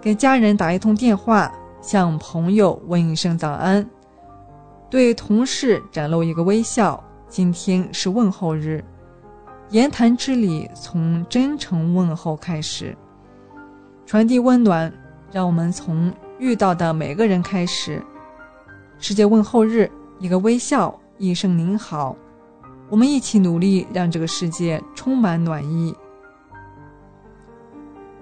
[0.00, 1.54] 给家人打一通电话。
[1.84, 3.86] 向朋友问一声早安，
[4.88, 6.98] 对同事展露一个微笑，
[7.28, 8.82] 今天是问候日，
[9.68, 12.96] 言谈之礼从真诚问候开始，
[14.06, 14.90] 传递温暖。
[15.30, 18.00] 让我们从遇到的每个人开始。
[18.98, 19.90] 世界问候日，
[20.20, 22.16] 一个微笑，一声您好，
[22.88, 25.94] 我们一起努力，让这个世界充满暖意。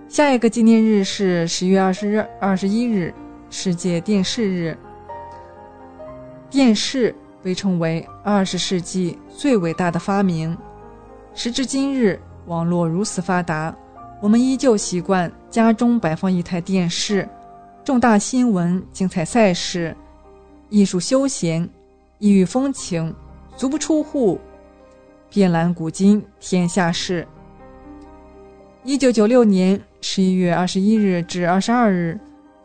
[0.08, 3.14] 下一个纪念日是十月二十日、二十一日，
[3.52, 4.74] 世界电视日。
[6.48, 10.56] 电视被称为二十世纪最伟大的发明。
[11.34, 13.76] 时至今日，网络如此发达，
[14.22, 17.28] 我们依旧习惯家中摆放一台电视，
[17.84, 19.94] 重大新闻、精彩赛事、
[20.70, 21.68] 艺术休闲、
[22.18, 23.14] 异域风情，
[23.54, 24.40] 足不出户，
[25.28, 27.28] 遍览古今天下事。
[28.82, 32.18] 一九九六年十一月二十一日至二十二日，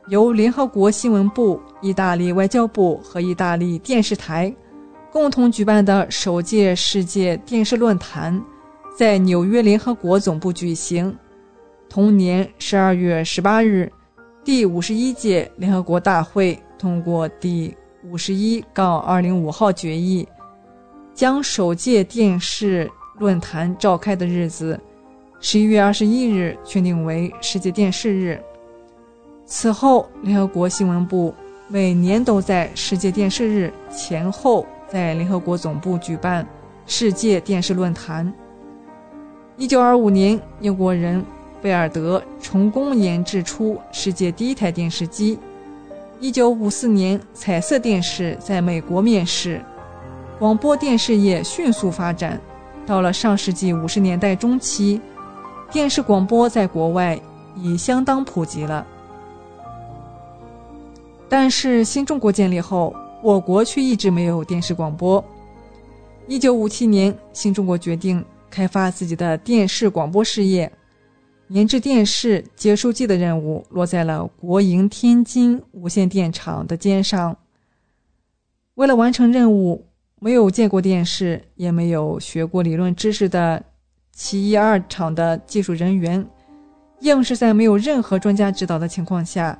[0.10, 4.54] 由联合国新闻部、意大利外交部和意大利电视台
[5.12, 8.42] 共同举办的首届世界电视论坛，
[8.98, 11.14] 在纽约联合国总部举行。
[11.90, 13.92] 同年十二月十八日，
[14.46, 17.76] 第五十一届联合国大会通过第
[18.06, 20.26] 五十一杠二零五号决议，
[21.14, 22.90] 将首届电视
[23.20, 24.80] 论坛召开的日子。
[25.42, 28.42] 十一月二十一日确定为世界电视日。
[29.50, 31.34] 此后，联合国新闻部
[31.70, 36.46] 每年都在世界电视日前后在联合国总部举办
[36.86, 38.32] 世界电视论坛。
[39.56, 41.24] 一九二五年，英国人
[41.62, 45.40] 贝尔德成功研制出世界第一台电视机。
[46.20, 49.62] 一九五四年，彩色电视在美国面世，
[50.38, 52.38] 广播电视业迅速发展。
[52.86, 55.00] 到了上世纪五十年代中期。
[55.72, 57.20] 电视广播在国外
[57.56, 58.86] 已相当普及了，
[61.30, 65.24] 但是新中国建立后，我国却一直没有电视广播。
[66.28, 70.72] 一九五七年，新中国决定开发自己的电视广播事业，
[71.50, 77.38] 研制电视接收机的任务落在了国营天津无线电厂的肩上。
[78.76, 79.86] 为了完成任务，
[80.20, 83.64] 没有见过电视，也没有学过理论知识的。
[84.12, 86.28] 七一二厂的技术人员，
[87.02, 89.56] 硬是在没有任何专家指导的情况下，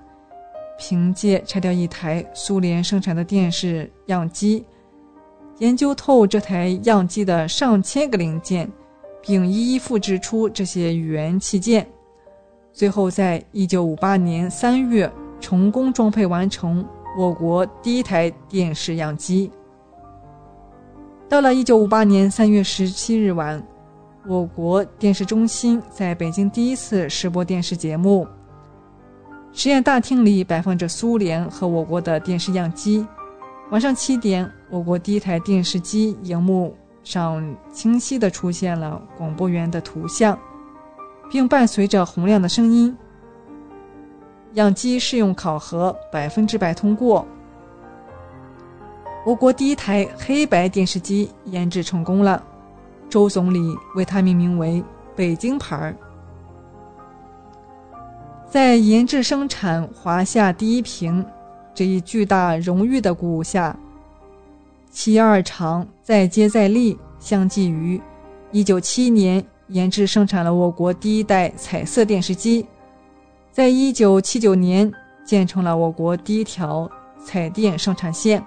[0.78, 4.64] 凭借拆掉一台苏联生产的电视样机，
[5.58, 8.72] 研究透这台样机的上千个零件，
[9.22, 11.88] 并一一复制出这些元器件，
[12.72, 16.86] 最后在一九五八年三月成功装配完成
[17.18, 19.52] 我国第一台电视样机。
[21.28, 23.66] 到了一九五八年三月十七日晚。
[24.30, 28.28] 我国电视中心在北京第一次试播电视节目。
[29.54, 33.06] 实验大厅里摆放着苏联和我国的电视样机。
[33.72, 40.38] 晚上七点，我国第一台电视机荧幕上清晰地出现了广播员的图像，
[41.30, 42.96] 并伴随着洪亮的声音。
[44.54, 47.28] 样机试用考核百分之百通过。
[49.26, 52.42] 我国第一台黑白电视机研制成功了。
[53.10, 54.84] 周总理为它命名为
[55.16, 55.96] “北京牌儿”。
[58.50, 61.24] 在研制生产华夏第一屏
[61.76, 63.78] 这一巨大荣誉的鼓舞下，
[64.90, 68.02] 七二厂再接再厉，相继于
[68.54, 72.66] 1971年研制生产了我国第一代彩色电视机，
[73.52, 74.92] 在1979年
[75.26, 76.90] 建成了我国第一条
[77.22, 78.42] 彩电生产线。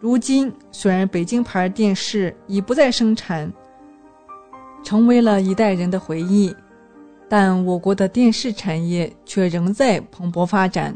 [0.00, 3.50] 如今，虽然北京牌电视已不再生产，
[4.84, 6.54] 成为了一代人的回忆，
[7.28, 10.94] 但我国的电视产业却仍在蓬勃发展。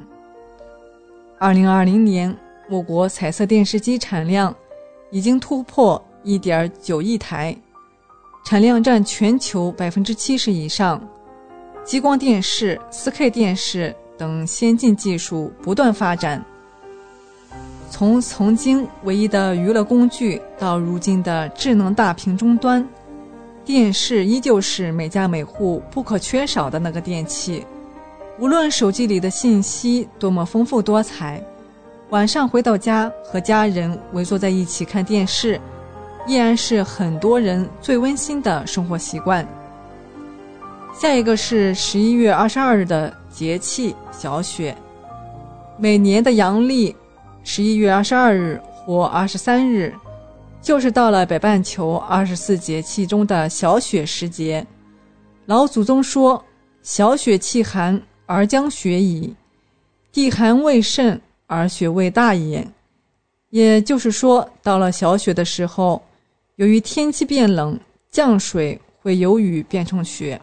[1.38, 2.36] 二零二零年，
[2.68, 4.54] 我国彩色电视机产量
[5.10, 7.56] 已经突破一点九亿台，
[8.44, 11.02] 产量占全球百分之七十以上。
[11.82, 16.44] 激光电视、四 K 电视等先进技术不断发展。
[17.90, 22.86] 从曾经唯一的娱乐工具到如今的智能大屏终端，
[23.70, 27.64] 电视依旧是每家每户不可缺少的那个电器。
[28.36, 31.40] 无论手机里的信息多么丰富多彩，
[32.08, 35.60] 晚上回到家和家人围坐在一起看电视，
[36.26, 39.46] 依然是很多人最温馨的生活习惯。
[40.92, 44.76] 下一个是十一月二十二日的节气小雪，
[45.78, 46.96] 每年的阳历。
[47.44, 49.94] 十一月二十二日或二十三日，
[50.62, 54.66] 就是到了北半球二十四节气中的小雪时节。
[55.46, 56.44] 老祖宗说
[56.82, 59.34] ：“小雪气寒而将雪矣，
[60.12, 62.66] 地寒未甚而雪未大也。”
[63.50, 66.00] 也就是说，到了小雪的时候，
[66.56, 67.78] 由于天气变冷，
[68.10, 70.40] 降水会由雨变成雪。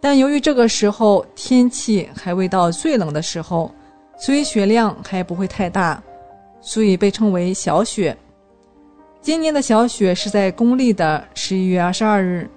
[0.00, 3.72] 但由于这个时候天气还未到最冷的时候，
[4.18, 6.02] 所以雪量还不会太大，
[6.60, 8.14] 所以被称为小雪。
[9.28, 12.48] 今年的小雪是在公历的十一月二十二日。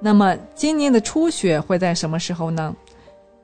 [0.00, 2.74] 那么今年的初雪会在什么时候呢？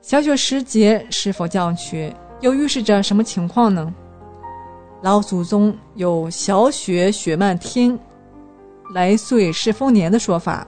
[0.01, 3.95] 小雪时节是否降雪，又预示着什么情况呢？
[5.01, 7.97] 老祖宗有“小雪雪漫天，
[8.93, 10.67] 来岁是丰年”的说法。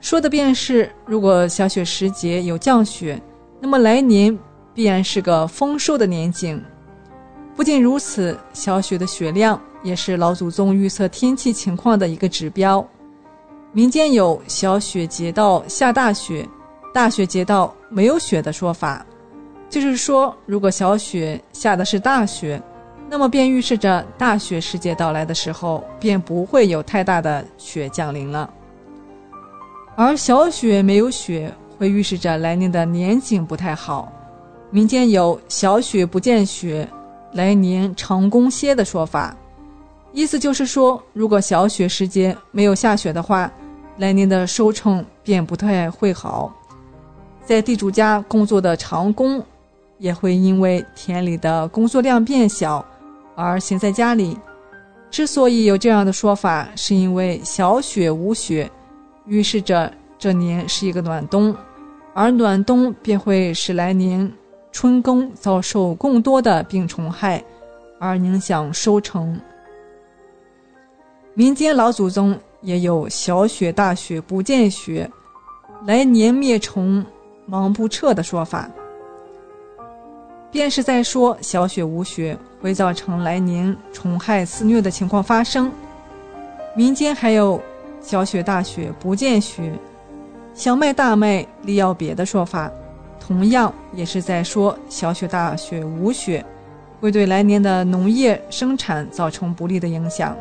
[0.00, 3.22] 说的便是，如果小雪时节有降雪，
[3.60, 4.36] 那么来年
[4.74, 6.60] 必然是个丰收的年景。
[7.60, 12.82] 不仅如此，小雪的雪量也是老祖宗预测天气情况的一个指标。
[13.70, 16.48] 民间有“小雪节到下大雪，
[16.94, 19.04] 大雪节到没有雪”的说法，
[19.68, 22.58] 就是说，如果小雪下的是大雪，
[23.10, 28.48] 那么便预示着大雪时节到来的时候，便不会有太大的雪降临了。
[29.96, 34.10] 而小雪没有雪，会预示着来年的年景不太好。
[34.70, 36.88] 民间有“小雪不见雪，
[37.32, 39.36] 来年长工歇”的说法，
[40.12, 43.50] 意思就是说，如果小雪时节没有下雪的话，
[43.98, 46.52] 来年的收成便不太会好。
[47.44, 49.42] 在地主家工作的长工，
[49.98, 52.84] 也会因为田里的工作量变小，
[53.34, 54.36] 而闲在家里。
[55.10, 58.70] 之所以有这样的说法，是因为小雪无雪。
[59.26, 61.54] 预示着这年是一个暖冬，
[62.14, 64.30] 而暖冬便会使来年
[64.72, 67.42] 春耕遭受更多的病虫害，
[67.98, 69.40] 而影响收成。
[71.34, 75.10] 民间老祖宗也有“小雪大雪不见雪，
[75.86, 77.04] 来年灭虫
[77.46, 78.70] 忙不彻”的说法，
[80.50, 85.70] 便是在说小雪无雪会造成来年虫害肆虐的情况发生。
[86.74, 87.60] 民间还有。
[88.02, 89.78] 小雪大雪不见雪，
[90.54, 92.72] 小麦大麦力要别的说法，
[93.30, 96.44] 同样也是在说小雪大雪无雪，
[97.00, 100.36] 会对来年的农业生产造成不利的影响。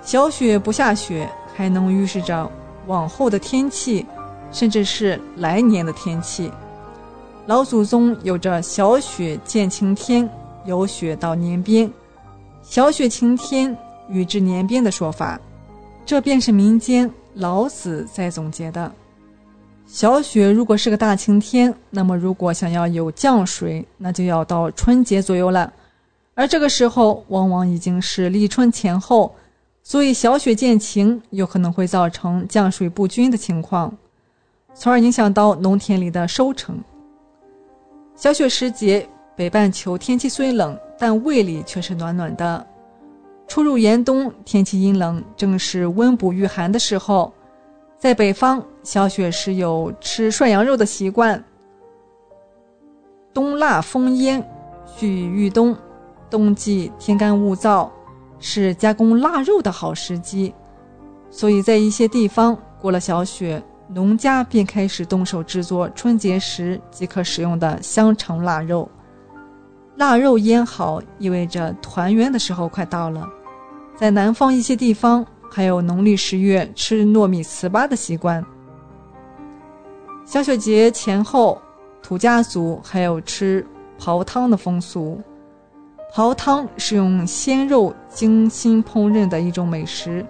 [0.00, 2.50] 小雪不下雪，还能预示着
[2.86, 4.06] 往后的天气，
[4.50, 6.50] 甚至是来年的天气。
[7.44, 10.26] 老祖宗有着“小雪见晴天，
[10.64, 11.92] 有雪到年边，
[12.62, 13.76] 小雪晴天，
[14.08, 15.38] 雨至年边”的说法。
[16.06, 18.90] 这便是民间老子在总结的。
[19.90, 25.72] 小雪如果是个大晴天，那么如果想要有降水，那就要到春节左右了。
[26.34, 29.34] 而这个时候往往已经是立春前后，
[29.82, 33.96] 所以小雪见晴有可能会造成降水不均的情况，
[34.74, 36.78] 从而影响到农田里的收成。
[38.14, 42.64] 小雪时节，北半球天气虽冷，但胃里却是暖暖的。
[43.48, 47.32] 初入严冬，天气阴冷，正是温补御寒的时候。
[47.98, 51.42] 在北方，小雪时有吃涮羊肉的习惯。
[53.34, 54.48] 冬腊风烟，
[54.86, 55.76] 蓄御冬，
[56.30, 57.90] 冬季天干物燥，
[58.38, 60.54] 是加工腊肉的好时机。
[61.28, 68.88] 所以在一些地方，过了小雪，农家便开始动手制作春节时即可使用的香肠腊肉。
[69.96, 73.28] 腊肉腌好，意味着团圆的时候快到了。
[73.96, 78.44] 在南方一些地方，还有农历十月吃糯米糍粑的习惯。
[80.24, 81.60] 小雪节前后，
[82.02, 83.66] 土家族还有吃
[83.98, 85.20] 刨汤的风俗。
[86.14, 90.24] 刨汤是用鲜肉精心烹饪的一种美食。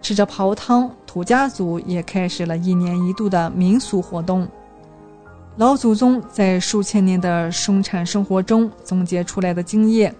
[0.00, 4.46] 吃着刨汤，土家族也开始了一年一度的民俗活动。
[5.56, 10.14] 老祖宗在数千年的生产生活中总结出来的经验。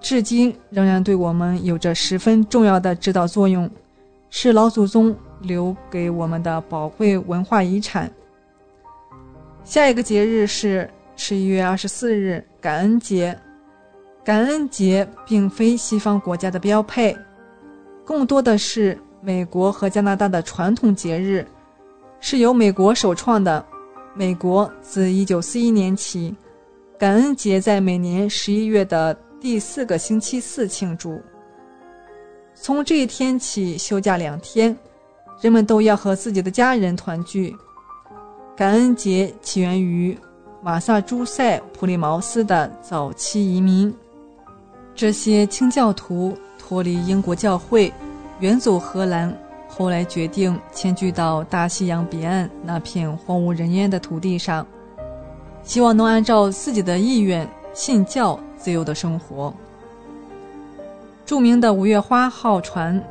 [0.00, 3.70] 至今仍然对我们有着十分重要的指导作用，
[4.30, 8.10] 是老祖宗留给我们的宝贵文化遗产。
[9.62, 13.38] 下一个节日是十一月二十四日感恩节。
[14.24, 17.16] 感恩节并非西方国家的标配，
[18.04, 21.46] 更多的是美国和加拿大的传统节日，
[22.20, 23.64] 是由美国首创的。
[24.14, 26.34] 美国自一九四一年起，
[26.98, 29.16] 感恩节在每年十一月的。
[29.40, 31.18] 第四个星期四庆祝。
[32.54, 34.76] 从这一天起休假两天，
[35.40, 37.56] 人们都要和自己的家人团聚。
[38.54, 40.16] 感恩节起源于
[40.62, 43.92] 马萨诸塞普利茅斯的早期移民，
[44.94, 47.90] 这些清教徒脱离英国教会，
[48.40, 49.34] 远走荷兰，
[49.66, 54.66] 后来决定迁居到大西洋彼岸那片荒无人烟的土地上，
[55.62, 58.38] 希望能按照自己的意愿信教。
[58.60, 59.52] 自由的生活。
[61.24, 63.02] 著名的五月花号船，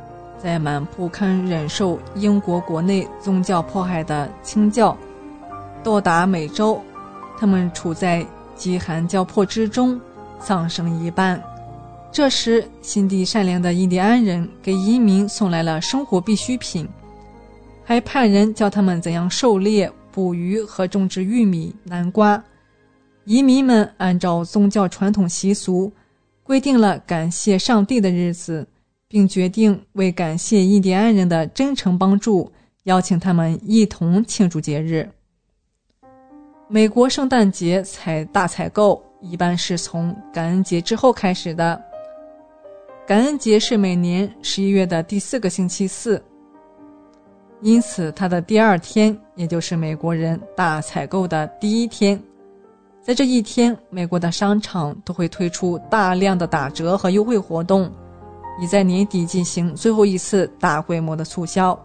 [0.42, 4.96] 载满不堪忍受英国国内宗教迫害的清教
[5.82, 6.80] 到达美洲，
[7.38, 8.24] 他们处在
[8.54, 10.00] 饥寒交迫之中，
[10.38, 11.42] 丧生一半。
[12.12, 16.86] 这时，心地善良的印第安人给移民送来了生活必需品，
[17.84, 22.42] 还派人教他们怎样狩猎、捕鱼和种植玉米、南瓜。
[23.30, 25.92] 移民们按照宗教传统习俗。
[26.42, 28.66] 规定了感谢上帝的日子，
[29.06, 32.50] 并决定为感谢印第安人的真诚帮助，
[32.84, 35.08] 邀请他们一同庆祝节日。
[36.66, 41.80] 美国圣诞节采大采购一般是从感恩节之后开始的。
[43.06, 46.20] 感恩节是每年十一月的第四个星期四，
[47.60, 52.20] 因此它的第二天，也就是美国人大采购的第一天。
[53.02, 57.90] 在这一天，美国的商场都会推出大量的打折和优惠活动，
[58.60, 61.78] 以在年底进行最后一次大规模的促销。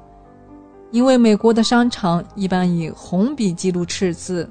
[0.91, 4.49] 因为美国的商场一般以红笔记录赤字，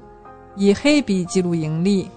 [0.55, 2.09] 以黑笔记录盈利，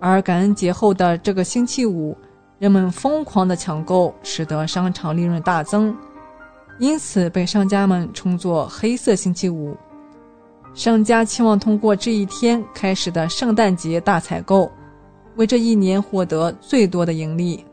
[0.00, 2.14] 而感恩节后的这个星期五，
[2.58, 5.96] 人们疯狂的抢购，使得商场利润大增，
[6.78, 9.74] 因此被商家们称作“黑色星期五”。
[10.78, 14.70] 商家期望通过这一天开始的圣诞节大采购，
[15.34, 17.64] 为这一年获得最多的盈利。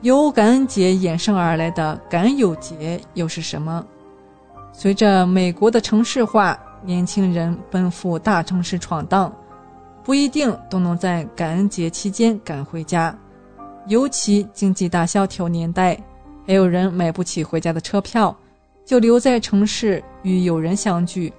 [0.00, 3.84] 由感恩节衍生而来的感友节又是什么？
[4.72, 9.30] 随着美国的城市化，年轻人奔赴大城市闯荡，
[10.02, 13.14] 不一定都能在感恩节期间赶回家。
[13.88, 16.02] 尤其经济大萧条年代，
[16.46, 18.34] 还有人买不起回家的车票。
[18.84, 21.32] 就留在城市与友人相聚，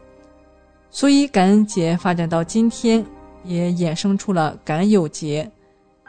[0.90, 3.06] 所以感恩节发展到今天，
[3.44, 5.50] 也衍生出了感友节，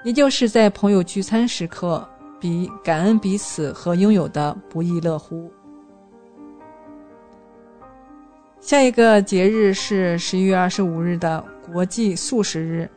[0.02, 2.08] 也就是在朋友聚餐时刻，
[2.40, 5.50] 比感恩彼此和拥有的不亦乐乎。
[8.60, 12.88] 下一个节日是十一月二十五日的国际素食日。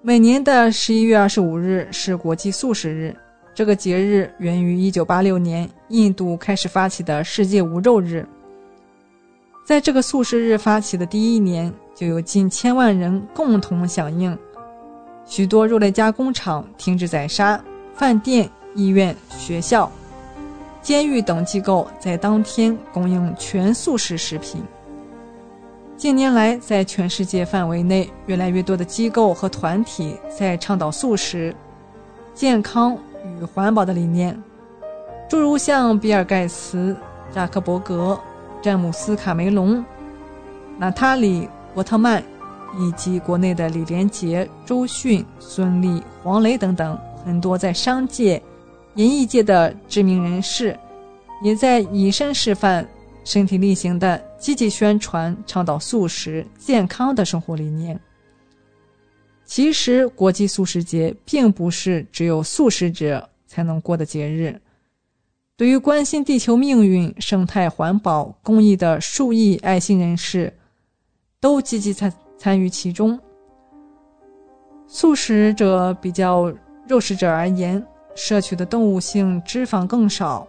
[0.00, 3.14] 每年的十一月二十五日是国际素食日。
[3.54, 8.26] 这个节日源于1986年印度开始发起的世界无肉日。
[9.64, 14.36] 在这个素食日发起的第一年，就有近千万人共同响应，
[15.24, 17.62] 许多肉类加工厂停止宰杀，
[17.94, 19.90] 饭店、医院、学校、
[20.82, 24.60] 监狱等机构在当天供应全素食食品。
[25.96, 31.54] 近年来，在全世界范围内，越来越多的机构和团体在倡导素食、
[32.34, 32.98] 健康。
[33.24, 34.40] 与环保的理念，
[35.28, 36.96] 诸如像比尔盖茨、
[37.32, 38.18] 扎克伯格、
[38.62, 39.84] 詹姆斯卡梅隆、
[40.78, 42.22] 娜塔莉波特曼，
[42.78, 48.40] 以及国内的李连杰、周迅、孙俪、黄磊等等很多在商界、
[48.96, 50.78] 演艺界的知名人士，
[51.42, 52.86] 也在以身示范、
[53.24, 57.98] 身体力行的积极宣传、倡导素食、健康的生活理念。
[59.46, 64.60] 其实，国际素食节并不是只有素食者才能过的节日。
[65.56, 70.52] 对于关心地球命运、生态环保、公益的数亿爱心人士，
[71.40, 73.18] 都积极参参与其中。
[74.86, 76.52] 素食者比较
[76.88, 77.84] 肉食者而言，
[78.14, 80.48] 摄取的动物性脂肪更少，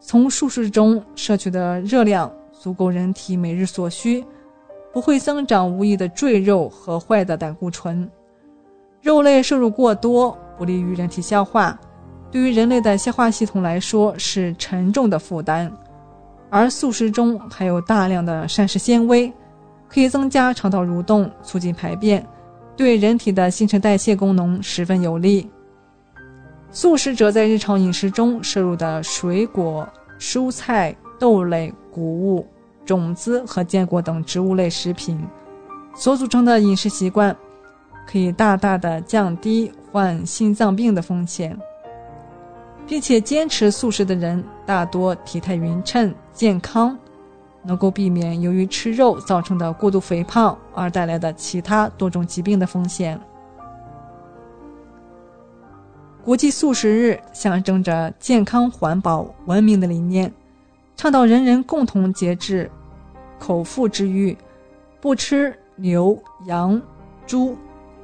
[0.00, 4.24] 从素食中摄取的热量足够人体每日所需，
[4.92, 8.08] 不会增长无益的赘肉和坏的胆固醇。
[9.06, 11.78] 肉类摄入过多不利于人体消化，
[12.28, 15.72] 对于人类的消化系统来说是沉重的负担。
[16.50, 19.32] 而素食中含有大量的膳食纤维，
[19.88, 22.26] 可以增加肠道蠕动，促进排便，
[22.76, 25.48] 对人体的新陈代谢功能十分有利。
[26.72, 29.88] 素食者在日常饮食中摄入的水果、
[30.18, 32.44] 蔬菜、豆类、谷物、
[32.84, 35.16] 种子和坚果等植物类食品
[35.94, 37.34] 所组成的饮食习惯。
[38.06, 41.58] 可以大大的降低患心脏病的风险，
[42.86, 46.96] 并且坚持素食的人大多体态匀称、健康，
[47.64, 53.20] 能够避免由于吃肉造成的过度肥胖而带来的其他多种疾病的风险。
[56.22, 60.32] 国际素食日象征着健康、环保、文明的理念，
[60.96, 62.70] 倡导人人共同节制
[63.38, 64.36] 口腹之欲，
[65.00, 66.16] 不吃牛、
[66.46, 66.80] 羊、
[67.26, 67.56] 猪。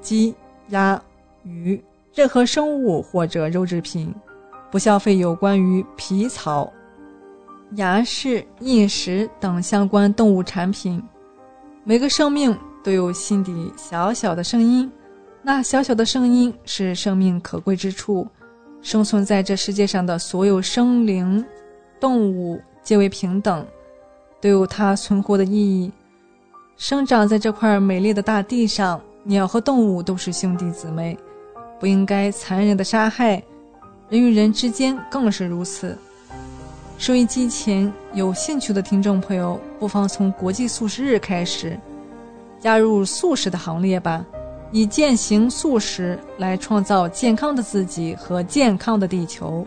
[0.03, 0.35] 鸡、
[0.69, 1.01] 鸭、
[1.45, 1.83] 鱼，
[2.15, 4.15] 任何生物或者肉制品，
[4.71, 6.71] 不消费有关于皮草、
[7.77, 11.03] 牙饰、印石等相关动物产品。
[11.85, 12.55] 每个生命
[12.85, 14.91] 都有心底小小的声音，
[15.41, 18.27] 那小小的声音是生命可贵之处。
[18.83, 21.45] 生存在这世界上的所有生灵、
[22.01, 23.65] 动物皆为平等，
[24.41, 25.93] 都有它存活的意义。
[26.77, 31.17] 生长在这块美丽的大地上，鸟和动物都是兄弟姊妹，
[31.79, 33.41] 不应该残忍的杀害。
[34.09, 35.97] 人与人之间更是如此。
[36.99, 41.79] 收音机前有兴趣的听众朋友，不妨从国际素食日开始，
[42.59, 44.25] 加入素食的行列吧。
[44.73, 49.65] 以践行素食来创造健康的自己和健康的地球。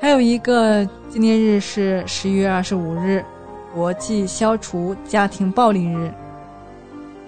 [0.00, 3.22] 还有一个纪念日是十一月二十五日，
[3.74, 6.10] 国际消除家庭暴力日。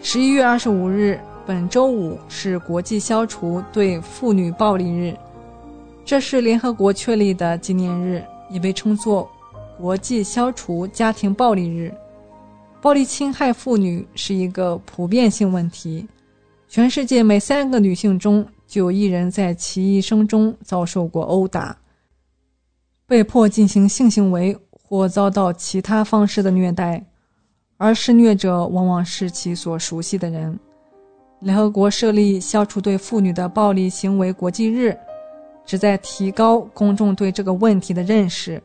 [0.05, 5.17] 十一月二十五日，本周五是国际消除对妇女暴力日，
[6.05, 8.21] 这是联合国确立的纪念日，
[8.51, 9.31] 也被称作
[9.79, 11.95] 国际消除家庭暴力日。
[12.81, 16.05] 暴力侵害妇女是一个普遍性问题，
[16.69, 21.79] 全世界每三个女性中就有一人在其一生中遭受过殴打、
[23.07, 27.03] 被迫进行性行为或遭到其他方式的虐待，
[27.83, 30.57] 而施虐者往往是其所熟悉的人。
[31.41, 34.97] 联合国设立消除对妇女的暴力行为国际日，
[35.67, 38.63] 旨在提高公众对这个问题的认识。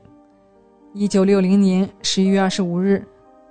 [0.94, 3.04] 一九六零年十一月二十五日。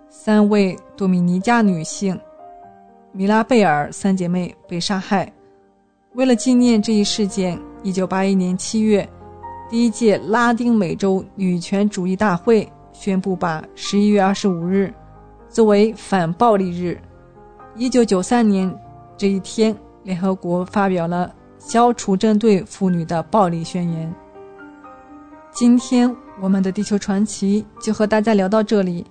[0.09, 2.18] 三位多米尼加女性
[3.10, 5.30] 米拉贝尔三姐妹被杀害。
[6.14, 9.06] 为了纪念这一事件，1981年7月，
[9.68, 14.94] 第一届拉丁美洲女权主义大会宣布把11月25日
[15.56, 17.00] 作为反暴力日。
[17.78, 18.78] 1993年
[19.16, 24.14] 这一天，联合国发表了消除针对妇女的暴力宣言。
[25.50, 29.06] 今天，我们的地球传奇就和大家聊到这里。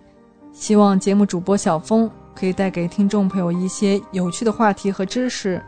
[0.51, 5.59] 希望节目主播小峰可以带给听众朋友一些有趣的话题和知识，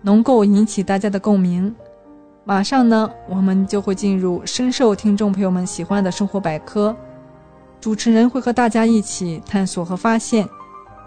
[0.00, 1.72] 能够引起大家的共鸣。
[2.42, 6.92] 马上呢，我们就会进入深受听众朋友们喜欢的生活百科，
[7.82, 10.48] 主持人会和大家一起探索和发现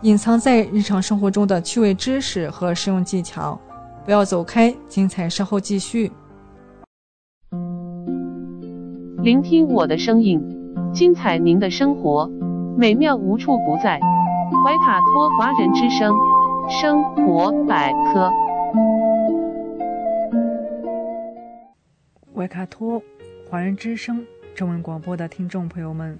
[0.02, 3.57] 隐藏在日常生活中的趣味知识和实用技巧。
[4.03, 6.11] 不要走开，精彩稍后继续。
[9.23, 10.43] 聆听我的声音，
[10.93, 12.30] 精彩您的生活。
[12.77, 16.14] 美妙无处不在，怀卡托华人之声
[16.69, 18.30] 生活百科。
[22.35, 23.02] 怀卡托
[23.49, 24.22] 华人之声
[24.53, 26.19] 中文广播的听众朋友们，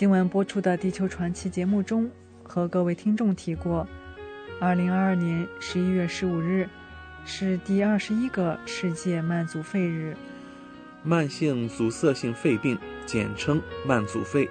[0.00, 2.10] 今晚播出的《地球传奇》节目中，
[2.42, 3.86] 和各位听众提过，
[4.58, 6.66] 二零二二年十一月十五日
[7.26, 10.16] 是第二十一个世界慢阻肺日。
[11.02, 14.48] 慢性阻塞性肺病，简称慢阻肺。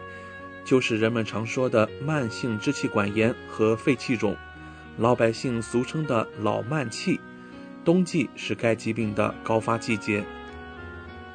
[0.64, 4.38] 就是人们常说的慢性支气管炎和肺气肿，
[5.00, 7.20] 老百姓俗称的老慢气。
[7.84, 10.24] 冬季是该疾病的高发季节。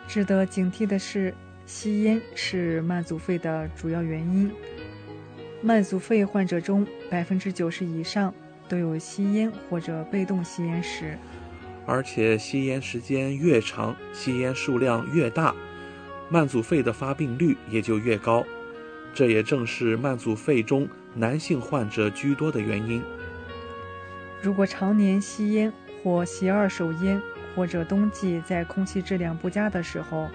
[0.07, 1.35] 值得警惕的是，
[1.67, 4.51] 吸烟是慢阻肺的主要原因。
[5.63, 8.35] 慢阻肺患者中，百分之九十以上
[8.69, 11.17] 都有吸烟或者被动吸烟史。
[11.87, 15.55] 而且，吸烟时间越长，吸烟数量越大，
[16.29, 18.45] 慢阻肺的发病率也就越高。
[19.15, 23.03] 这也正是慢阻肺中男性患者居多的原因。
[24.43, 25.73] 如果常年吸烟
[26.03, 27.21] 或吸二手烟，
[27.55, 30.29] 或者冬季在空气质量不佳的时候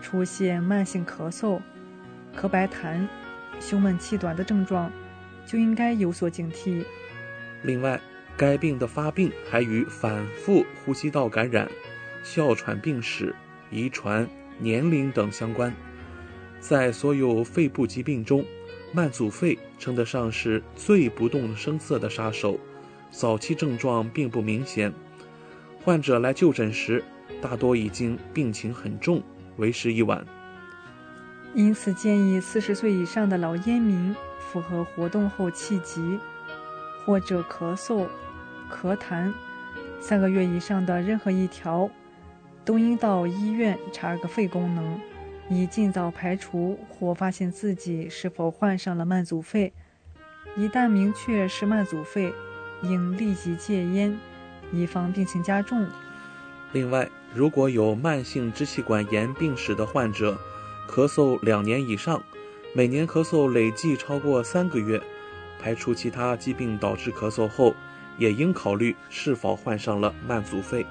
[0.00, 1.60] 出现慢性咳嗽、
[2.36, 3.06] 咳白痰、
[3.60, 4.90] 胸闷气短的症状，
[5.46, 6.84] 就应该有所警惕。
[7.62, 8.00] 另外，
[8.36, 11.68] 该病的发病还与反复呼吸道感染、
[12.22, 13.34] 哮喘病史、
[13.70, 15.74] 遗传、年龄等相关。
[16.60, 18.44] 在所有肺部疾病中，
[18.92, 22.58] 慢阻肺称得上是最不动声色的杀手。
[23.10, 24.92] 早期症状并不明显，
[25.82, 27.02] 患者来就诊时，
[27.40, 29.22] 大多已经病情很重，
[29.58, 30.24] 为时已晚。
[31.54, 36.18] 因此，建议四十岁以上的老烟民，符合活动后气急
[37.04, 38.06] 或者咳嗽、
[38.70, 39.32] 咳痰
[40.00, 41.90] 三个月以上的任何一条，
[42.64, 45.00] 都应到医院查个肺功能。
[45.50, 49.72] 以尽早排除或发现自己是否患上了慢阻肺。
[50.54, 52.34] 一旦明确是慢阻肺，
[52.82, 54.14] 应立即戒烟，
[54.70, 55.88] 以防病情加重。
[56.72, 60.38] 另外，如果有慢性支气管炎病史的患者，
[60.88, 62.22] 咳嗽两年以上，
[62.74, 65.00] 每年咳嗽累计超过三个月，
[65.60, 67.74] 排除其他疾病导致咳嗽后，
[68.16, 70.86] 也应考虑是否患上了慢阻肺。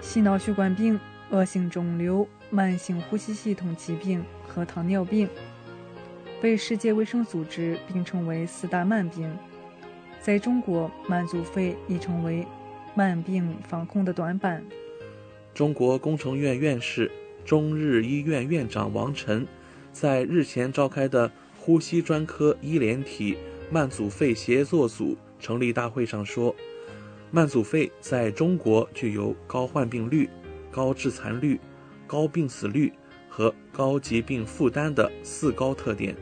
[0.00, 0.98] 心脑血管病、
[1.30, 5.28] 恶性肿瘤、慢性呼吸系统疾病和糖尿病
[6.40, 9.32] 被世界卫生组织并称为四大慢病。
[10.20, 12.44] 在中国，慢阻肺已成为
[12.96, 14.62] 慢病防控的短板。
[15.56, 17.10] 中国工程院院士、
[17.42, 19.46] 中日医院院长王晨
[19.90, 23.38] 在日前召开的呼吸专科医联体
[23.70, 26.54] 慢阻肺协作组成立大会上说。
[27.30, 30.28] 慢阻肺在中国具有高患病率、
[30.70, 31.58] 高致残率、
[32.06, 32.92] 高病死率
[33.26, 36.14] 和高疾病负担的“四高”特点，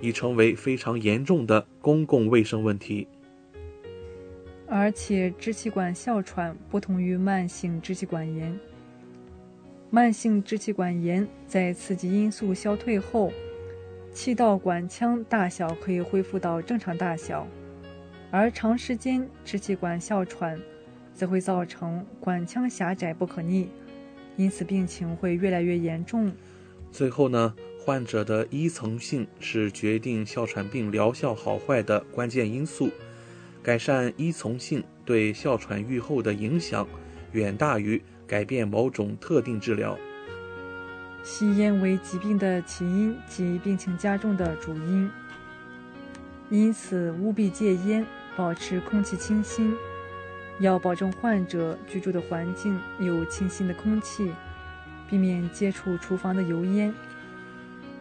[0.00, 3.06] 已成为非常严重的公共卫生问题。
[4.66, 8.58] 而且，支气管哮喘不同于慢性支气管炎，
[9.92, 13.32] 慢性支气管炎在刺激因素消退后，
[14.12, 17.44] 气道管腔大小可以恢复到正常大小。
[18.30, 20.60] 而长时间支气管哮喘，
[21.12, 23.68] 则会造成管腔狭窄不可逆，
[24.36, 26.30] 因此病情会越来越严重。
[26.92, 27.52] 最后呢，
[27.84, 32.90] 患者的依从性是决定哮喘病疗效好坏的关键因素。
[33.60, 36.86] 改善依从性对哮喘愈后的影响，
[37.32, 38.00] 远大于
[38.30, 39.98] 改变某种特定治疗。
[41.24, 45.10] 吸烟为疾病的起因及病情加重的主因，
[46.48, 48.06] 因此务必戒烟。
[48.36, 49.76] 保持空气清新，
[50.60, 54.30] 要保证患者居住的环境有清新的空气，
[55.10, 56.94] 避免接触厨房的油烟。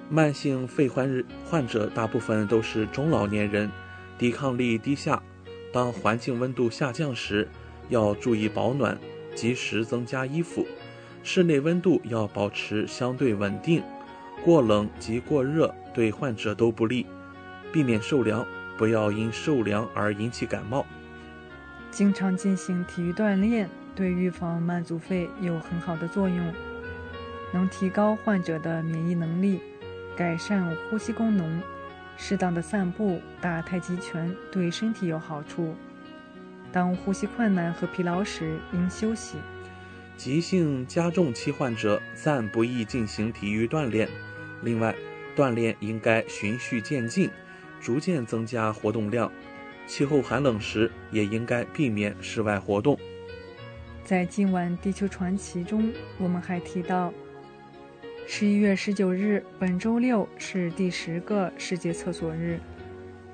[0.07, 3.69] 慢性肺患患者大部分都是中老年人，
[4.17, 5.21] 抵抗力低下。
[5.73, 7.49] 当环境温度下降时，
[7.89, 8.97] 要注意保暖，
[9.39, 10.67] 及时增加衣服。
[11.23, 13.81] 室内温度要保持相对稳定，
[14.43, 17.05] 过冷及过热对患者都不利，
[17.71, 18.45] 避免受凉。
[18.77, 20.85] 不要因受凉而引起感冒。
[21.91, 26.53] 经常进行体育锻炼，对预防慢阻肺有很好的作用，
[27.53, 29.59] 能提高患者的免疫能力，
[30.15, 31.61] 改善呼吸功能。
[32.15, 35.75] 适当的散步、打太极拳对身体有好处。
[36.71, 39.37] 当呼吸困难和疲劳时，应休息。
[40.17, 44.07] 急性加重期患者暂不宜进行体育锻炼。
[44.61, 44.93] 另外，
[45.35, 47.29] 锻炼应该循序渐进。
[47.81, 49.31] 逐渐增加活动量，
[49.87, 52.99] 气候寒冷时也应该避免室外活动。
[54.03, 57.13] 在今晚《地球传奇》中，我们还提到，
[58.27, 62.59] 十一月十九日，本周六是第十个世界厕所日。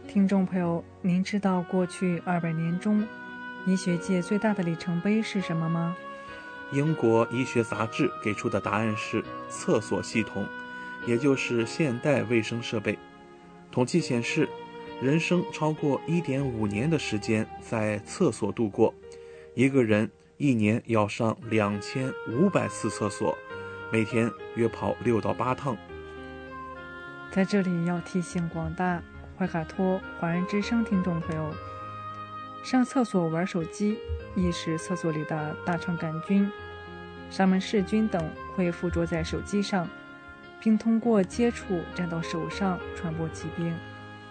[0.08, 3.04] 听众朋友，您知道过去二百年中，
[3.66, 5.96] 医学界最大的里程碑是什么吗？
[6.72, 10.46] 英国医学杂志给出的答案是厕所系统，
[11.06, 12.98] 也就是现代卫生设备。
[13.72, 14.48] 统计显示，
[15.02, 18.94] 人生超过一点五年的时间在厕所度过，
[19.56, 23.36] 一个人一年要上两千五百次厕所，
[23.92, 25.76] 每天约跑六到八趟。
[27.32, 29.02] 在这里要提醒广大
[29.38, 31.54] 怀卡托华人之声听众朋友，
[32.66, 33.96] 上厕所玩手机
[34.36, 36.52] 易使厕所里的大肠杆菌、
[37.30, 39.88] 沙门氏菌等会附着在手机上。
[40.60, 43.72] 并通过接触沾到手上传播疾病，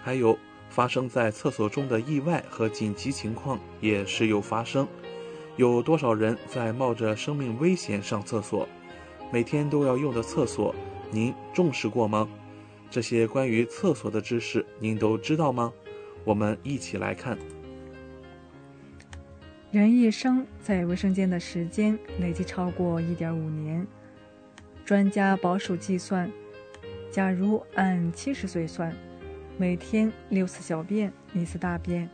[0.02, 0.36] 还有
[0.69, 4.89] 发生在厕所中的意外和紧急情况也时有发生。
[5.55, 8.69] 有多少人在冒着生命危险上厕所？
[9.31, 10.74] 每天都要用的厕所，
[11.12, 12.28] 您重视过吗？
[12.90, 15.73] 这些关于厕所的知识，您都知道吗？
[16.24, 17.39] 我们一起来看。
[19.74, 23.84] 人一生在卫生间的时间累计超过一点五年。
[24.84, 26.30] 专家保守计算，
[27.10, 28.94] 假如按七十岁算，
[29.59, 32.09] 每天六次小便，一次大便，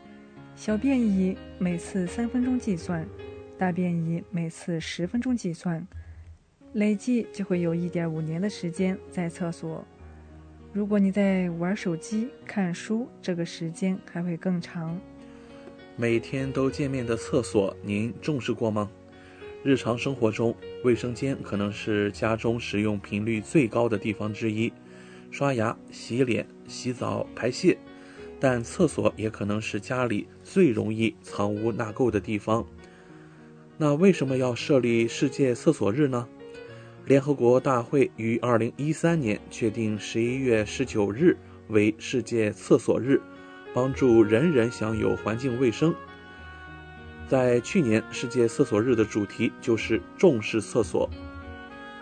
[0.57, 3.07] 小便以每次三分钟计算，
[3.59, 5.87] 大便以每次十分钟计算，
[6.73, 9.85] 累计就会有一点五年的时间在厕所。
[10.73, 14.99] 如果你在玩手机、看书，这个时间还会更长。
[16.01, 18.91] 每天都见面的厕所，您重视过吗？
[19.63, 24.73] 日常生活中，卫生间可能是家中使用频率最高的地方之一，
[25.31, 27.77] 刷牙、洗脸、洗澡、排泄。
[28.41, 32.67] 但厕所也可能是家里最容易藏污纳垢的地方。
[33.77, 36.27] 那为什么要设立世界厕所日呢？
[37.05, 41.37] 联合国大会于二零一三年确定十一月十九日
[41.69, 43.21] 为世界厕所日，
[43.73, 45.95] 帮助人人享有环境卫生。
[47.29, 51.09] 在去年世界厕所日的主题就是重视厕所，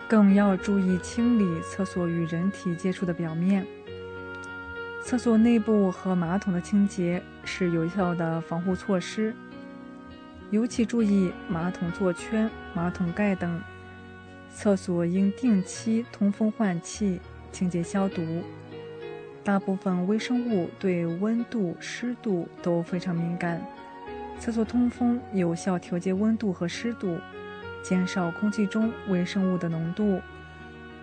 [0.07, 3.65] 更要注意清理厕所与人体接触的表面。
[5.03, 9.33] 厕所内部和马桶的清洁是有效的防护措施，
[10.51, 13.61] 尤其注意马桶座圈、马桶盖等。
[14.51, 17.19] 厕所应定期通风换气、
[17.51, 18.43] 清洁消毒。
[19.43, 23.61] 大部分微生物对温度、湿度都非常敏感，
[24.39, 27.17] 厕所通风有效调节温度和湿度，
[27.81, 30.21] 减少空气中微生物的浓度。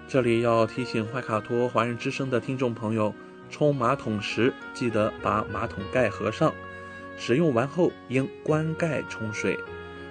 [0.06, 3.12] 这里要提醒怀卡托华人之声的听众朋友，
[3.50, 6.52] 冲马桶时记得把马桶盖合上，
[7.16, 9.58] 使用完后应关盖冲水，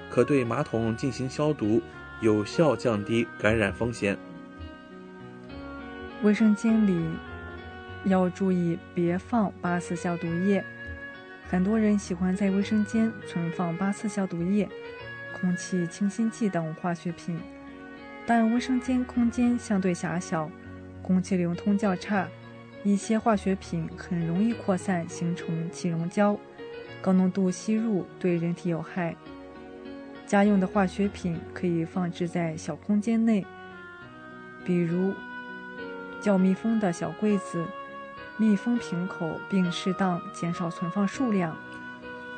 [0.10, 1.82] 可对马桶进行消毒。
[2.22, 4.18] 有效降低感染风险。
[6.24, 6.98] 卫生间里
[8.06, 10.64] 要注意别放八四消毒液。
[11.50, 14.68] 很多人喜欢在卫生间存放八四消毒液、
[15.40, 17.40] 空气清新剂等化学品，
[18.26, 20.50] 但卫生间空间相对狭小，
[21.02, 22.28] 空气流通较差，
[22.84, 26.40] 一些化学品很容易扩散形成气溶胶，
[27.02, 29.16] 高浓度吸入对人体有害。
[30.26, 33.46] 家用的化学品可以放置在小空间内，
[34.66, 35.14] 比如
[36.20, 37.64] 较密封的小柜子、
[38.38, 41.56] 密封瓶口，并适当减少存放数量。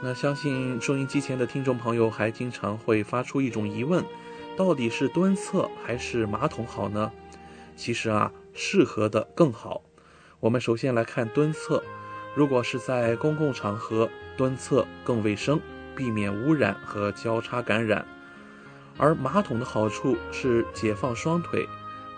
[0.01, 4.03] 那相信收音机前的听众朋友还经常会发出一种疑问：
[4.55, 7.11] 到底是蹲厕还是马桶好呢？
[7.75, 9.81] 其实啊，适合的更好。
[10.39, 11.83] 我们首先来看蹲厕，
[12.35, 15.59] 如果是在公共场合蹲厕更卫生。
[15.95, 18.05] 避免污染和交叉感染，
[18.99, 21.67] 而马桶的好处是解放双腿，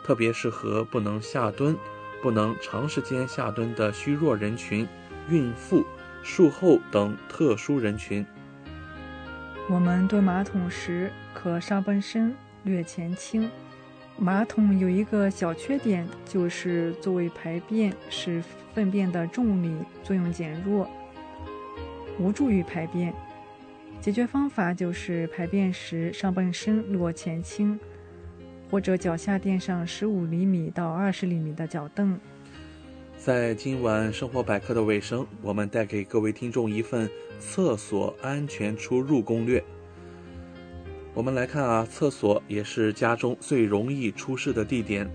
[0.04, 1.78] 特别适合不能下蹲、
[2.22, 4.88] 不能长时间下蹲的虚弱人群、
[5.30, 5.86] 孕妇、
[6.24, 8.26] 术后等特殊人群。
[9.70, 13.50] 我们蹲马桶时可上半身略前倾。
[14.18, 18.44] 马桶有一个小缺点，就是作为排便，使
[18.74, 19.74] 粪便的重力
[20.04, 20.90] 作用减弱，
[22.20, 23.14] 无助于排便。
[24.02, 27.80] 解决方法就是排便时上半身落前倾，
[28.70, 32.20] 或者脚下垫上十五厘米到二十厘米的脚凳。
[33.18, 37.10] 在今晚生活百科的尾声，我们带给各位听众一份
[37.40, 39.64] 厕所安全出入攻略。
[41.14, 45.10] 我们来看啊，厕所也是家中最容易出事的地点。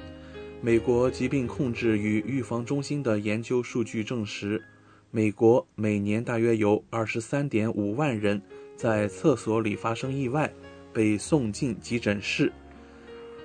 [0.60, 4.62] 美国疾病控制与预防中心的研究数据证实，
[5.10, 8.40] 美国每年大约有二十三点五万人。
[8.76, 10.52] 在厕所里发生意外，
[10.92, 12.52] 被送进急诊室。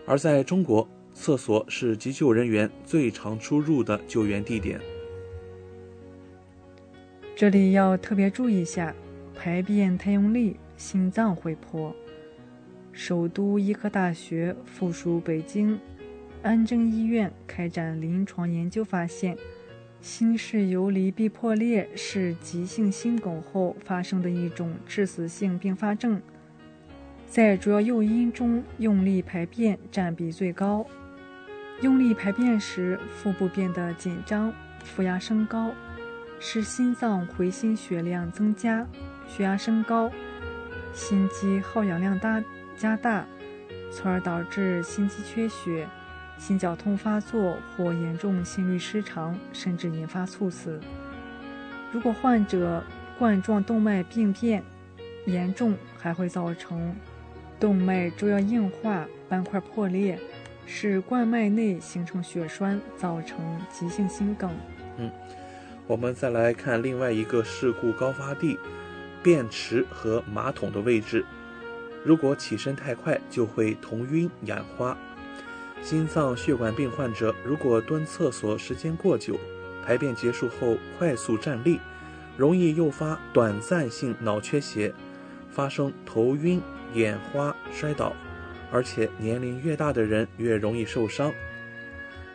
[0.10, 4.82] 而在中国，厕所是急救人员最常出入的救援地点。
[7.36, 8.92] 这里要特别注意一下，
[9.36, 11.96] 排便太用力，心脏会破。
[12.92, 15.80] 首都医科大学附属北京
[16.42, 19.38] 安贞医院开展临床研究发现。
[20.02, 26.20] 心室游离壁破裂是急性心梗后发生的一种致死性并发症，
[27.30, 30.84] 在主要诱因中，用力排便占比最高。
[31.82, 34.52] 用力排便时，腹部变得紧张，
[34.84, 35.72] 腹压升高，
[36.40, 38.86] 使心脏回心血量增加，
[39.28, 40.12] 血压升高，
[40.92, 42.44] 心肌耗氧量大
[42.76, 43.28] 加大，
[43.92, 45.88] 从而导致心肌缺血。
[46.40, 50.80] 心绞痛发作或严重心律失常，甚至引发猝死。
[51.92, 52.82] 如果患者
[53.20, 54.64] 冠状动脉病变
[55.26, 56.96] 严重，还会造成
[57.60, 60.18] 动脉粥样硬化、斑块破裂，
[60.66, 63.38] 使冠脉内形成血栓，造成
[63.70, 64.50] 急性心梗。
[64.98, 65.12] 嗯，
[65.86, 68.58] 我们再来看另外一个事故高发地——
[69.22, 71.26] 便池和马桶的位置。
[72.06, 74.98] 如果起身太快，就会头晕眼花。
[75.82, 79.38] 心脏血管病患者如果蹲厕所时间过久，
[79.86, 81.80] 排便结束后快速站立，
[82.38, 84.94] 容易诱发短暂性脑缺血，
[85.50, 86.62] 发生头晕、
[86.94, 88.14] 眼花、摔倒，
[88.72, 91.34] 而且年龄越大的人越容易受伤。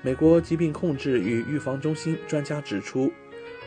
[0.02, 3.12] 美国疾病控制与预防中心专家指出，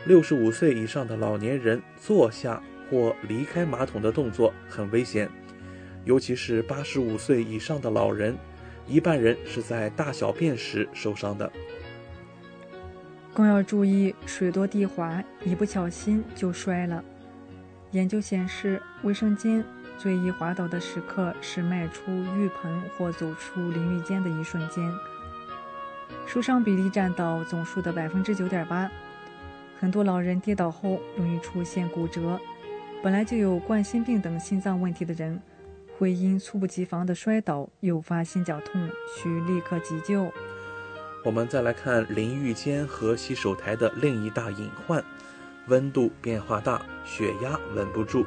[0.06, 5.28] 六十五岁以上的老年人坐下或离开马桶的动作很危险，
[6.04, 8.36] 尤其是八十五岁以上的老人。
[8.90, 11.52] 一半人是在大小便时受伤的，
[13.34, 17.04] 更要注意水多地滑，一不小心就摔了。
[17.90, 19.62] 研究显示，卫生间
[19.98, 24.88] 最易滑倒的时刻是迈出浴盆或走出淋浴间的一瞬间，
[26.24, 28.88] 受伤比例占到总数的百分之九点八。
[29.80, 32.38] 很多老人跌倒后容易出现骨折，
[33.02, 35.40] 本来就有冠心病等心脏问题的人，
[35.98, 40.32] 会因猝不及防的摔倒诱发心绞痛，需立刻急救。
[41.24, 45.04] 我们再来看淋浴间和洗手台的另一大隐患：
[45.66, 48.24] 温度变化大，血压稳不住。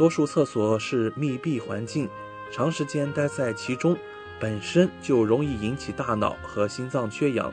[0.00, 2.08] 多数厕所是密闭环境，
[2.50, 3.94] 长时间待在其中，
[4.40, 7.52] 本身就容易引起大脑和心脏缺氧。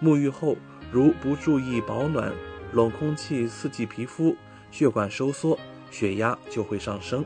[0.00, 0.56] 沐浴后
[0.92, 2.32] 如不注意保暖，
[2.70, 4.36] 冷空气刺激皮肤，
[4.70, 5.58] 血管收缩，
[5.90, 7.24] 血压就会上升。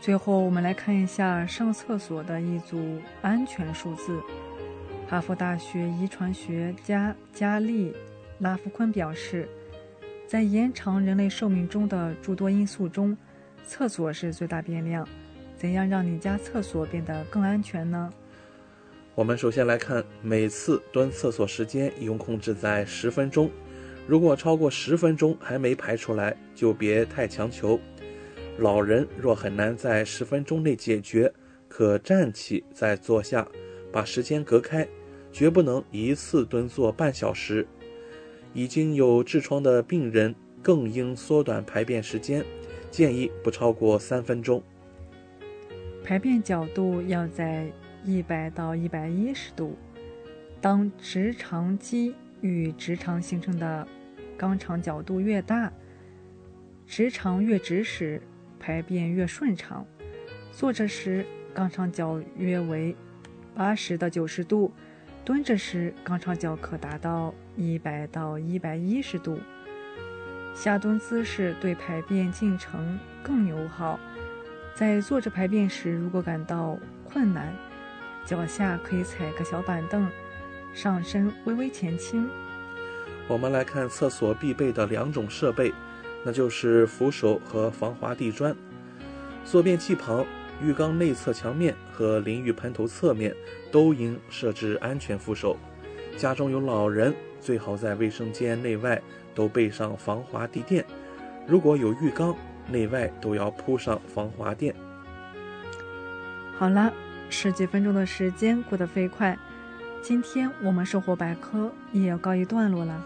[0.00, 4.20] 最后，我们来看一下上厕所的一组安全数字。
[5.08, 7.92] 哈佛大学遗传学家加利·
[8.40, 9.48] 拉夫昆表示，
[10.28, 13.16] 在延长人类寿命中的诸多因素中，
[13.64, 15.08] 厕所是最大变量。
[15.56, 18.12] 怎样让你家厕所变得更安全呢？
[19.14, 23.50] 我们首先来看，每次蹲厕所时间应控制在十分钟。
[24.06, 27.80] 如果超过十分钟还没排出来，就别太强求。
[28.58, 31.32] 老人若很难在十分钟内解决，
[31.68, 33.48] 可站起再坐下，
[33.90, 34.86] 把时间隔开，
[35.32, 37.66] 绝不能一次蹲坐半小时。
[38.52, 42.44] 已经有痔疮的病人更应缩短排便时间，
[42.90, 44.62] 建议不超过三分钟。
[46.04, 47.70] 排便角度要在
[48.04, 49.76] 一百到一百一十度。
[50.60, 53.86] 当直肠肌与直肠形成的
[54.38, 55.72] 肛肠角度越大，
[56.86, 58.20] 直肠越直时。
[58.60, 59.86] 排便越顺畅，
[60.50, 62.94] 坐着时肛肠角约为
[63.54, 64.72] 八十到九十度，
[65.28, 69.38] 蹲着时肛肠角可达到一百到一百一十度。
[70.54, 74.00] 下蹲姿势对排便进程更友好。
[74.74, 77.52] 在坐着排便时，如果感到困难，
[78.24, 80.08] 脚下可以踩个小板凳，
[80.72, 82.26] 上身微微前倾。
[83.28, 85.74] 我们来看厕所必备的两种设备。
[86.24, 88.56] 那就是扶手和防滑地砖。
[89.44, 90.24] 坐便器旁、
[90.62, 93.34] 浴缸内侧墙面和淋浴喷头侧面
[93.70, 95.56] 都应设置安全扶手。
[96.16, 99.00] 家中有老人，最好在卫生间内外
[99.34, 100.84] 都备上防滑地垫。
[101.46, 102.34] 如果有浴缸，
[102.68, 104.74] 内外都要铺上防滑垫。
[106.56, 106.92] 好了，
[107.30, 109.38] 十几分钟的时间过得飞快，
[110.02, 113.00] 今天我们生活百科也要告一段落了。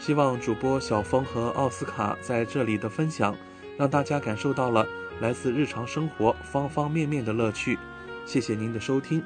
[0.00, 3.36] 希望主播小峰和奥斯卡在这里的分享，
[3.76, 4.84] 让大家感受到了
[5.20, 7.78] 来自日常生活方方面面的乐趣。
[8.26, 9.22] 谢谢您的收听。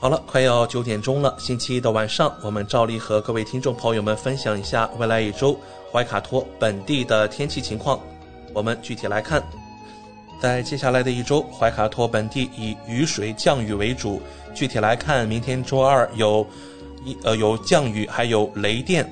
[0.00, 5.58] 好了，快要九点钟了，星期一的晚上，我们照例和各位听众朋友们分享一下未来一周
[5.92, 7.98] 怀卡托本地的天气情况。
[8.54, 9.42] 我们具体来看，
[10.40, 14.22] 在接下来的一周，怀卡托本地以雨水降雨为主。
[14.54, 16.46] 具体来看，明天周二有。
[17.04, 19.08] 一呃有降雨，还有雷电，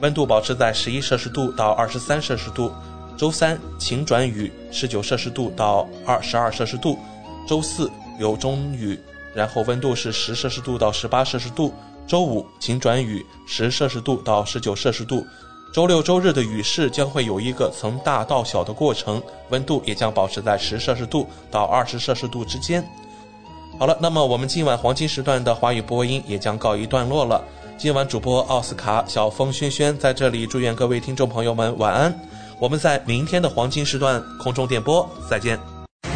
[0.00, 2.72] 温度保持在十一摄氏度到二十三摄氏度。
[3.20, 6.98] 周三晴转雨，十九摄氏度到二十二摄氏度。
[7.46, 8.98] 周四有中雨，
[9.34, 11.70] 然后温度是十摄氏度到十八摄氏度。
[12.06, 15.22] 周五晴转雨，十摄氏度到十九摄氏度。
[15.70, 22.82] 周六周日的雨势将会有一个从大到小的过程，温度也将保持在十摄氏度到二十摄氏度之间。
[23.78, 27.44] 好了，那么我们今晚黄金时段的华语播音也将告一段落了。
[27.76, 32.18] 今晚主播奥斯卡、小峰、轩轩在这里祝愿各位听众朋友们晚安。
[32.60, 35.58] 我们在明天的黄金时段空中电波再见。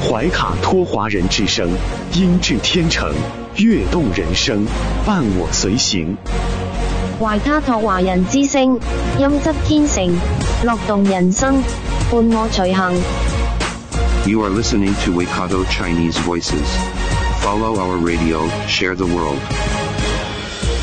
[0.06, 1.70] 怀卡托华人之声，
[2.12, 3.10] 音质天成，
[3.56, 4.66] 悦动人生，
[5.06, 6.14] 伴我随行。
[7.18, 8.78] 怀卡托华人之声，
[9.18, 10.14] 音质天成，
[10.62, 11.54] 乐动人生，
[12.10, 12.92] 伴我随行。
[14.26, 16.68] You are listening to Waikato Chinese Voices.
[17.40, 19.38] Follow our radio, share the world.